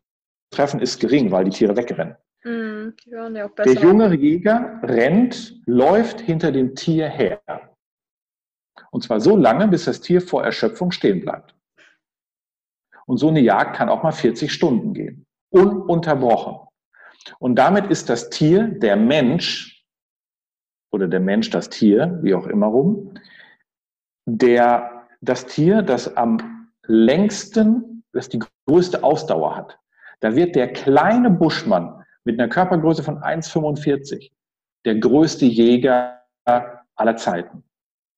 treffen, 0.52 0.80
ist 0.80 1.00
gering, 1.00 1.32
weil 1.32 1.46
die 1.46 1.52
Tiere 1.52 1.76
wegrennen. 1.76 2.16
Mm, 2.44 2.90
ja 3.06 3.30
der 3.30 3.74
junge 3.74 4.14
Jäger 4.16 4.80
rennt, 4.84 5.60
läuft 5.66 6.22
hinter 6.22 6.52
dem 6.52 6.76
Tier 6.76 7.08
her. 7.08 7.40
Und 8.92 9.04
zwar 9.04 9.22
so 9.22 9.38
lange, 9.38 9.68
bis 9.68 9.86
das 9.86 10.02
Tier 10.02 10.22
vor 10.22 10.44
Erschöpfung 10.44 10.92
stehen 10.92 11.22
bleibt. 11.22 11.56
Und 13.06 13.18
so 13.18 13.30
eine 13.30 13.42
Jagd 13.42 13.76
kann 13.76 13.90
auch 13.90 14.04
mal 14.04 14.12
40 14.12 14.52
Stunden 14.52 14.94
gehen. 14.94 15.26
Ununterbrochen. 15.50 16.68
Und 17.40 17.56
damit 17.56 17.88
ist 17.88 18.10
das 18.10 18.30
Tier, 18.30 18.68
der 18.68 18.96
Mensch, 18.96 19.86
oder 20.92 21.08
der 21.08 21.20
Mensch 21.20 21.50
das 21.50 21.70
Tier, 21.70 22.20
wie 22.22 22.34
auch 22.34 22.48
immer 22.48 22.68
rum, 22.68 23.14
der, 24.26 25.08
das 25.22 25.46
Tier, 25.46 25.82
das 25.82 26.16
am 26.18 26.70
längsten, 26.86 28.04
das 28.12 28.30
die 28.30 28.40
größte 28.68 29.04
Ausdauer 29.04 29.56
hat. 29.56 29.80
Da 30.20 30.36
wird 30.36 30.56
der 30.56 30.74
kleine 30.74 31.30
Buschmann 31.30 32.04
mit 32.24 32.40
einer 32.40 32.50
Körpergröße 32.50 33.04
von 33.04 33.20
1,45 33.20 34.32
der 34.86 34.96
größte 34.96 35.46
Jäger 35.46 36.22
aller 36.46 37.16
Zeiten 37.16 37.64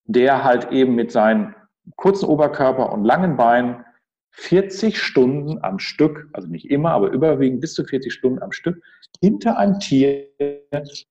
der 0.06 0.44
halt 0.44 0.72
eben 0.72 0.96
mit 0.96 1.12
seinem 1.12 1.56
kurzen 1.96 2.28
Oberkörper 2.28 2.92
und 2.92 3.06
langen 3.06 3.38
Beinen 3.38 3.86
40 4.34 5.00
Stunden 5.00 5.64
am 5.64 5.80
Stück, 5.80 6.28
also 6.34 6.48
nicht 6.48 6.70
immer, 6.70 6.92
aber 6.92 7.12
überwiegend 7.12 7.62
bis 7.62 7.74
zu 7.74 7.86
40 7.86 8.12
Stunden 8.12 8.42
am 8.42 8.52
Stück, 8.52 8.82
hinter 9.22 9.58
einem 9.58 9.80
Tier 9.80 10.28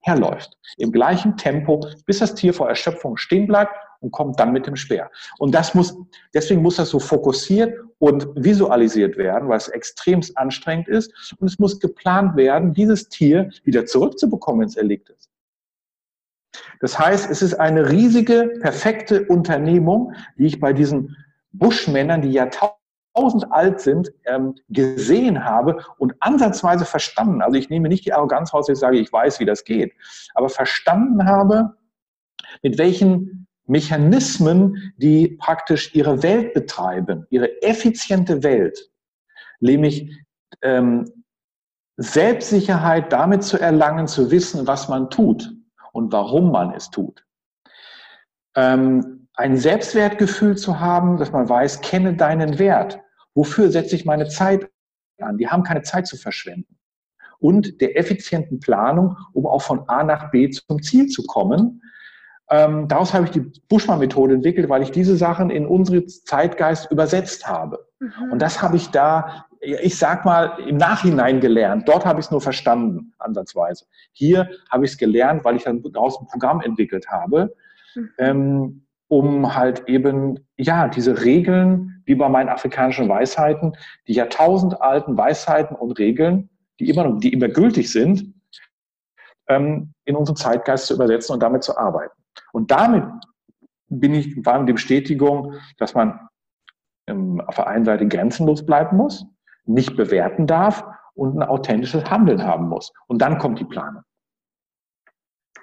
herläuft. 0.01 0.59
Im 0.77 0.91
gleichen 0.91 1.37
Tempo, 1.37 1.87
bis 2.05 2.19
das 2.19 2.35
Tier 2.35 2.53
vor 2.53 2.69
Erschöpfung 2.69 3.17
stehen 3.17 3.47
bleibt 3.47 3.73
und 4.01 4.11
kommt 4.11 4.41
dann 4.41 4.53
mit 4.53 4.67
dem 4.67 4.77
Speer. 4.77 5.11
Und 5.39 5.55
das 5.55 5.75
muss, 5.75 5.97
deswegen 6.35 6.63
muss 6.63 6.77
das 6.77 6.91
so 6.91 6.99
fokussiert 6.99 7.79
und 7.99 8.27
visualisiert 8.35 9.17
werden, 9.17 9.49
weil 9.49 9.59
es 9.59 9.69
extremst 9.69 10.37
anstrengend 10.37 10.89
ist. 10.89 11.13
Und 11.39 11.47
es 11.47 11.59
muss 11.61 11.79
geplant 11.79 12.37
werden, 12.37 12.75
dieses 12.75 13.09
Tier 13.09 13.51
wieder 13.63 13.87
zurückzubekommen, 13.87 14.63
wenn 14.63 14.69
es 14.69 14.77
erlegt 14.77 15.11
ist. 15.11 15.31
Das 16.81 16.99
heißt, 16.99 17.31
es 17.31 17.41
ist 17.41 17.55
eine 17.55 17.91
riesige, 17.91 18.59
perfekte 18.61 19.25
Unternehmung, 19.27 20.13
die 20.37 20.47
ich 20.47 20.59
bei 20.59 20.73
diesen 20.73 21.17
Buschmännern, 21.53 22.23
die 22.23 22.31
Jahrtausend 23.15 23.53
alt 23.53 23.81
sind, 23.81 24.13
ähm, 24.25 24.55
gesehen 24.69 25.45
habe 25.45 25.85
und 25.99 26.15
ansatzweise 26.21 26.85
verstanden. 26.85 27.43
Also 27.43 27.59
ich 27.59 27.69
nehme 27.69 27.89
nicht 27.89 28.05
die 28.05 28.13
Arroganz 28.13 28.53
raus, 28.55 28.69
ich 28.69 28.79
sage, 28.79 28.99
ich 28.99 29.13
weiß, 29.13 29.41
wie 29.41 29.45
das 29.45 29.65
geht, 29.65 29.93
aber 30.35 30.49
verstanden 30.49 31.27
habe, 31.27 31.77
mit 32.63 32.79
welchen 32.79 33.47
Mechanismen 33.67 34.93
die 34.97 35.29
praktisch 35.29 35.95
ihre 35.95 36.23
Welt 36.23 36.55
betreiben, 36.55 37.27
ihre 37.31 37.63
effiziente 37.63 38.43
Welt, 38.43 38.91
nämlich 39.61 40.11
ähm, 40.63 41.11
Selbstsicherheit 41.97 43.13
damit 43.13 43.45
zu 43.45 43.61
erlangen, 43.61 44.09
zu 44.09 44.31
wissen, 44.31 44.67
was 44.67 44.89
man 44.89 45.11
tut 45.11 45.53
und 45.93 46.13
warum 46.13 46.51
man 46.51 46.75
es 46.75 46.91
tut. 46.91 47.25
Ähm, 48.57 49.22
ein 49.35 49.57
Selbstwertgefühl 49.57 50.57
zu 50.57 50.81
haben, 50.81 51.17
dass 51.17 51.33
man 51.33 51.49
weiß, 51.49 51.81
kenne 51.81 52.15
deinen 52.15 52.59
Wert. 52.59 53.01
Wofür 53.35 53.71
setze 53.71 53.97
ich 53.97 54.05
meine 54.05 54.29
Zeit 54.29 54.69
an? 55.21 55.39
Die 55.39 55.49
haben 55.49 55.63
keine 55.63 55.83
Zeit 55.83 56.07
zu 56.07 56.17
verschwenden. 56.17 56.77
Und 57.39 57.81
der 57.81 57.99
effizienten 57.99 58.61
Planung, 58.61 59.17
um 59.33 59.47
auch 59.47 59.63
von 59.63 59.89
A 59.89 60.05
nach 60.05 60.31
B 60.31 60.51
zum 60.51 60.83
Ziel 60.83 61.07
zu 61.09 61.25
kommen. 61.25 61.83
ähm, 62.51 62.87
daraus 62.87 63.15
habe 63.15 63.25
ich 63.25 63.31
die 63.31 63.41
Buschmann-Methode 63.69 64.35
entwickelt, 64.35 64.69
weil 64.69 64.83
ich 64.83 64.91
diese 64.91 65.17
Sachen 65.17 65.49
in 65.51 65.67
unsere 65.67 66.05
Zeitgeist 66.05 66.91
übersetzt 66.91 67.49
habe. 67.49 67.87
Mhm. 67.99 68.33
Und 68.33 68.43
das 68.43 68.61
habe 68.61 68.77
ich 68.77 68.89
da, 68.91 69.47
ich 69.61 69.97
sag 69.97 70.25
mal, 70.25 70.59
im 70.69 70.77
Nachhinein 70.77 71.41
gelernt. 71.41 71.89
Dort 71.89 72.05
habe 72.05 72.21
ich 72.21 72.27
es 72.27 72.31
nur 72.31 72.43
verstanden, 72.43 73.15
ansatzweise. 73.19 73.87
Hier 74.13 74.51
habe 74.71 74.85
ich 74.85 74.93
es 74.93 74.99
gelernt, 74.99 75.45
weil 75.45 75.57
ich 75.57 75.65
dann 75.65 75.83
daraus 75.83 76.21
ein 76.21 76.27
Programm 76.27 76.61
entwickelt 76.61 77.09
habe, 77.09 77.55
mhm. 77.95 78.11
ähm, 78.19 78.87
um 79.13 79.55
halt 79.55 79.91
eben, 79.91 80.39
ja, 80.57 80.89
diese 80.89 81.23
Regeln, 81.23 82.03
wie 82.07 82.15
bei 82.15 82.31
meinen 82.31 82.49
afrikanischen 82.49 83.11
Weisheiten, 83.11 83.77
die 84.09 84.15
jahrtausendalten 84.15 85.19
Weisheiten 85.19 85.77
und 85.77 85.99
Regeln, 85.99 86.49
die 86.81 86.89
immer, 86.89 87.19
die 87.19 87.31
immer 87.35 87.49
gültig 87.49 87.93
sind, 87.93 88.33
ähm, 89.49 89.93
in 90.07 90.17
unseren 90.17 90.37
Zeitgeist 90.37 90.87
zu 90.87 90.95
übersetzen 90.95 91.35
und 91.35 91.43
damit 91.43 91.63
zu 91.63 91.77
arbeiten. 91.77 92.15
Und 92.55 92.71
damit 92.71 93.05
bin 93.91 94.15
ich, 94.15 94.47
war 94.47 94.65
die 94.65 94.73
Bestätigung, 94.73 95.57
dass 95.77 95.93
man 95.93 96.19
ähm, 97.07 97.43
auf 97.43 97.57
der 97.57 97.67
einen 97.67 97.85
Seite 97.85 98.09
grenzenlos 98.09 98.65
bleiben 98.65 98.97
muss, 98.97 99.27
nicht 99.67 99.95
bewerten 99.95 100.47
darf 100.47 100.87
und 101.13 101.37
ein 101.37 101.43
authentisches 101.43 102.11
Handeln 102.11 102.43
haben 102.43 102.67
muss. 102.71 102.91
Und 103.09 103.21
dann 103.21 103.37
kommt 103.37 103.61
die 103.61 103.67
Planung. 103.67 104.05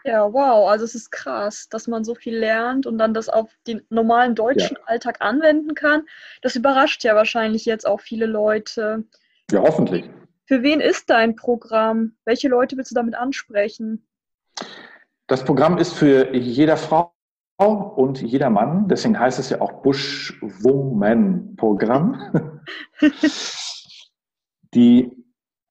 Ja, 0.09 0.33
wow, 0.33 0.67
also 0.67 0.83
es 0.85 0.95
ist 0.95 1.11
krass, 1.11 1.69
dass 1.69 1.85
man 1.85 2.03
so 2.03 2.15
viel 2.15 2.35
lernt 2.35 2.87
und 2.87 2.97
dann 2.97 3.13
das 3.13 3.29
auf 3.29 3.51
den 3.67 3.83
normalen 3.91 4.33
deutschen 4.33 4.77
ja. 4.77 4.83
Alltag 4.87 5.17
anwenden 5.19 5.75
kann. 5.75 6.07
Das 6.41 6.55
überrascht 6.55 7.03
ja 7.03 7.13
wahrscheinlich 7.13 7.65
jetzt 7.65 7.85
auch 7.85 8.01
viele 8.01 8.25
Leute. 8.25 9.03
Ja, 9.51 9.61
hoffentlich. 9.61 10.09
Für 10.47 10.63
wen 10.63 10.79
ist 10.79 11.11
dein 11.11 11.35
Programm? 11.35 12.13
Welche 12.25 12.49
Leute 12.49 12.75
willst 12.75 12.89
du 12.89 12.95
damit 12.95 13.13
ansprechen? 13.13 14.03
Das 15.27 15.45
Programm 15.45 15.77
ist 15.77 15.93
für 15.93 16.35
jeder 16.35 16.75
Frau 16.75 17.13
und 17.59 18.19
jeder 18.19 18.49
Mann, 18.49 18.87
deswegen 18.87 19.19
heißt 19.19 19.37
es 19.37 19.51
ja 19.51 19.61
auch 19.61 19.83
Bush-Woman-Programm, 19.83 22.63
die 24.73 25.18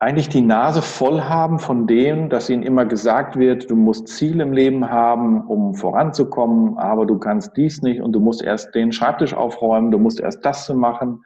eigentlich 0.01 0.29
die 0.29 0.43
Nase 0.43 0.81
voll 0.81 1.23
haben 1.23 1.59
von 1.59 1.87
dem, 1.89 2.29
dass 2.29 2.49
ihnen 2.49 2.63
immer 2.63 2.85
gesagt 2.85 3.37
wird, 3.37 3.69
du 3.69 3.75
musst 3.75 4.07
Ziel 4.07 4.41
im 4.41 4.53
Leben 4.53 4.91
haben, 4.91 5.41
um 5.47 5.75
voranzukommen, 5.75 6.79
aber 6.79 7.05
du 7.05 7.19
kannst 7.19 7.57
dies 7.57 7.83
nicht 7.83 8.01
und 8.01 8.13
du 8.13 8.21
musst 8.21 8.43
erst 8.43 8.75
den 8.75 8.93
Schreibtisch 8.93 9.35
aufräumen, 9.35 9.91
du 9.91 9.99
musst 9.99 10.21
erst 10.21 10.45
das 10.45 10.67
zu 10.67 10.75
machen, 10.75 11.25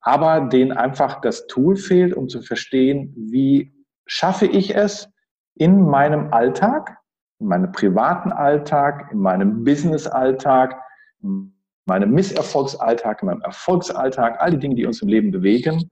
aber 0.00 0.42
denen 0.42 0.70
einfach 0.72 1.20
das 1.20 1.48
Tool 1.48 1.76
fehlt, 1.76 2.14
um 2.14 2.28
zu 2.28 2.40
verstehen, 2.40 3.12
wie 3.16 3.72
schaffe 4.06 4.46
ich 4.46 4.76
es 4.76 5.10
in 5.56 5.82
meinem 5.82 6.32
Alltag, 6.32 6.98
in 7.40 7.48
meinem 7.48 7.72
privaten 7.72 8.30
Alltag, 8.30 9.08
in 9.10 9.18
meinem 9.18 9.64
Business-Alltag, 9.64 10.80
in 11.20 11.52
meinem 11.86 12.12
Misserfolgsalltag, 12.12 13.22
in 13.22 13.26
meinem 13.26 13.42
Erfolgsalltag, 13.42 14.40
all 14.40 14.52
die 14.52 14.58
Dinge, 14.58 14.76
die 14.76 14.86
uns 14.86 15.02
im 15.02 15.08
Leben 15.08 15.32
bewegen, 15.32 15.90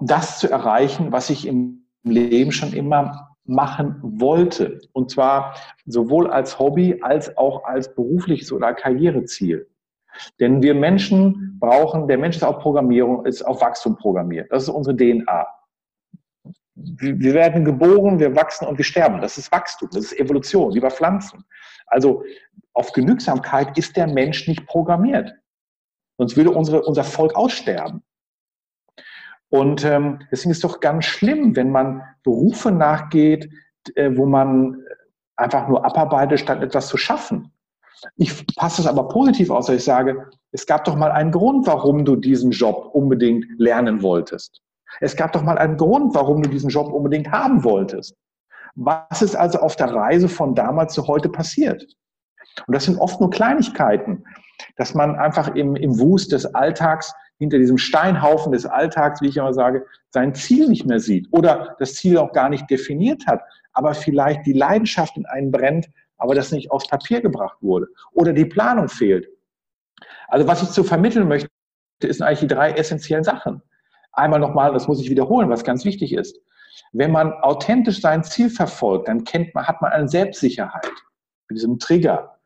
das 0.00 0.38
zu 0.38 0.50
erreichen, 0.50 1.12
was 1.12 1.30
ich 1.30 1.46
im 1.46 1.86
Leben 2.02 2.52
schon 2.52 2.72
immer 2.72 3.36
machen 3.44 3.96
wollte. 4.02 4.80
Und 4.92 5.10
zwar 5.10 5.54
sowohl 5.86 6.30
als 6.30 6.58
Hobby 6.58 7.00
als 7.02 7.36
auch 7.36 7.64
als 7.64 7.94
berufliches 7.94 8.52
oder 8.52 8.74
Karriereziel. 8.74 9.68
Denn 10.40 10.62
wir 10.62 10.74
Menschen 10.74 11.58
brauchen, 11.58 12.06
der 12.06 12.18
Mensch 12.18 12.36
ist 12.36 12.44
auf 12.44 12.58
Programmierung, 12.60 13.26
ist 13.26 13.42
auf 13.42 13.60
Wachstum 13.60 13.96
programmiert. 13.96 14.50
Das 14.50 14.62
ist 14.62 14.68
unsere 14.68 14.96
DNA 14.96 15.46
wir 16.76 17.34
werden 17.34 17.64
geboren, 17.64 18.18
wir 18.18 18.34
wachsen 18.34 18.66
und 18.66 18.78
wir 18.78 18.84
sterben. 18.84 19.20
Das 19.20 19.38
ist 19.38 19.52
Wachstum, 19.52 19.88
das 19.92 20.06
ist 20.06 20.18
Evolution, 20.18 20.74
wie 20.74 20.80
bei 20.80 20.90
Pflanzen. 20.90 21.44
Also 21.86 22.24
auf 22.72 22.92
Genügsamkeit 22.92 23.76
ist 23.78 23.96
der 23.96 24.06
Mensch 24.06 24.48
nicht 24.48 24.66
programmiert. 24.66 25.32
Sonst 26.18 26.36
würde 26.36 26.50
unsere, 26.50 26.82
unser 26.82 27.04
Volk 27.04 27.34
aussterben. 27.36 28.02
Und 29.50 29.84
ähm, 29.84 30.20
deswegen 30.30 30.50
ist 30.50 30.58
es 30.58 30.62
doch 30.62 30.80
ganz 30.80 31.04
schlimm, 31.04 31.54
wenn 31.56 31.70
man 31.70 32.02
Berufe 32.24 32.72
nachgeht, 32.72 33.48
äh, 33.94 34.10
wo 34.14 34.26
man 34.26 34.82
einfach 35.36 35.68
nur 35.68 35.84
abarbeitet, 35.84 36.40
statt 36.40 36.62
etwas 36.62 36.88
zu 36.88 36.96
schaffen. 36.96 37.52
Ich 38.16 38.46
passe 38.56 38.82
es 38.82 38.86
aber 38.86 39.08
positiv 39.08 39.50
aus, 39.50 39.66
dass 39.66 39.76
ich 39.76 39.84
sage, 39.84 40.28
es 40.52 40.66
gab 40.66 40.84
doch 40.84 40.96
mal 40.96 41.10
einen 41.10 41.30
Grund, 41.30 41.66
warum 41.66 42.04
du 42.04 42.16
diesen 42.16 42.50
Job 42.50 42.90
unbedingt 42.92 43.46
lernen 43.58 44.02
wolltest. 44.02 44.60
Es 45.00 45.16
gab 45.16 45.32
doch 45.32 45.42
mal 45.42 45.58
einen 45.58 45.76
Grund, 45.76 46.14
warum 46.14 46.42
du 46.42 46.48
diesen 46.48 46.70
Job 46.70 46.92
unbedingt 46.92 47.30
haben 47.30 47.64
wolltest. 47.64 48.16
Was 48.76 49.22
ist 49.22 49.36
also 49.36 49.60
auf 49.60 49.76
der 49.76 49.92
Reise 49.92 50.28
von 50.28 50.54
damals 50.54 50.94
zu 50.94 51.06
heute 51.06 51.28
passiert? 51.28 51.84
Und 52.66 52.74
das 52.74 52.84
sind 52.84 52.98
oft 52.98 53.20
nur 53.20 53.30
Kleinigkeiten, 53.30 54.24
dass 54.76 54.94
man 54.94 55.16
einfach 55.16 55.54
im, 55.54 55.74
im 55.76 55.98
Wust 55.98 56.32
des 56.32 56.46
Alltags, 56.54 57.12
hinter 57.44 57.58
diesem 57.58 57.78
Steinhaufen 57.78 58.52
des 58.52 58.66
Alltags, 58.66 59.20
wie 59.22 59.28
ich 59.28 59.36
immer 59.36 59.54
sage, 59.54 59.86
sein 60.10 60.34
Ziel 60.34 60.68
nicht 60.68 60.86
mehr 60.86 61.00
sieht 61.00 61.28
oder 61.30 61.76
das 61.78 61.94
Ziel 61.94 62.18
auch 62.18 62.32
gar 62.32 62.48
nicht 62.48 62.68
definiert 62.70 63.26
hat, 63.26 63.40
aber 63.72 63.94
vielleicht 63.94 64.46
die 64.46 64.52
Leidenschaft 64.52 65.16
in 65.16 65.26
einen 65.26 65.50
brennt, 65.50 65.88
aber 66.18 66.34
das 66.34 66.52
nicht 66.52 66.70
aufs 66.70 66.88
Papier 66.88 67.20
gebracht 67.20 67.56
wurde 67.60 67.86
oder 68.12 68.32
die 68.32 68.44
Planung 68.44 68.88
fehlt. 68.88 69.28
Also 70.28 70.46
was 70.46 70.62
ich 70.62 70.70
zu 70.70 70.84
vermitteln 70.84 71.28
möchte, 71.28 71.48
ist 72.02 72.22
eigentlich 72.22 72.40
die 72.40 72.48
drei 72.48 72.72
essentiellen 72.72 73.24
Sachen 73.24 73.62
einmal 74.16 74.40
nochmal, 74.40 74.72
das 74.72 74.88
muss 74.88 75.00
ich 75.00 75.10
wiederholen, 75.10 75.50
was 75.50 75.64
ganz 75.64 75.84
wichtig 75.84 76.12
ist. 76.12 76.38
Wenn 76.92 77.12
man 77.12 77.32
authentisch 77.32 78.00
sein 78.00 78.24
Ziel 78.24 78.50
verfolgt, 78.50 79.08
dann 79.08 79.24
kennt 79.24 79.54
man, 79.54 79.66
hat 79.66 79.80
man 79.82 79.92
eine 79.92 80.08
Selbstsicherheit 80.08 80.90
mit 81.48 81.58
diesem 81.58 81.78
Trigger. 81.78 82.38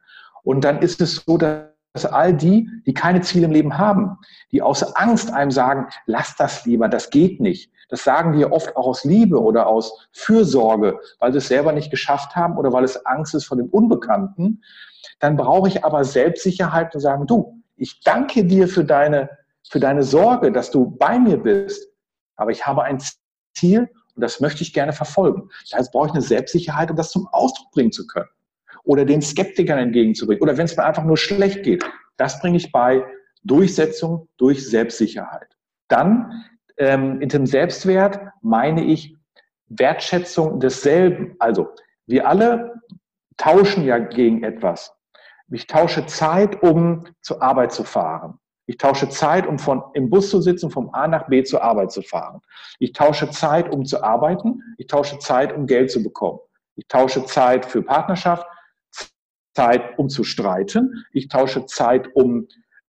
Und 0.43 0.65
dann 0.65 0.81
ist 0.81 1.01
es 1.01 1.17
so, 1.17 1.39
dass 1.39 1.69
all 2.05 2.35
die, 2.35 2.69
die 2.87 2.95
keine 2.95 3.21
Ziele 3.21 3.47
im 3.47 3.53
Leben 3.53 3.79
haben, 3.79 4.19
die 4.53 4.63
aus 4.63 4.83
Angst 4.97 5.33
einem 5.33 5.51
sagen, 5.51 5.87
lass 6.07 6.37
das 6.37 6.65
lieber, 6.65 6.89
das 6.89 7.11
geht 7.11 7.41
nicht. 7.41 7.73
Das 7.89 8.05
sagen 8.05 8.33
die 8.33 8.45
oft 8.45 8.77
auch 8.77 8.87
aus 8.87 9.05
Liebe 9.05 9.41
oder 9.41 9.67
aus 9.67 10.09
Fürsorge, 10.13 11.01
weil 11.21 11.33
sie 11.33 11.39
es 11.39 11.49
selber 11.49 11.73
nicht 11.73 11.91
geschafft 11.91 12.37
haben 12.37 12.59
oder 12.59 12.73
weil 12.73 12.85
es 12.85 13.07
Angst 13.07 13.35
ist 13.35 13.47
vor 13.47 13.57
dem 13.57 13.69
Unbekannten. 13.69 14.63
Dann 15.21 15.37
brauche 15.37 15.69
ich 15.69 15.85
aber 15.85 16.05
Selbstsicherheit 16.05 16.95
und 16.95 17.01
sagen, 17.01 17.27
du, 17.27 17.63
ich 17.77 18.01
danke 18.01 18.45
dir 18.45 18.69
für 18.69 18.85
deine 18.85 19.31
für 19.69 19.81
deine 19.81 20.03
Sorge, 20.03 20.51
dass 20.51 20.71
du 20.71 20.97
bei 20.97 21.19
mir 21.19 21.37
bist. 21.37 21.89
Aber 22.37 22.51
ich 22.51 22.67
habe 22.67 22.83
ein 22.85 23.03
Ziel 23.55 23.91
und 24.15 24.23
das 24.23 24.41
möchte 24.41 24.63
ich 24.63 24.73
gerne 24.73 24.93
verfolgen. 24.93 25.49
Das 25.63 25.79
heißt, 25.79 25.93
brauche 25.93 26.09
ich 26.09 26.13
eine 26.13 26.23
Selbstsicherheit, 26.23 26.91
um 26.91 26.97
das 26.97 27.11
zum 27.11 27.29
Ausdruck 27.29 27.71
bringen 27.73 27.93
zu 27.93 28.07
können. 28.07 28.29
Oder 28.89 29.05
den 29.05 29.21
Skeptikern 29.21 29.79
entgegenzubringen. 29.79 30.43
Oder 30.43 30.57
wenn 30.57 30.65
es 30.65 30.75
mir 30.75 30.85
einfach 30.85 31.05
nur 31.05 31.19
schlecht 31.19 31.63
geht. 31.63 31.85
Das 32.17 32.41
bringe 32.41 32.57
ich 32.57 32.73
bei 32.73 33.05
Durchsetzung 33.45 34.29
durch 34.39 34.67
Selbstsicherheit. 34.67 35.49
Dann 35.89 36.45
ähm, 36.79 37.21
in 37.21 37.29
dem 37.29 37.45
Selbstwert 37.45 38.19
meine 38.41 38.83
ich 38.83 39.15
Wertschätzung 39.69 40.59
desselben. 40.59 41.37
Also 41.39 41.69
wir 42.07 42.27
alle 42.27 42.81
tauschen 43.37 43.85
ja 43.85 43.99
gegen 43.99 44.43
etwas. 44.43 44.91
Ich 45.51 45.67
tausche 45.67 46.07
Zeit, 46.07 46.63
um 46.63 47.05
zur 47.21 47.43
Arbeit 47.43 47.73
zu 47.73 47.85
fahren. 47.85 48.39
Ich 48.65 48.79
tausche 48.79 49.11
Zeit, 49.11 49.47
um 49.47 49.59
von, 49.59 49.83
im 49.93 50.09
Bus 50.09 50.31
zu 50.31 50.41
sitzen, 50.41 50.71
vom 50.71 50.95
A 50.95 51.07
nach 51.09 51.27
B 51.27 51.43
zur 51.43 51.63
Arbeit 51.63 51.93
zu 51.93 52.01
fahren. 52.01 52.41
Ich 52.79 52.95
tausche 52.95 53.29
Zeit, 53.29 53.71
um 53.71 53.85
zu 53.85 54.03
arbeiten. 54.03 54.63
Ich 54.79 54.87
tausche 54.87 55.19
Zeit, 55.19 55.55
um 55.55 55.67
Geld 55.67 55.91
zu 55.91 56.03
bekommen. 56.03 56.39
Ich 56.75 56.87
tausche 56.87 57.25
Zeit 57.25 57.67
für 57.67 57.83
Partnerschaft, 57.83 58.47
Zeit, 59.59 59.99
um 59.99 60.09
zu 60.09 60.23
streiten. 60.23 61.05
Ich 61.13 61.27
tausche 61.27 61.67
Zeit, 61.67 62.15
um 62.15 62.47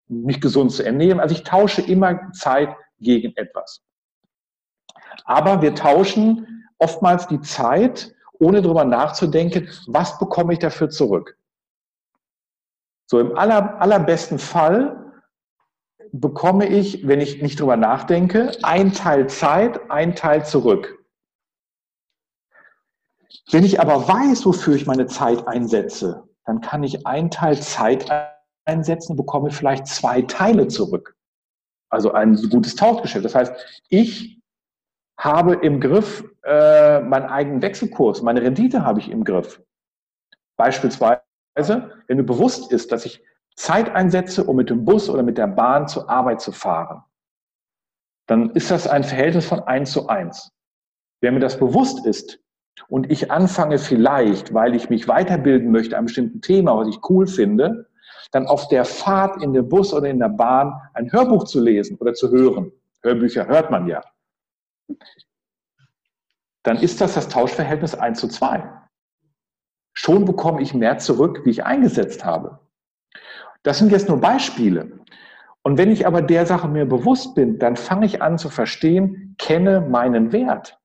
mich 0.07 0.39
gesund 0.39 0.71
zu 0.71 0.83
ernähren. 0.83 1.19
Also 1.19 1.33
ich 1.33 1.43
tausche 1.43 1.81
immer 1.81 2.31
Zeit 2.31 2.75
gegen 2.99 3.35
etwas. 3.35 3.81
Aber 5.25 5.63
wir 5.63 5.73
tauschen 5.73 6.67
oftmals 6.77 7.27
die 7.27 7.41
Zeit, 7.41 8.13
ohne 8.33 8.61
darüber 8.61 8.85
nachzudenken, 8.85 9.67
was 9.87 10.19
bekomme 10.19 10.53
ich 10.53 10.59
dafür 10.59 10.89
zurück. 10.89 11.37
So 13.07 13.19
im 13.19 13.35
aller, 13.35 13.81
allerbesten 13.81 14.37
Fall 14.37 15.11
bekomme 16.11 16.67
ich, 16.67 17.07
wenn 17.07 17.19
ich 17.19 17.41
nicht 17.41 17.59
drüber 17.59 17.77
nachdenke, 17.77 18.51
ein 18.61 18.93
Teil 18.93 19.27
Zeit, 19.27 19.89
ein 19.89 20.15
Teil 20.15 20.45
zurück. 20.45 21.03
Wenn 23.51 23.63
ich 23.63 23.79
aber 23.79 24.07
weiß, 24.07 24.45
wofür 24.45 24.75
ich 24.75 24.85
meine 24.85 25.07
Zeit 25.07 25.47
einsetze, 25.47 26.28
dann 26.49 26.61
kann 26.61 26.83
ich 26.83 27.05
ein 27.05 27.29
Teil 27.29 27.61
Zeit 27.61 28.09
einsetzen 28.65 29.11
und 29.11 29.17
bekomme 29.17 29.51
vielleicht 29.51 29.85
zwei 29.85 30.23
Teile 30.23 30.67
zurück. 30.67 31.15
Also 31.89 32.11
ein 32.11 32.35
gutes 32.49 32.75
Tauschgeschäft. 32.75 33.23
Das 33.23 33.35
heißt, 33.35 33.53
ich 33.89 34.41
habe 35.15 35.53
im 35.53 35.79
Griff 35.79 36.23
äh, 36.43 37.01
meinen 37.01 37.27
eigenen 37.27 37.61
Wechselkurs, 37.61 38.23
meine 38.23 38.41
Rendite 38.41 38.83
habe 38.83 38.99
ich 38.99 39.11
im 39.11 39.23
Griff. 39.23 39.61
Beispielsweise, 40.57 41.21
wenn 41.55 42.17
mir 42.17 42.23
bewusst 42.23 42.71
ist, 42.71 42.91
dass 42.91 43.05
ich 43.05 43.23
Zeit 43.55 43.93
einsetze, 43.93 44.43
um 44.43 44.55
mit 44.55 44.71
dem 44.71 44.85
Bus 44.85 45.07
oder 45.07 45.21
mit 45.21 45.37
der 45.37 45.47
Bahn 45.47 45.87
zur 45.87 46.09
Arbeit 46.09 46.41
zu 46.41 46.51
fahren, 46.51 47.03
dann 48.27 48.51
ist 48.51 48.71
das 48.71 48.87
ein 48.87 49.03
Verhältnis 49.03 49.45
von 49.45 49.59
1 49.59 49.91
zu 49.91 50.07
1. 50.07 50.51
Wer 51.21 51.31
mir 51.31 51.41
das 51.41 51.59
bewusst 51.59 52.05
ist, 52.07 52.39
und 52.87 53.11
ich 53.11 53.31
anfange 53.31 53.77
vielleicht, 53.77 54.53
weil 54.53 54.75
ich 54.75 54.89
mich 54.89 55.07
weiterbilden 55.07 55.71
möchte, 55.71 55.95
an 55.95 55.99
einem 55.99 56.05
bestimmten 56.07 56.41
Thema, 56.41 56.77
was 56.77 56.87
ich 56.87 56.99
cool 57.09 57.27
finde, 57.27 57.87
dann 58.31 58.47
auf 58.47 58.67
der 58.67 58.85
Fahrt 58.85 59.41
in 59.43 59.53
der 59.53 59.63
Bus 59.63 59.93
oder 59.93 60.07
in 60.07 60.19
der 60.19 60.29
Bahn 60.29 60.73
ein 60.93 61.11
Hörbuch 61.11 61.45
zu 61.45 61.59
lesen 61.59 61.97
oder 61.97 62.13
zu 62.13 62.31
hören. 62.31 62.71
Hörbücher 63.01 63.47
hört 63.47 63.71
man 63.71 63.87
ja. 63.87 64.01
Dann 66.63 66.77
ist 66.77 67.01
das 67.01 67.15
das 67.15 67.29
Tauschverhältnis 67.29 67.95
1 67.95 68.19
zu 68.19 68.27
2. 68.27 68.63
Schon 69.93 70.25
bekomme 70.25 70.61
ich 70.61 70.73
mehr 70.73 70.97
zurück, 70.97 71.41
wie 71.43 71.49
ich 71.49 71.65
eingesetzt 71.65 72.23
habe. 72.23 72.59
Das 73.63 73.79
sind 73.79 73.91
jetzt 73.91 74.07
nur 74.07 74.19
Beispiele. 74.19 74.99
Und 75.61 75.77
wenn 75.77 75.91
ich 75.91 76.07
aber 76.07 76.21
der 76.21 76.45
Sache 76.45 76.67
mir 76.67 76.85
bewusst 76.85 77.35
bin, 77.35 77.59
dann 77.59 77.75
fange 77.75 78.05
ich 78.05 78.21
an 78.21 78.37
zu 78.37 78.49
verstehen, 78.49 79.35
kenne 79.37 79.81
meinen 79.81 80.31
Wert. 80.31 80.78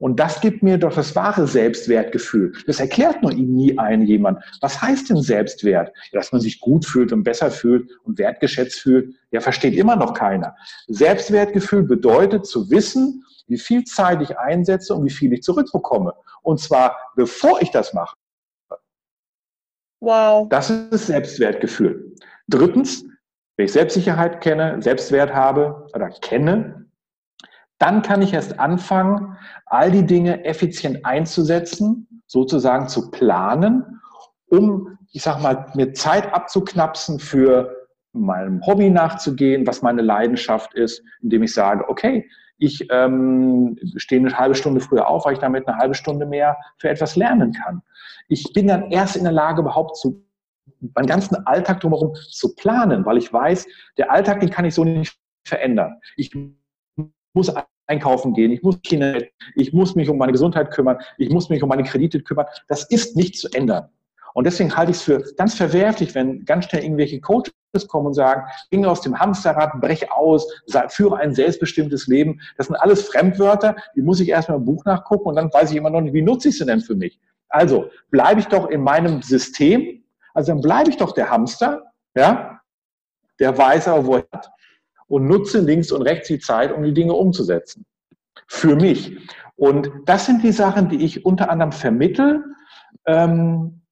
Und 0.00 0.18
das 0.18 0.40
gibt 0.40 0.62
mir 0.62 0.78
doch 0.78 0.94
das 0.94 1.14
wahre 1.14 1.46
Selbstwertgefühl. 1.46 2.54
Das 2.66 2.80
erklärt 2.80 3.22
nur 3.22 3.34
nie 3.34 3.78
ein 3.78 4.02
jemand. 4.02 4.42
Was 4.62 4.80
heißt 4.80 5.10
denn 5.10 5.20
Selbstwert? 5.20 5.92
Ja, 6.10 6.18
dass 6.18 6.32
man 6.32 6.40
sich 6.40 6.58
gut 6.58 6.86
fühlt 6.86 7.12
und 7.12 7.22
besser 7.22 7.50
fühlt 7.50 7.90
und 8.04 8.18
wertgeschätzt 8.18 8.80
fühlt, 8.80 9.14
ja, 9.30 9.40
versteht 9.40 9.74
immer 9.74 9.96
noch 9.96 10.14
keiner. 10.14 10.56
Selbstwertgefühl 10.88 11.82
bedeutet 11.82 12.46
zu 12.46 12.70
wissen, 12.70 13.24
wie 13.46 13.58
viel 13.58 13.84
Zeit 13.84 14.22
ich 14.22 14.38
einsetze 14.38 14.94
und 14.94 15.04
wie 15.04 15.10
viel 15.10 15.32
ich 15.34 15.42
zurückbekomme. 15.42 16.14
Und 16.42 16.60
zwar 16.60 16.96
bevor 17.14 17.60
ich 17.60 17.70
das 17.70 17.92
mache. 17.92 18.16
Wow. 20.00 20.48
Das 20.48 20.70
ist 20.70 21.08
Selbstwertgefühl. 21.08 22.16
Drittens, 22.48 23.04
wenn 23.56 23.66
ich 23.66 23.72
Selbstsicherheit 23.72 24.40
kenne, 24.40 24.80
Selbstwert 24.80 25.34
habe 25.34 25.86
oder 25.94 26.08
kenne, 26.08 26.79
dann 27.80 28.02
kann 28.02 28.22
ich 28.22 28.34
erst 28.34 28.60
anfangen, 28.60 29.36
all 29.66 29.90
die 29.90 30.06
Dinge 30.06 30.44
effizient 30.44 31.04
einzusetzen, 31.04 32.22
sozusagen 32.26 32.88
zu 32.88 33.10
planen, 33.10 34.00
um, 34.48 34.98
ich 35.12 35.22
sag 35.22 35.42
mal, 35.42 35.66
mir 35.74 35.94
Zeit 35.94 36.32
abzuknapsen 36.32 37.18
für 37.18 37.74
meinem 38.12 38.64
Hobby 38.66 38.90
nachzugehen, 38.90 39.66
was 39.66 39.82
meine 39.82 40.02
Leidenschaft 40.02 40.74
ist, 40.74 41.02
indem 41.22 41.42
ich 41.42 41.54
sage, 41.54 41.88
okay, 41.88 42.28
ich 42.58 42.86
ähm, 42.90 43.78
stehe 43.96 44.20
eine 44.20 44.36
halbe 44.36 44.54
Stunde 44.54 44.80
früher 44.80 45.08
auf, 45.08 45.24
weil 45.24 45.32
ich 45.32 45.38
damit 45.38 45.66
eine 45.66 45.78
halbe 45.78 45.94
Stunde 45.94 46.26
mehr 46.26 46.58
für 46.76 46.90
etwas 46.90 47.16
lernen 47.16 47.52
kann. 47.52 47.82
Ich 48.28 48.52
bin 48.52 48.66
dann 48.66 48.90
erst 48.90 49.16
in 49.16 49.24
der 49.24 49.32
Lage, 49.32 49.62
überhaupt 49.62 49.96
zu 49.96 50.22
meinen 50.94 51.06
ganzen 51.06 51.46
Alltag 51.46 51.80
drumherum 51.80 52.14
zu 52.14 52.54
planen, 52.56 53.06
weil 53.06 53.16
ich 53.16 53.32
weiß, 53.32 53.66
der 53.96 54.10
Alltag, 54.10 54.40
den 54.40 54.50
kann 54.50 54.66
ich 54.66 54.74
so 54.74 54.84
nicht 54.84 55.18
verändern. 55.44 55.98
Ich 56.16 56.30
muss 57.32 57.52
einkaufen 57.86 58.34
gehen, 58.34 58.52
ich 58.52 58.62
muss 58.62 58.80
Kinder, 58.82 59.20
ich 59.56 59.72
muss 59.72 59.94
mich 59.94 60.08
um 60.08 60.18
meine 60.18 60.32
Gesundheit 60.32 60.70
kümmern, 60.70 60.98
ich 61.18 61.30
muss 61.30 61.50
mich 61.50 61.62
um 61.62 61.68
meine 61.68 61.82
Kredite 61.82 62.20
kümmern. 62.20 62.46
Das 62.68 62.84
ist 62.84 63.16
nicht 63.16 63.36
zu 63.36 63.48
ändern. 63.52 63.88
Und 64.32 64.44
deswegen 64.44 64.76
halte 64.76 64.92
ich 64.92 64.98
es 64.98 65.02
für 65.02 65.24
ganz 65.36 65.54
verwerflich, 65.54 66.14
wenn 66.14 66.44
ganz 66.44 66.66
schnell 66.66 66.84
irgendwelche 66.84 67.20
Coaches 67.20 67.52
kommen 67.88 68.06
und 68.06 68.14
sagen, 68.14 68.42
ging 68.70 68.84
aus 68.84 69.00
dem 69.00 69.18
Hamsterrad, 69.18 69.80
brech 69.80 70.10
aus, 70.12 70.46
führe 70.88 71.16
ein 71.16 71.34
selbstbestimmtes 71.34 72.06
Leben. 72.06 72.40
Das 72.56 72.68
sind 72.68 72.76
alles 72.76 73.08
Fremdwörter, 73.08 73.76
die 73.96 74.02
muss 74.02 74.20
ich 74.20 74.28
erstmal 74.28 74.58
im 74.58 74.64
Buch 74.64 74.84
nachgucken 74.84 75.28
und 75.28 75.36
dann 75.36 75.52
weiß 75.52 75.72
ich 75.72 75.76
immer 75.76 75.90
noch 75.90 76.00
nicht, 76.00 76.14
wie 76.14 76.22
nutze 76.22 76.50
ich 76.50 76.58
sie 76.58 76.66
denn 76.66 76.80
für 76.80 76.94
mich. 76.94 77.18
Also 77.48 77.90
bleibe 78.10 78.40
ich 78.40 78.46
doch 78.46 78.68
in 78.68 78.82
meinem 78.82 79.22
System, 79.22 80.04
also 80.34 80.52
dann 80.52 80.60
bleibe 80.60 80.90
ich 80.90 80.96
doch 80.96 81.12
der 81.12 81.28
Hamster, 81.30 81.92
ja, 82.14 82.60
der 83.40 83.56
weiß 83.56 83.88
aber, 83.88 84.06
wo 84.06 84.16
er 84.16 84.26
hat 84.32 84.50
und 85.10 85.26
nutze 85.26 85.60
links 85.60 85.90
und 85.90 86.02
rechts 86.02 86.28
die 86.28 86.38
Zeit, 86.38 86.72
um 86.72 86.84
die 86.84 86.94
Dinge 86.94 87.14
umzusetzen. 87.14 87.84
Für 88.46 88.76
mich. 88.76 89.18
Und 89.56 89.90
das 90.06 90.26
sind 90.26 90.42
die 90.44 90.52
Sachen, 90.52 90.88
die 90.88 91.04
ich 91.04 91.26
unter 91.26 91.50
anderem 91.50 91.72
vermittel. 91.72 92.44
Ähm, 93.06 93.82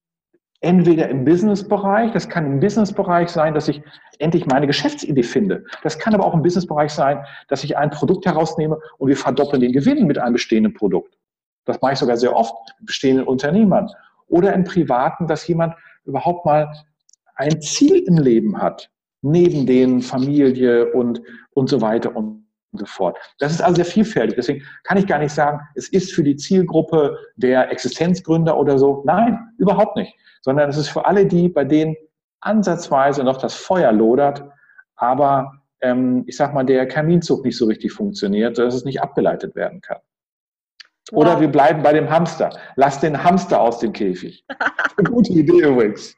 entweder 0.61 1.09
im 1.09 1.25
Businessbereich, 1.25 2.13
das 2.13 2.29
kann 2.29 2.47
im 2.47 2.61
Businessbereich 2.61 3.31
sein, 3.31 3.53
dass 3.53 3.67
ich 3.67 3.83
endlich 4.21 4.47
meine 4.47 4.69
Geschäftsidee 4.69 5.25
finde. 5.25 5.65
Das 5.83 5.99
kann 5.99 6.15
aber 6.15 6.25
auch 6.25 6.35
im 6.35 6.43
Businessbereich 6.43 6.93
sein, 6.93 7.25
dass 7.49 7.65
ich 7.65 7.77
ein 7.77 7.91
Produkt 7.91 8.25
herausnehme 8.25 8.79
und 8.99 9.09
wir 9.09 9.17
verdoppeln 9.17 9.61
den 9.61 9.73
Gewinn 9.73 10.07
mit 10.07 10.19
einem 10.19 10.35
bestehenden 10.35 10.73
Produkt. 10.73 11.19
Das 11.65 11.81
mache 11.81 11.95
ich 11.95 11.99
sogar 11.99 12.17
sehr 12.17 12.35
oft 12.35 12.55
mit 12.79 12.87
bestehenden 12.87 13.27
Unternehmern. 13.27 13.89
Oder 14.29 14.53
im 14.55 14.63
Privaten, 14.63 15.27
dass 15.27 15.47
jemand 15.49 15.75
überhaupt 16.05 16.47
mal 16.47 16.73
ein 17.35 17.61
Ziel 17.61 18.05
im 18.07 18.19
Leben 18.19 18.63
hat 18.63 18.89
neben 19.23 19.67
den 19.67 20.03
Familie 20.03 20.93
und, 20.93 21.21
und 21.55 21.69
so 21.69 21.81
weiter 21.81 22.15
und 22.15 22.47
so 22.73 22.87
fort. 22.87 23.19
Das 23.39 23.53
ist 23.53 23.63
also 23.63 23.77
sehr 23.77 23.85
vielfältig. 23.85 24.37
Deswegen 24.37 24.65
kann 24.85 24.99
ich 24.99 25.07
gar 25.07 25.19
nicht 25.19 25.33
sagen, 25.33 25.61
es 25.75 25.89
ist 25.89 26.13
für 26.13 26.23
die 26.23 26.37
Zielgruppe 26.37 27.17
der 27.37 27.71
Existenzgründer 27.71 28.57
oder 28.57 28.79
so. 28.79 29.03
Nein, 29.07 29.39
überhaupt 29.59 29.97
nicht. 29.97 30.15
Sondern 30.43 30.69
es 30.69 30.77
ist 30.77 30.89
für 30.89 31.07
alle 31.07 31.27
die, 31.27 31.49
bei 31.49 31.65
denen 31.65 31.97
ansatzweise 32.41 33.25
noch 33.25 33.39
das 33.39 33.55
Feuer 33.55 33.93
lodert, 33.93 34.45
aber 34.97 35.53
ähm, 35.81 36.25
ich 36.27 36.37
sag 36.37 36.55
mal, 36.55 36.65
der 36.65 36.87
Kaminzug 36.87 37.45
nicht 37.45 37.57
so 37.57 37.67
richtig 37.67 37.93
funktioniert, 37.93 38.59
dass 38.59 38.75
es 38.75 38.85
nicht 38.85 39.01
abgeleitet 39.01 39.55
werden 39.55 39.81
kann. 39.81 39.99
Wow. 41.11 41.23
Oder 41.23 41.41
wir 41.41 41.49
bleiben 41.49 41.83
bei 41.83 41.93
dem 41.93 42.11
Hamster. 42.11 42.51
Lass 42.77 43.01
den 43.01 43.23
Hamster 43.23 43.61
aus 43.61 43.79
dem 43.79 43.93
Käfig. 43.93 44.45
Gute 45.05 45.33
Idee 45.33 45.63
übrigens. 45.63 46.15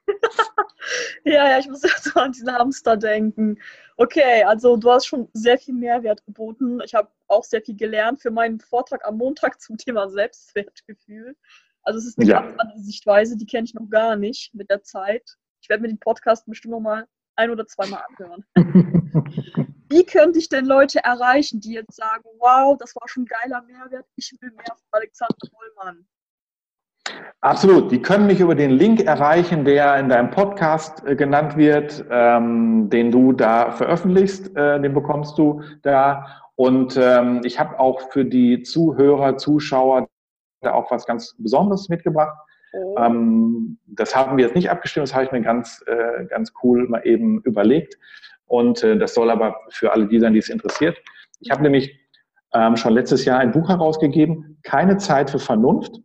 Ja, 1.25 1.51
ja, 1.51 1.59
ich 1.59 1.69
muss 1.69 1.83
so 2.03 2.19
an 2.21 2.33
diesen 2.33 2.53
Hamster 2.53 2.97
denken. 2.97 3.59
Okay, 3.97 4.45
also 4.45 4.77
du 4.77 4.91
hast 4.91 5.07
schon 5.07 5.29
sehr 5.33 5.59
viel 5.59 5.75
Mehrwert 5.75 6.25
geboten. 6.25 6.81
Ich 6.85 6.95
habe 6.95 7.09
auch 7.29 7.45
sehr 7.45 7.63
viel 7.63 7.77
gelernt 7.77 8.21
für 8.21 8.31
meinen 8.31 8.61
Vortrag 8.61 9.07
am 9.07 9.19
Montag 9.19 9.61
zum 9.61 9.77
Thema 9.77 10.09
Selbstwertgefühl. 10.09 11.37
Also 11.83 11.99
es 11.99 12.07
ist 12.07 12.19
eine 12.19 12.29
ja. 12.29 12.41
ganz 12.41 12.59
andere 12.59 12.81
Sichtweise, 12.81 13.37
die 13.37 13.47
kenne 13.47 13.65
ich 13.65 13.75
noch 13.75 13.89
gar 13.89 14.17
nicht 14.17 14.55
mit 14.55 14.71
der 14.71 14.83
Zeit. 14.83 15.37
Ich 15.63 15.69
werde 15.69 15.83
mir 15.83 15.89
den 15.89 15.99
Podcast 15.99 16.47
bestimmt 16.47 16.73
noch 16.73 16.81
mal 16.81 17.07
ein 17.37 17.51
oder 17.51 17.67
zweimal 17.67 18.05
anhören. 18.09 18.45
Wie 19.89 20.05
könnte 20.05 20.39
ich 20.39 20.49
denn 20.49 20.67
Leute 20.67 21.03
erreichen, 21.03 21.61
die 21.61 21.73
jetzt 21.73 21.97
sagen, 21.97 22.25
wow, 22.39 22.77
das 22.79 22.95
war 22.95 23.09
schon 23.09 23.25
ein 23.25 23.27
geiler 23.27 23.63
Mehrwert, 23.63 24.07
ich 24.17 24.33
will 24.41 24.51
mehr 24.53 24.65
von 24.67 24.87
Alexander 24.93 25.37
Vollmann? 25.51 26.07
Absolut. 27.43 27.91
Die 27.91 28.03
können 28.03 28.27
mich 28.27 28.41
über 28.41 28.55
den 28.55 28.71
Link 28.71 29.01
erreichen, 29.01 29.65
der 29.65 29.99
in 29.99 30.11
deinem 30.11 30.31
Podcast 30.31 31.07
äh, 31.07 31.17
genannt 31.17 31.57
wird, 31.57 32.05
ähm, 32.11 32.91
den 32.91 33.11
du 33.11 33.33
da 33.33 33.71
veröffentlichst, 33.71 34.55
äh, 34.57 34.79
den 34.81 34.93
bekommst 34.93 35.39
du 35.39 35.63
da. 35.83 36.27
Und 36.57 36.99
ähm, 37.01 37.41
ich 37.45 37.59
habe 37.59 37.81
auch 37.81 38.11
für 38.11 38.27
die 38.27 38.63
Zuhörer, 38.63 39.39
Zuschauer 39.39 40.07
da 40.61 40.75
auch 40.75 40.91
was 40.91 41.07
ganz 41.07 41.35
Besonderes 41.39 41.89
mitgebracht. 41.89 42.37
Oh. 42.75 42.97
Ähm, 42.99 43.79
das 43.87 44.15
haben 44.15 44.37
wir 44.37 44.45
jetzt 44.45 44.55
nicht 44.55 44.71
abgestimmt, 44.71 45.09
das 45.09 45.15
habe 45.15 45.25
ich 45.25 45.33
mir 45.33 45.41
ganz, 45.41 45.83
äh, 45.87 46.27
ganz 46.27 46.53
cool 46.63 46.87
mal 46.89 47.01
eben 47.07 47.41
überlegt. 47.43 47.97
Und 48.45 48.85
äh, 48.85 48.99
das 48.99 49.15
soll 49.15 49.31
aber 49.31 49.57
für 49.71 49.93
alle 49.93 50.07
die 50.07 50.21
sein, 50.21 50.35
die 50.35 50.41
es 50.41 50.51
interessiert. 50.51 50.99
Ich 51.41 51.51
habe 51.51 51.63
nämlich 51.63 51.99
ähm, 52.53 52.77
schon 52.77 52.93
letztes 52.93 53.25
Jahr 53.25 53.39
ein 53.39 53.53
Buch 53.53 53.71
herausgegeben, 53.71 54.59
Keine 54.63 54.99
Zeit 54.99 55.31
für 55.31 55.39
Vernunft 55.39 56.03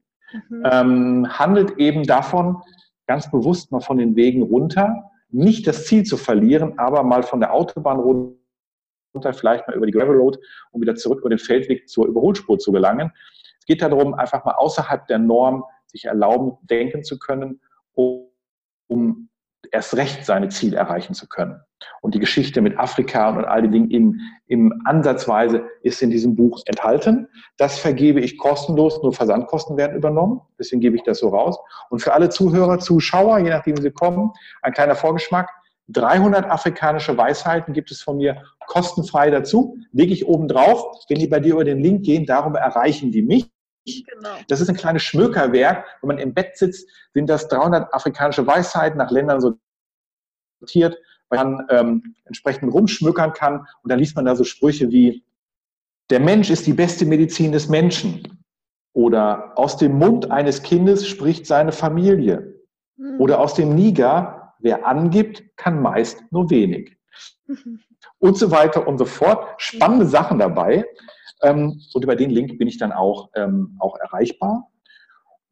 mhm. 0.49 0.63
ähm, 0.71 1.39
handelt 1.39 1.77
eben 1.77 2.03
davon, 2.03 2.61
ganz 3.07 3.29
bewusst 3.29 3.71
mal 3.71 3.81
von 3.81 3.97
den 3.97 4.15
Wegen 4.15 4.41
runter, 4.41 5.11
nicht 5.29 5.67
das 5.67 5.85
Ziel 5.85 6.03
zu 6.03 6.17
verlieren, 6.17 6.77
aber 6.79 7.03
mal 7.03 7.23
von 7.23 7.39
der 7.39 7.53
Autobahn 7.53 7.99
runter, 7.99 9.33
vielleicht 9.33 9.67
mal 9.67 9.75
über 9.75 9.85
die 9.85 9.91
Gravel 9.91 10.15
Road 10.15 10.39
und 10.71 10.81
wieder 10.81 10.95
zurück 10.95 11.19
über 11.19 11.29
den 11.29 11.39
Feldweg 11.39 11.89
zur 11.89 12.07
Überholspur 12.07 12.57
zu 12.59 12.71
gelangen. 12.71 13.11
Es 13.59 13.65
geht 13.65 13.81
darum, 13.81 14.13
einfach 14.13 14.45
mal 14.45 14.53
außerhalb 14.53 15.07
der 15.07 15.19
Norm 15.19 15.63
sich 15.87 16.05
erlauben, 16.05 16.57
denken 16.63 17.03
zu 17.03 17.17
können, 17.19 17.61
um, 17.93 18.27
um 18.87 19.29
erst 19.71 19.95
recht 19.95 20.25
seine 20.25 20.49
Ziele 20.49 20.77
erreichen 20.77 21.13
zu 21.13 21.27
können. 21.27 21.59
Und 22.01 22.15
die 22.15 22.19
Geschichte 22.19 22.61
mit 22.61 22.77
Afrika 22.77 23.29
und 23.29 23.45
all 23.45 23.63
die 23.63 23.69
Dinge 23.69 23.91
im, 23.91 24.19
im 24.47 24.81
Ansatzweise 24.85 25.63
ist 25.81 26.01
in 26.01 26.11
diesem 26.11 26.35
Buch 26.35 26.61
enthalten. 26.65 27.27
Das 27.57 27.79
vergebe 27.79 28.19
ich 28.19 28.37
kostenlos, 28.37 29.01
nur 29.01 29.13
Versandkosten 29.13 29.77
werden 29.77 29.97
übernommen. 29.97 30.41
Deswegen 30.59 30.81
gebe 30.81 30.95
ich 30.95 31.03
das 31.03 31.19
so 31.19 31.29
raus. 31.29 31.57
Und 31.89 31.99
für 31.99 32.13
alle 32.13 32.29
Zuhörer, 32.29 32.79
Zuschauer, 32.79 33.39
je 33.39 33.49
nachdem, 33.49 33.77
wie 33.77 33.81
sie 33.81 33.91
kommen, 33.91 34.31
ein 34.61 34.73
kleiner 34.73 34.95
Vorgeschmack. 34.95 35.49
300 35.89 36.45
afrikanische 36.45 37.15
Weisheiten 37.15 37.73
gibt 37.73 37.91
es 37.91 38.01
von 38.01 38.17
mir 38.17 38.41
kostenfrei 38.67 39.29
dazu. 39.29 39.77
Lege 39.91 40.13
ich 40.13 40.25
oben 40.25 40.47
drauf. 40.47 41.03
Wenn 41.07 41.19
die 41.19 41.27
bei 41.27 41.39
dir 41.39 41.53
über 41.53 41.63
den 41.63 41.79
Link 41.79 42.03
gehen, 42.03 42.25
darüber 42.25 42.59
erreichen 42.59 43.11
die 43.11 43.21
mich. 43.21 43.51
Genau. 43.85 44.35
Das 44.47 44.61
ist 44.61 44.69
ein 44.69 44.75
kleines 44.75 45.03
Schmökerwerk. 45.03 45.85
Wenn 46.01 46.07
man 46.07 46.17
im 46.17 46.33
Bett 46.33 46.57
sitzt, 46.57 46.89
sind 47.13 47.29
das 47.29 47.47
300 47.47 47.93
afrikanische 47.93 48.45
Weisheiten 48.47 48.97
nach 48.97 49.11
Ländern 49.11 49.39
sortiert, 50.59 50.97
man 51.29 51.65
ähm, 51.69 52.15
entsprechend 52.25 52.73
rumschmökern 52.73 53.33
kann. 53.33 53.65
Und 53.83 53.91
dann 53.91 53.99
liest 53.99 54.15
man 54.15 54.25
da 54.25 54.35
so 54.35 54.43
Sprüche 54.43 54.91
wie, 54.91 55.23
der 56.09 56.19
Mensch 56.19 56.49
ist 56.49 56.67
die 56.67 56.73
beste 56.73 57.05
Medizin 57.05 57.51
des 57.51 57.67
Menschen. 57.67 58.43
Oder 58.93 59.57
aus 59.57 59.77
dem 59.77 59.97
Mund 59.97 60.31
eines 60.31 60.63
Kindes 60.63 61.07
spricht 61.07 61.45
seine 61.45 61.71
Familie. 61.71 62.61
Mhm. 62.95 63.19
Oder 63.19 63.39
aus 63.39 63.53
dem 63.53 63.75
Niger, 63.75 64.53
wer 64.59 64.87
angibt, 64.87 65.57
kann 65.57 65.81
meist 65.81 66.23
nur 66.31 66.49
wenig. 66.49 66.97
Mhm. 67.47 67.79
Und 68.19 68.37
so 68.37 68.49
weiter 68.49 68.87
und 68.87 68.97
so 68.97 69.05
fort. 69.05 69.61
Spannende 69.61 70.05
Sachen 70.05 70.39
dabei. 70.39 70.85
Ähm, 71.41 71.81
und 71.93 72.03
über 72.03 72.15
den 72.15 72.29
Link 72.29 72.57
bin 72.57 72.67
ich 72.67 72.77
dann 72.77 72.91
auch, 72.91 73.29
ähm, 73.35 73.75
auch 73.79 73.97
erreichbar 73.97 74.71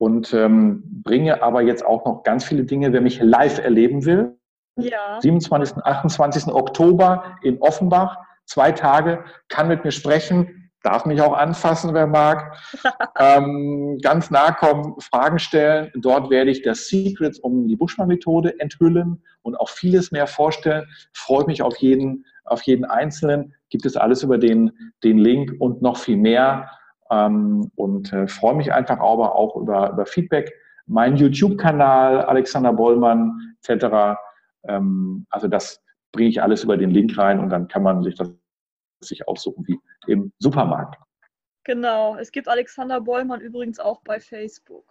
und 0.03 0.33
ähm, 0.33 0.83
bringe 1.03 1.41
aber 1.41 1.61
jetzt 1.61 1.85
auch 1.85 2.05
noch 2.05 2.23
ganz 2.23 2.43
viele 2.43 2.63
Dinge, 2.65 2.91
wer 2.93 3.01
mich 3.01 3.21
live 3.21 3.59
erleben 3.59 4.05
will. 4.05 4.37
Ja. 4.75 5.19
27. 5.21 5.77
28. 5.83 6.47
Oktober 6.47 7.37
in 7.41 7.59
Offenbach, 7.61 8.17
zwei 8.45 8.71
Tage, 8.71 9.23
kann 9.49 9.67
mit 9.67 9.83
mir 9.83 9.91
sprechen, 9.91 10.71
darf 10.83 11.05
mich 11.05 11.21
auch 11.21 11.33
anfassen, 11.33 11.93
wer 11.93 12.07
mag. 12.07 12.57
ähm, 13.19 13.97
ganz 14.01 14.29
nah 14.29 14.51
kommen, 14.51 14.99
Fragen 14.99 15.39
stellen. 15.39 15.91
Dort 15.95 16.29
werde 16.29 16.51
ich 16.51 16.61
das 16.61 16.87
Secrets 16.87 17.39
um 17.39 17.67
die 17.67 17.75
Buschmann-Methode 17.75 18.59
enthüllen 18.59 19.23
und 19.41 19.55
auch 19.55 19.69
vieles 19.69 20.11
mehr 20.11 20.27
vorstellen. 20.27 20.85
Freue 21.13 21.45
mich 21.45 21.61
auf 21.61 21.77
jeden, 21.77 22.25
auf 22.43 22.61
jeden 22.63 22.85
Einzelnen. 22.85 23.55
Gibt 23.69 23.85
es 23.85 23.95
alles 23.95 24.23
über 24.23 24.37
den, 24.37 24.71
den 25.03 25.17
Link 25.17 25.53
und 25.59 25.81
noch 25.81 25.97
viel 25.97 26.17
mehr. 26.17 26.69
Ähm, 27.09 27.71
und 27.75 28.11
äh, 28.11 28.27
freue 28.27 28.55
mich 28.55 28.73
einfach 28.73 28.99
aber 28.99 29.35
auch 29.35 29.55
über, 29.55 29.91
über 29.91 30.05
Feedback. 30.05 30.51
Mein 30.85 31.15
YouTube-Kanal, 31.15 32.23
Alexander 32.23 32.73
Bollmann, 32.73 33.55
etc. 33.65 34.17
Ähm, 34.67 35.25
also 35.29 35.47
das 35.47 35.81
bringe 36.11 36.29
ich 36.29 36.41
alles 36.41 36.63
über 36.63 36.77
den 36.77 36.91
Link 36.91 37.17
rein 37.17 37.39
und 37.39 37.49
dann 37.49 37.67
kann 37.67 37.83
man 37.83 38.03
sich 38.03 38.15
das 38.15 38.31
sich 39.01 39.27
aussuchen 39.27 39.65
wie 39.67 39.77
im 40.07 40.31
Supermarkt. 40.39 40.97
Genau, 41.65 42.15
es 42.17 42.31
gibt 42.31 42.47
Alexander 42.47 43.01
Bollmann 43.01 43.41
übrigens 43.41 43.79
auch 43.79 44.01
bei 44.03 44.19
Facebook. 44.19 44.85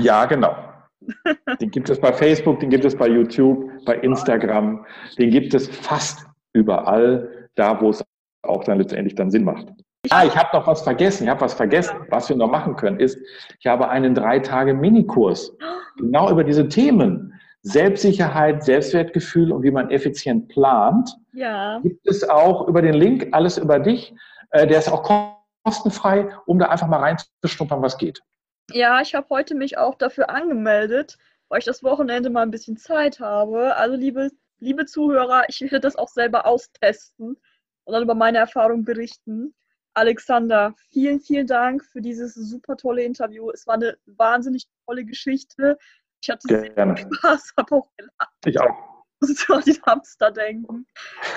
ja, 0.00 0.24
genau. 0.26 0.56
Den 1.60 1.70
gibt 1.70 1.90
es 1.90 2.00
bei 2.00 2.12
Facebook, 2.12 2.58
den 2.60 2.70
gibt 2.70 2.84
es 2.84 2.96
bei 2.96 3.06
YouTube, 3.06 3.70
bei 3.84 3.96
Instagram, 3.96 4.84
den 5.18 5.30
gibt 5.30 5.52
es 5.52 5.68
fast 5.68 6.26
überall, 6.54 7.48
da 7.54 7.78
wo 7.80 7.90
es 7.90 8.02
auch 8.42 8.64
dann 8.64 8.78
letztendlich 8.78 9.14
dann 9.14 9.30
Sinn 9.30 9.44
macht. 9.44 9.68
Ah, 10.10 10.24
ich 10.24 10.36
habe 10.36 10.56
noch 10.56 10.66
was 10.66 10.82
vergessen. 10.82 11.24
Ich 11.24 11.30
habe 11.30 11.40
was 11.42 11.54
vergessen. 11.54 11.96
Was 12.10 12.28
wir 12.28 12.36
noch 12.36 12.50
machen 12.50 12.76
können, 12.76 12.98
ist, 12.98 13.18
ich 13.58 13.66
habe 13.66 13.88
einen 13.88 14.14
drei 14.14 14.38
Tage 14.38 14.72
Minikurs 14.72 15.54
genau 15.98 16.30
über 16.30 16.44
diese 16.44 16.66
Themen. 16.68 17.35
Selbstsicherheit, 17.62 18.64
Selbstwertgefühl 18.64 19.52
und 19.52 19.62
wie 19.62 19.70
man 19.70 19.90
effizient 19.90 20.48
plant. 20.48 21.16
Ja. 21.32 21.80
Gibt 21.80 22.06
es 22.06 22.28
auch 22.28 22.68
über 22.68 22.82
den 22.82 22.94
Link 22.94 23.28
alles 23.32 23.58
über 23.58 23.78
dich. 23.78 24.14
Äh, 24.50 24.66
der 24.66 24.78
ist 24.78 24.88
auch 24.88 25.34
kostenfrei, 25.64 26.28
um 26.46 26.58
da 26.58 26.66
einfach 26.66 26.86
mal 26.86 27.00
reinzuschnuppern, 27.00 27.82
was 27.82 27.98
geht. 27.98 28.22
Ja, 28.70 29.00
ich 29.00 29.14
habe 29.14 29.26
heute 29.30 29.54
mich 29.54 29.78
auch 29.78 29.96
dafür 29.96 30.30
angemeldet, 30.30 31.18
weil 31.48 31.58
ich 31.60 31.64
das 31.64 31.82
Wochenende 31.82 32.30
mal 32.30 32.42
ein 32.42 32.50
bisschen 32.50 32.76
Zeit 32.76 33.20
habe. 33.20 33.76
Also 33.76 33.96
liebe, 33.96 34.30
liebe 34.58 34.86
Zuhörer, 34.86 35.44
ich 35.48 35.60
werde 35.60 35.80
das 35.80 35.96
auch 35.96 36.08
selber 36.08 36.46
austesten 36.46 37.36
und 37.84 37.92
dann 37.92 38.02
über 38.02 38.14
meine 38.14 38.38
Erfahrung 38.38 38.84
berichten. 38.84 39.54
Alexander, 39.94 40.74
vielen, 40.90 41.20
vielen 41.20 41.46
Dank 41.46 41.84
für 41.84 42.02
dieses 42.02 42.34
super 42.34 42.76
tolle 42.76 43.02
Interview. 43.02 43.50
Es 43.50 43.66
war 43.66 43.74
eine 43.74 43.96
wahnsinnig 44.04 44.66
tolle 44.86 45.04
Geschichte. 45.04 45.78
Ich 46.26 46.30
hatte 46.30 46.48
Gerne. 46.74 46.96
sehr 46.96 47.08
Spaß, 47.14 47.52
habe 47.56 47.76
auch 47.76 47.88
gelacht. 47.96 48.34
Ich 48.46 48.60
auch. 48.60 48.96
Muss 49.20 49.48
an 49.48 49.62
die 49.64 49.80
Hamster 49.86 50.30
denken. 50.32 50.86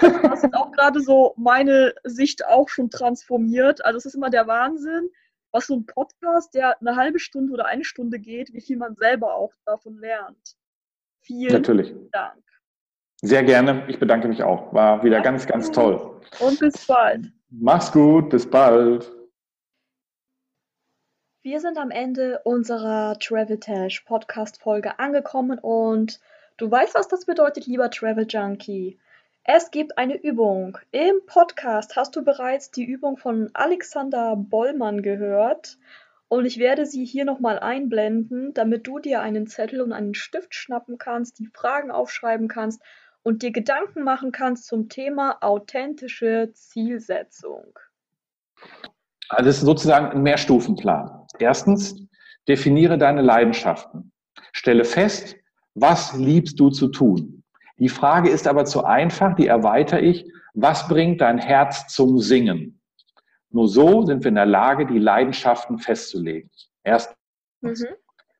Das 0.01 0.43
ist 0.43 0.53
auch 0.53 0.71
gerade 0.71 0.99
so 0.99 1.33
meine 1.37 1.93
Sicht 2.03 2.45
auch 2.45 2.67
schon 2.67 2.89
transformiert. 2.89 3.85
Also 3.85 3.97
es 3.97 4.05
ist 4.05 4.15
immer 4.15 4.29
der 4.29 4.47
Wahnsinn, 4.47 5.09
was 5.51 5.67
so 5.67 5.75
ein 5.75 5.85
Podcast, 5.85 6.55
der 6.55 6.79
eine 6.81 6.95
halbe 6.95 7.19
Stunde 7.19 7.53
oder 7.53 7.67
eine 7.67 7.83
Stunde 7.83 8.19
geht, 8.19 8.51
wie 8.51 8.61
viel 8.61 8.77
man 8.77 8.95
selber 8.95 9.35
auch 9.35 9.53
davon 9.65 9.97
lernt. 9.99 10.57
Vielen 11.21 11.53
Natürlich. 11.53 11.93
Dank. 12.11 12.43
Sehr 13.21 13.43
gerne. 13.43 13.85
Ich 13.87 13.99
bedanke 13.99 14.27
mich 14.27 14.41
auch. 14.43 14.73
War 14.73 15.03
wieder 15.03 15.21
ganz, 15.21 15.45
ganz 15.45 15.71
toll. 15.71 16.19
Und 16.39 16.59
bis 16.59 16.85
bald. 16.85 17.31
Mach's 17.49 17.91
gut. 17.91 18.29
Bis 18.29 18.49
bald. 18.49 19.18
Wir 21.49 21.61
sind 21.61 21.79
am 21.79 21.89
Ende 21.89 22.41
unserer 22.43 23.17
Travel 23.17 23.59
Tash 23.59 24.01
Podcast 24.01 24.61
Folge 24.61 24.99
angekommen 24.99 25.57
und 25.57 26.19
du 26.57 26.69
weißt, 26.69 26.93
was 26.93 27.07
das 27.07 27.25
bedeutet, 27.25 27.65
lieber 27.65 27.89
Travel 27.89 28.27
Junkie. 28.29 28.99
Es 29.43 29.71
gibt 29.71 29.97
eine 29.97 30.21
Übung. 30.21 30.77
Im 30.91 31.25
Podcast 31.25 31.95
hast 31.95 32.15
du 32.15 32.23
bereits 32.23 32.69
die 32.69 32.85
Übung 32.85 33.17
von 33.17 33.49
Alexander 33.55 34.35
Bollmann 34.35 35.01
gehört 35.01 35.79
und 36.27 36.45
ich 36.45 36.59
werde 36.59 36.85
sie 36.85 37.03
hier 37.03 37.25
nochmal 37.25 37.57
einblenden, 37.57 38.53
damit 38.53 38.85
du 38.85 38.99
dir 38.99 39.19
einen 39.21 39.47
Zettel 39.47 39.81
und 39.81 39.91
einen 39.91 40.13
Stift 40.13 40.53
schnappen 40.53 40.99
kannst, 40.99 41.39
die 41.39 41.47
Fragen 41.47 41.89
aufschreiben 41.89 42.47
kannst 42.47 42.79
und 43.23 43.41
dir 43.41 43.51
Gedanken 43.51 44.03
machen 44.03 44.31
kannst 44.31 44.67
zum 44.67 44.87
Thema 44.87 45.39
authentische 45.41 46.51
Zielsetzung. 46.53 47.79
Also 49.29 49.49
es 49.49 49.57
ist 49.57 49.65
sozusagen 49.65 50.07
ein 50.07 50.23
Mehrstufenplan. 50.23 51.27
Erstens, 51.39 51.95
definiere 52.47 52.97
deine 52.97 53.21
Leidenschaften. 53.21 54.11
Stelle 54.51 54.83
fest, 54.83 55.35
was 55.75 56.15
liebst 56.17 56.59
du 56.59 56.69
zu 56.69 56.87
tun? 56.87 57.43
Die 57.77 57.89
Frage 57.89 58.29
ist 58.29 58.47
aber 58.47 58.65
zu 58.65 58.83
einfach, 58.83 59.35
die 59.35 59.47
erweitere 59.47 60.01
ich. 60.01 60.25
Was 60.53 60.87
bringt 60.87 61.21
dein 61.21 61.37
Herz 61.37 61.87
zum 61.87 62.19
Singen? 62.19 62.81
Nur 63.51 63.67
so 63.67 64.05
sind 64.05 64.23
wir 64.23 64.29
in 64.29 64.35
der 64.35 64.45
Lage, 64.45 64.85
die 64.85 64.99
Leidenschaften 64.99 65.77
festzulegen. 65.77 66.49
Erstens. 66.83 67.15
Mhm. 67.61 67.87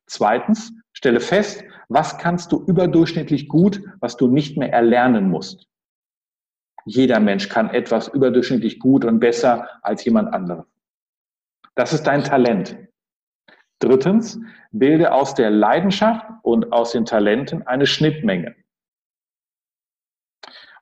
Zweitens, 0.06 0.72
stelle 0.92 1.20
fest, 1.20 1.62
was 1.88 2.18
kannst 2.18 2.52
du 2.52 2.64
überdurchschnittlich 2.64 3.48
gut, 3.48 3.80
was 4.00 4.16
du 4.16 4.28
nicht 4.28 4.56
mehr 4.56 4.72
erlernen 4.72 5.30
musst. 5.30 5.66
Jeder 6.84 7.20
Mensch 7.20 7.48
kann 7.48 7.70
etwas 7.70 8.08
überdurchschnittlich 8.08 8.80
gut 8.80 9.04
und 9.04 9.20
besser 9.20 9.68
als 9.82 10.04
jemand 10.04 10.32
anderes. 10.32 10.69
Das 11.76 11.92
ist 11.92 12.04
dein 12.04 12.24
Talent. 12.24 12.76
Drittens, 13.80 14.38
bilde 14.72 15.12
aus 15.12 15.34
der 15.34 15.50
Leidenschaft 15.50 16.26
und 16.42 16.72
aus 16.72 16.92
den 16.92 17.06
Talenten 17.06 17.66
eine 17.66 17.86
Schnittmenge. 17.86 18.54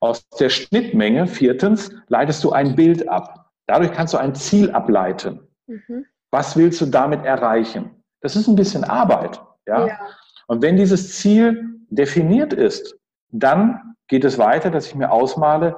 Aus 0.01 0.27
der 0.29 0.49
Schnittmenge, 0.49 1.27
viertens, 1.27 1.91
leitest 2.07 2.43
du 2.43 2.51
ein 2.51 2.75
Bild 2.75 3.07
ab. 3.07 3.51
Dadurch 3.67 3.91
kannst 3.91 4.13
du 4.13 4.17
ein 4.17 4.35
Ziel 4.35 4.71
ableiten. 4.71 5.47
Mhm. 5.67 6.05
Was 6.31 6.55
willst 6.57 6.79
du 6.81 6.85
damit 6.85 7.25
erreichen? 7.25 8.03
Das 8.21 8.35
ist 8.35 8.47
ein 8.47 8.55
bisschen 8.55 8.83
Arbeit. 8.83 9.41
Ja? 9.67 9.87
ja? 9.87 9.99
Und 10.47 10.61
wenn 10.61 10.77
dieses 10.77 11.17
Ziel 11.17 11.79
definiert 11.89 12.53
ist, 12.53 12.97
dann 13.29 13.95
geht 14.07 14.23
es 14.25 14.37
weiter, 14.37 14.71
dass 14.71 14.87
ich 14.87 14.95
mir 14.95 15.11
ausmale, 15.11 15.77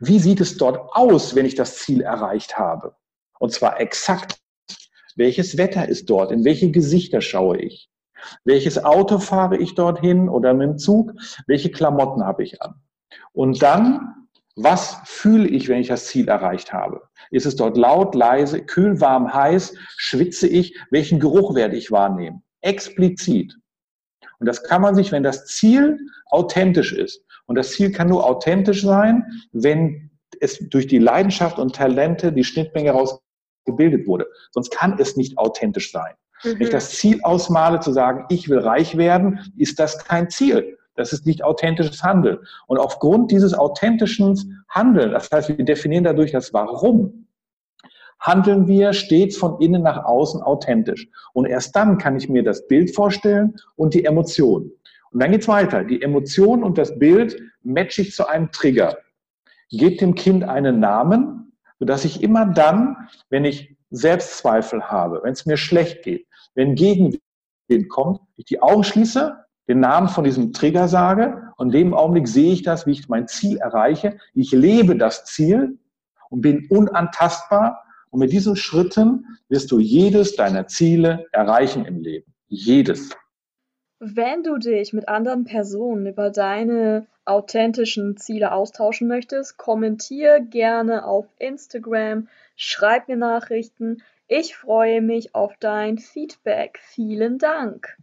wie 0.00 0.18
sieht 0.18 0.40
es 0.40 0.56
dort 0.56 0.94
aus, 0.94 1.34
wenn 1.34 1.46
ich 1.46 1.54
das 1.54 1.78
Ziel 1.78 2.02
erreicht 2.02 2.58
habe? 2.58 2.94
Und 3.42 3.50
zwar 3.50 3.80
exakt. 3.80 4.38
Welches 5.16 5.58
Wetter 5.58 5.88
ist 5.88 6.08
dort? 6.08 6.30
In 6.30 6.44
welche 6.44 6.70
Gesichter 6.70 7.20
schaue 7.20 7.58
ich? 7.58 7.90
Welches 8.44 8.84
Auto 8.84 9.18
fahre 9.18 9.56
ich 9.56 9.74
dorthin 9.74 10.28
oder 10.28 10.54
mit 10.54 10.68
dem 10.68 10.78
Zug? 10.78 11.12
Welche 11.48 11.72
Klamotten 11.72 12.24
habe 12.24 12.44
ich 12.44 12.62
an? 12.62 12.74
Und 13.32 13.60
dann, 13.60 14.28
was 14.54 14.96
fühle 15.06 15.48
ich, 15.48 15.68
wenn 15.68 15.80
ich 15.80 15.88
das 15.88 16.06
Ziel 16.06 16.28
erreicht 16.28 16.72
habe? 16.72 17.02
Ist 17.32 17.44
es 17.44 17.56
dort 17.56 17.76
laut, 17.76 18.14
leise, 18.14 18.64
kühl, 18.64 19.00
warm, 19.00 19.34
heiß? 19.34 19.74
Schwitze 19.96 20.46
ich? 20.46 20.78
Welchen 20.92 21.18
Geruch 21.18 21.56
werde 21.56 21.74
ich 21.74 21.90
wahrnehmen? 21.90 22.44
Explizit. 22.60 23.58
Und 24.38 24.46
das 24.46 24.62
kann 24.62 24.82
man 24.82 24.94
sich, 24.94 25.10
wenn 25.10 25.24
das 25.24 25.46
Ziel 25.46 25.98
authentisch 26.26 26.92
ist. 26.92 27.24
Und 27.46 27.56
das 27.56 27.72
Ziel 27.72 27.90
kann 27.90 28.08
nur 28.08 28.24
authentisch 28.24 28.82
sein, 28.82 29.26
wenn 29.50 30.12
es 30.38 30.60
durch 30.70 30.86
die 30.86 30.98
Leidenschaft 30.98 31.58
und 31.58 31.74
Talente 31.74 32.32
die 32.32 32.44
Schnittmenge 32.44 32.92
raus 32.92 33.18
gebildet 33.64 34.06
wurde. 34.06 34.26
Sonst 34.50 34.70
kann 34.70 34.96
es 34.98 35.16
nicht 35.16 35.38
authentisch 35.38 35.92
sein. 35.92 36.14
Mhm. 36.42 36.48
Wenn 36.50 36.60
ich 36.62 36.68
mhm. 36.68 36.72
das 36.72 36.90
Ziel 36.90 37.20
ausmale, 37.22 37.80
zu 37.80 37.92
sagen, 37.92 38.24
ich 38.28 38.48
will 38.48 38.58
reich 38.58 38.96
werden, 38.96 39.40
ist 39.56 39.78
das 39.78 39.98
kein 40.04 40.30
Ziel. 40.30 40.78
Das 40.94 41.12
ist 41.12 41.24
nicht 41.24 41.42
authentisches 41.42 42.02
Handeln. 42.02 42.38
Und 42.66 42.78
aufgrund 42.78 43.30
dieses 43.30 43.54
authentischen 43.54 44.62
Handeln, 44.68 45.12
das 45.12 45.30
heißt, 45.30 45.48
wir 45.48 45.64
definieren 45.64 46.04
dadurch 46.04 46.32
das 46.32 46.52
Warum, 46.52 47.26
handeln 48.20 48.68
wir 48.68 48.92
stets 48.92 49.36
von 49.36 49.60
innen 49.60 49.82
nach 49.82 50.04
außen 50.04 50.42
authentisch. 50.42 51.08
Und 51.32 51.46
erst 51.46 51.74
dann 51.74 51.98
kann 51.98 52.16
ich 52.16 52.28
mir 52.28 52.44
das 52.44 52.66
Bild 52.68 52.94
vorstellen 52.94 53.56
und 53.76 53.94
die 53.94 54.04
Emotion. 54.04 54.70
Und 55.10 55.22
dann 55.22 55.32
geht's 55.32 55.48
weiter. 55.48 55.84
Die 55.84 56.00
Emotion 56.02 56.62
und 56.62 56.78
das 56.78 56.98
Bild 56.98 57.38
matche 57.62 58.02
ich 58.02 58.14
zu 58.14 58.26
einem 58.26 58.50
Trigger. 58.52 58.96
Gebt 59.70 60.00
dem 60.00 60.14
Kind 60.14 60.44
einen 60.44 60.78
Namen, 60.78 61.51
sodass 61.82 62.04
ich 62.04 62.22
immer 62.22 62.46
dann, 62.46 63.08
wenn 63.28 63.44
ich 63.44 63.74
Selbstzweifel 63.90 64.84
habe, 64.84 65.18
wenn 65.24 65.32
es 65.32 65.46
mir 65.46 65.56
schlecht 65.56 66.04
geht, 66.04 66.28
wenn 66.54 66.76
Gegenwind 66.76 67.88
kommt, 67.88 68.20
ich 68.36 68.44
die 68.44 68.62
Augen 68.62 68.84
schließe, 68.84 69.36
den 69.66 69.80
Namen 69.80 70.06
von 70.06 70.22
diesem 70.22 70.52
Trigger 70.52 70.86
sage 70.86 71.42
und 71.56 71.74
in 71.74 71.86
dem 71.86 71.94
Augenblick 71.94 72.28
sehe 72.28 72.52
ich 72.52 72.62
das, 72.62 72.86
wie 72.86 72.92
ich 72.92 73.08
mein 73.08 73.26
Ziel 73.26 73.56
erreiche. 73.56 74.16
Ich 74.32 74.52
lebe 74.52 74.94
das 74.94 75.24
Ziel 75.24 75.80
und 76.30 76.42
bin 76.42 76.68
unantastbar. 76.70 77.82
Und 78.10 78.20
mit 78.20 78.30
diesen 78.30 78.54
Schritten 78.54 79.26
wirst 79.48 79.72
du 79.72 79.80
jedes 79.80 80.36
deiner 80.36 80.68
Ziele 80.68 81.26
erreichen 81.32 81.84
im 81.84 82.00
Leben. 82.00 82.32
Jedes. 82.46 83.10
Wenn 84.04 84.42
du 84.42 84.58
dich 84.58 84.92
mit 84.92 85.08
anderen 85.08 85.44
Personen 85.44 86.08
über 86.08 86.30
deine 86.30 87.06
authentischen 87.24 88.16
Ziele 88.16 88.50
austauschen 88.50 89.06
möchtest, 89.06 89.58
kommentier 89.58 90.40
gerne 90.40 91.04
auf 91.06 91.26
Instagram, 91.38 92.26
schreib 92.56 93.06
mir 93.06 93.16
Nachrichten. 93.16 94.02
Ich 94.26 94.56
freue 94.56 95.02
mich 95.02 95.36
auf 95.36 95.52
dein 95.60 95.98
Feedback. 95.98 96.80
Vielen 96.82 97.38
Dank. 97.38 97.96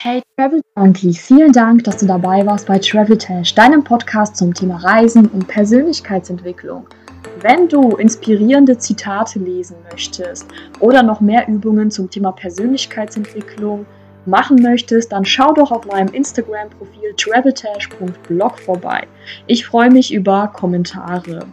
Hey 0.00 0.22
Travel 0.36 0.60
Junkie, 0.76 1.12
vielen 1.12 1.50
Dank, 1.50 1.82
dass 1.82 1.96
du 1.96 2.06
dabei 2.06 2.46
warst 2.46 2.68
bei 2.68 2.78
Travel 2.78 3.18
Tash, 3.18 3.52
deinem 3.56 3.82
Podcast 3.82 4.36
zum 4.36 4.54
Thema 4.54 4.76
Reisen 4.76 5.26
und 5.26 5.48
Persönlichkeitsentwicklung. 5.48 6.86
Wenn 7.40 7.66
du 7.66 7.96
inspirierende 7.96 8.78
Zitate 8.78 9.40
lesen 9.40 9.78
möchtest 9.90 10.46
oder 10.78 11.02
noch 11.02 11.20
mehr 11.20 11.48
Übungen 11.48 11.90
zum 11.90 12.08
Thema 12.08 12.30
Persönlichkeitsentwicklung, 12.30 13.86
machen 14.26 14.62
möchtest, 14.62 15.12
dann 15.12 15.24
schau 15.24 15.52
doch 15.52 15.70
auf 15.70 15.86
meinem 15.86 16.12
Instagram-Profil 16.12 17.14
traveltash.blog 17.16 18.58
vorbei. 18.58 19.06
Ich 19.46 19.66
freue 19.66 19.90
mich 19.90 20.12
über 20.12 20.48
Kommentare. 20.48 21.46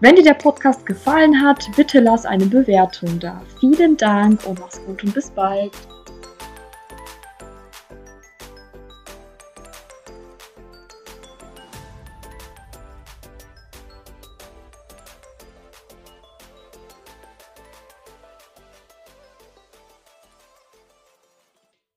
Wenn 0.00 0.16
dir 0.16 0.24
der 0.24 0.34
Podcast 0.34 0.84
gefallen 0.84 1.40
hat, 1.40 1.64
bitte 1.76 2.00
lass 2.00 2.26
eine 2.26 2.46
Bewertung 2.46 3.18
da. 3.20 3.40
Vielen 3.60 3.96
Dank 3.96 4.46
und 4.46 4.60
mach's 4.60 4.84
gut 4.84 5.02
und 5.02 5.14
bis 5.14 5.30
bald. 5.30 5.72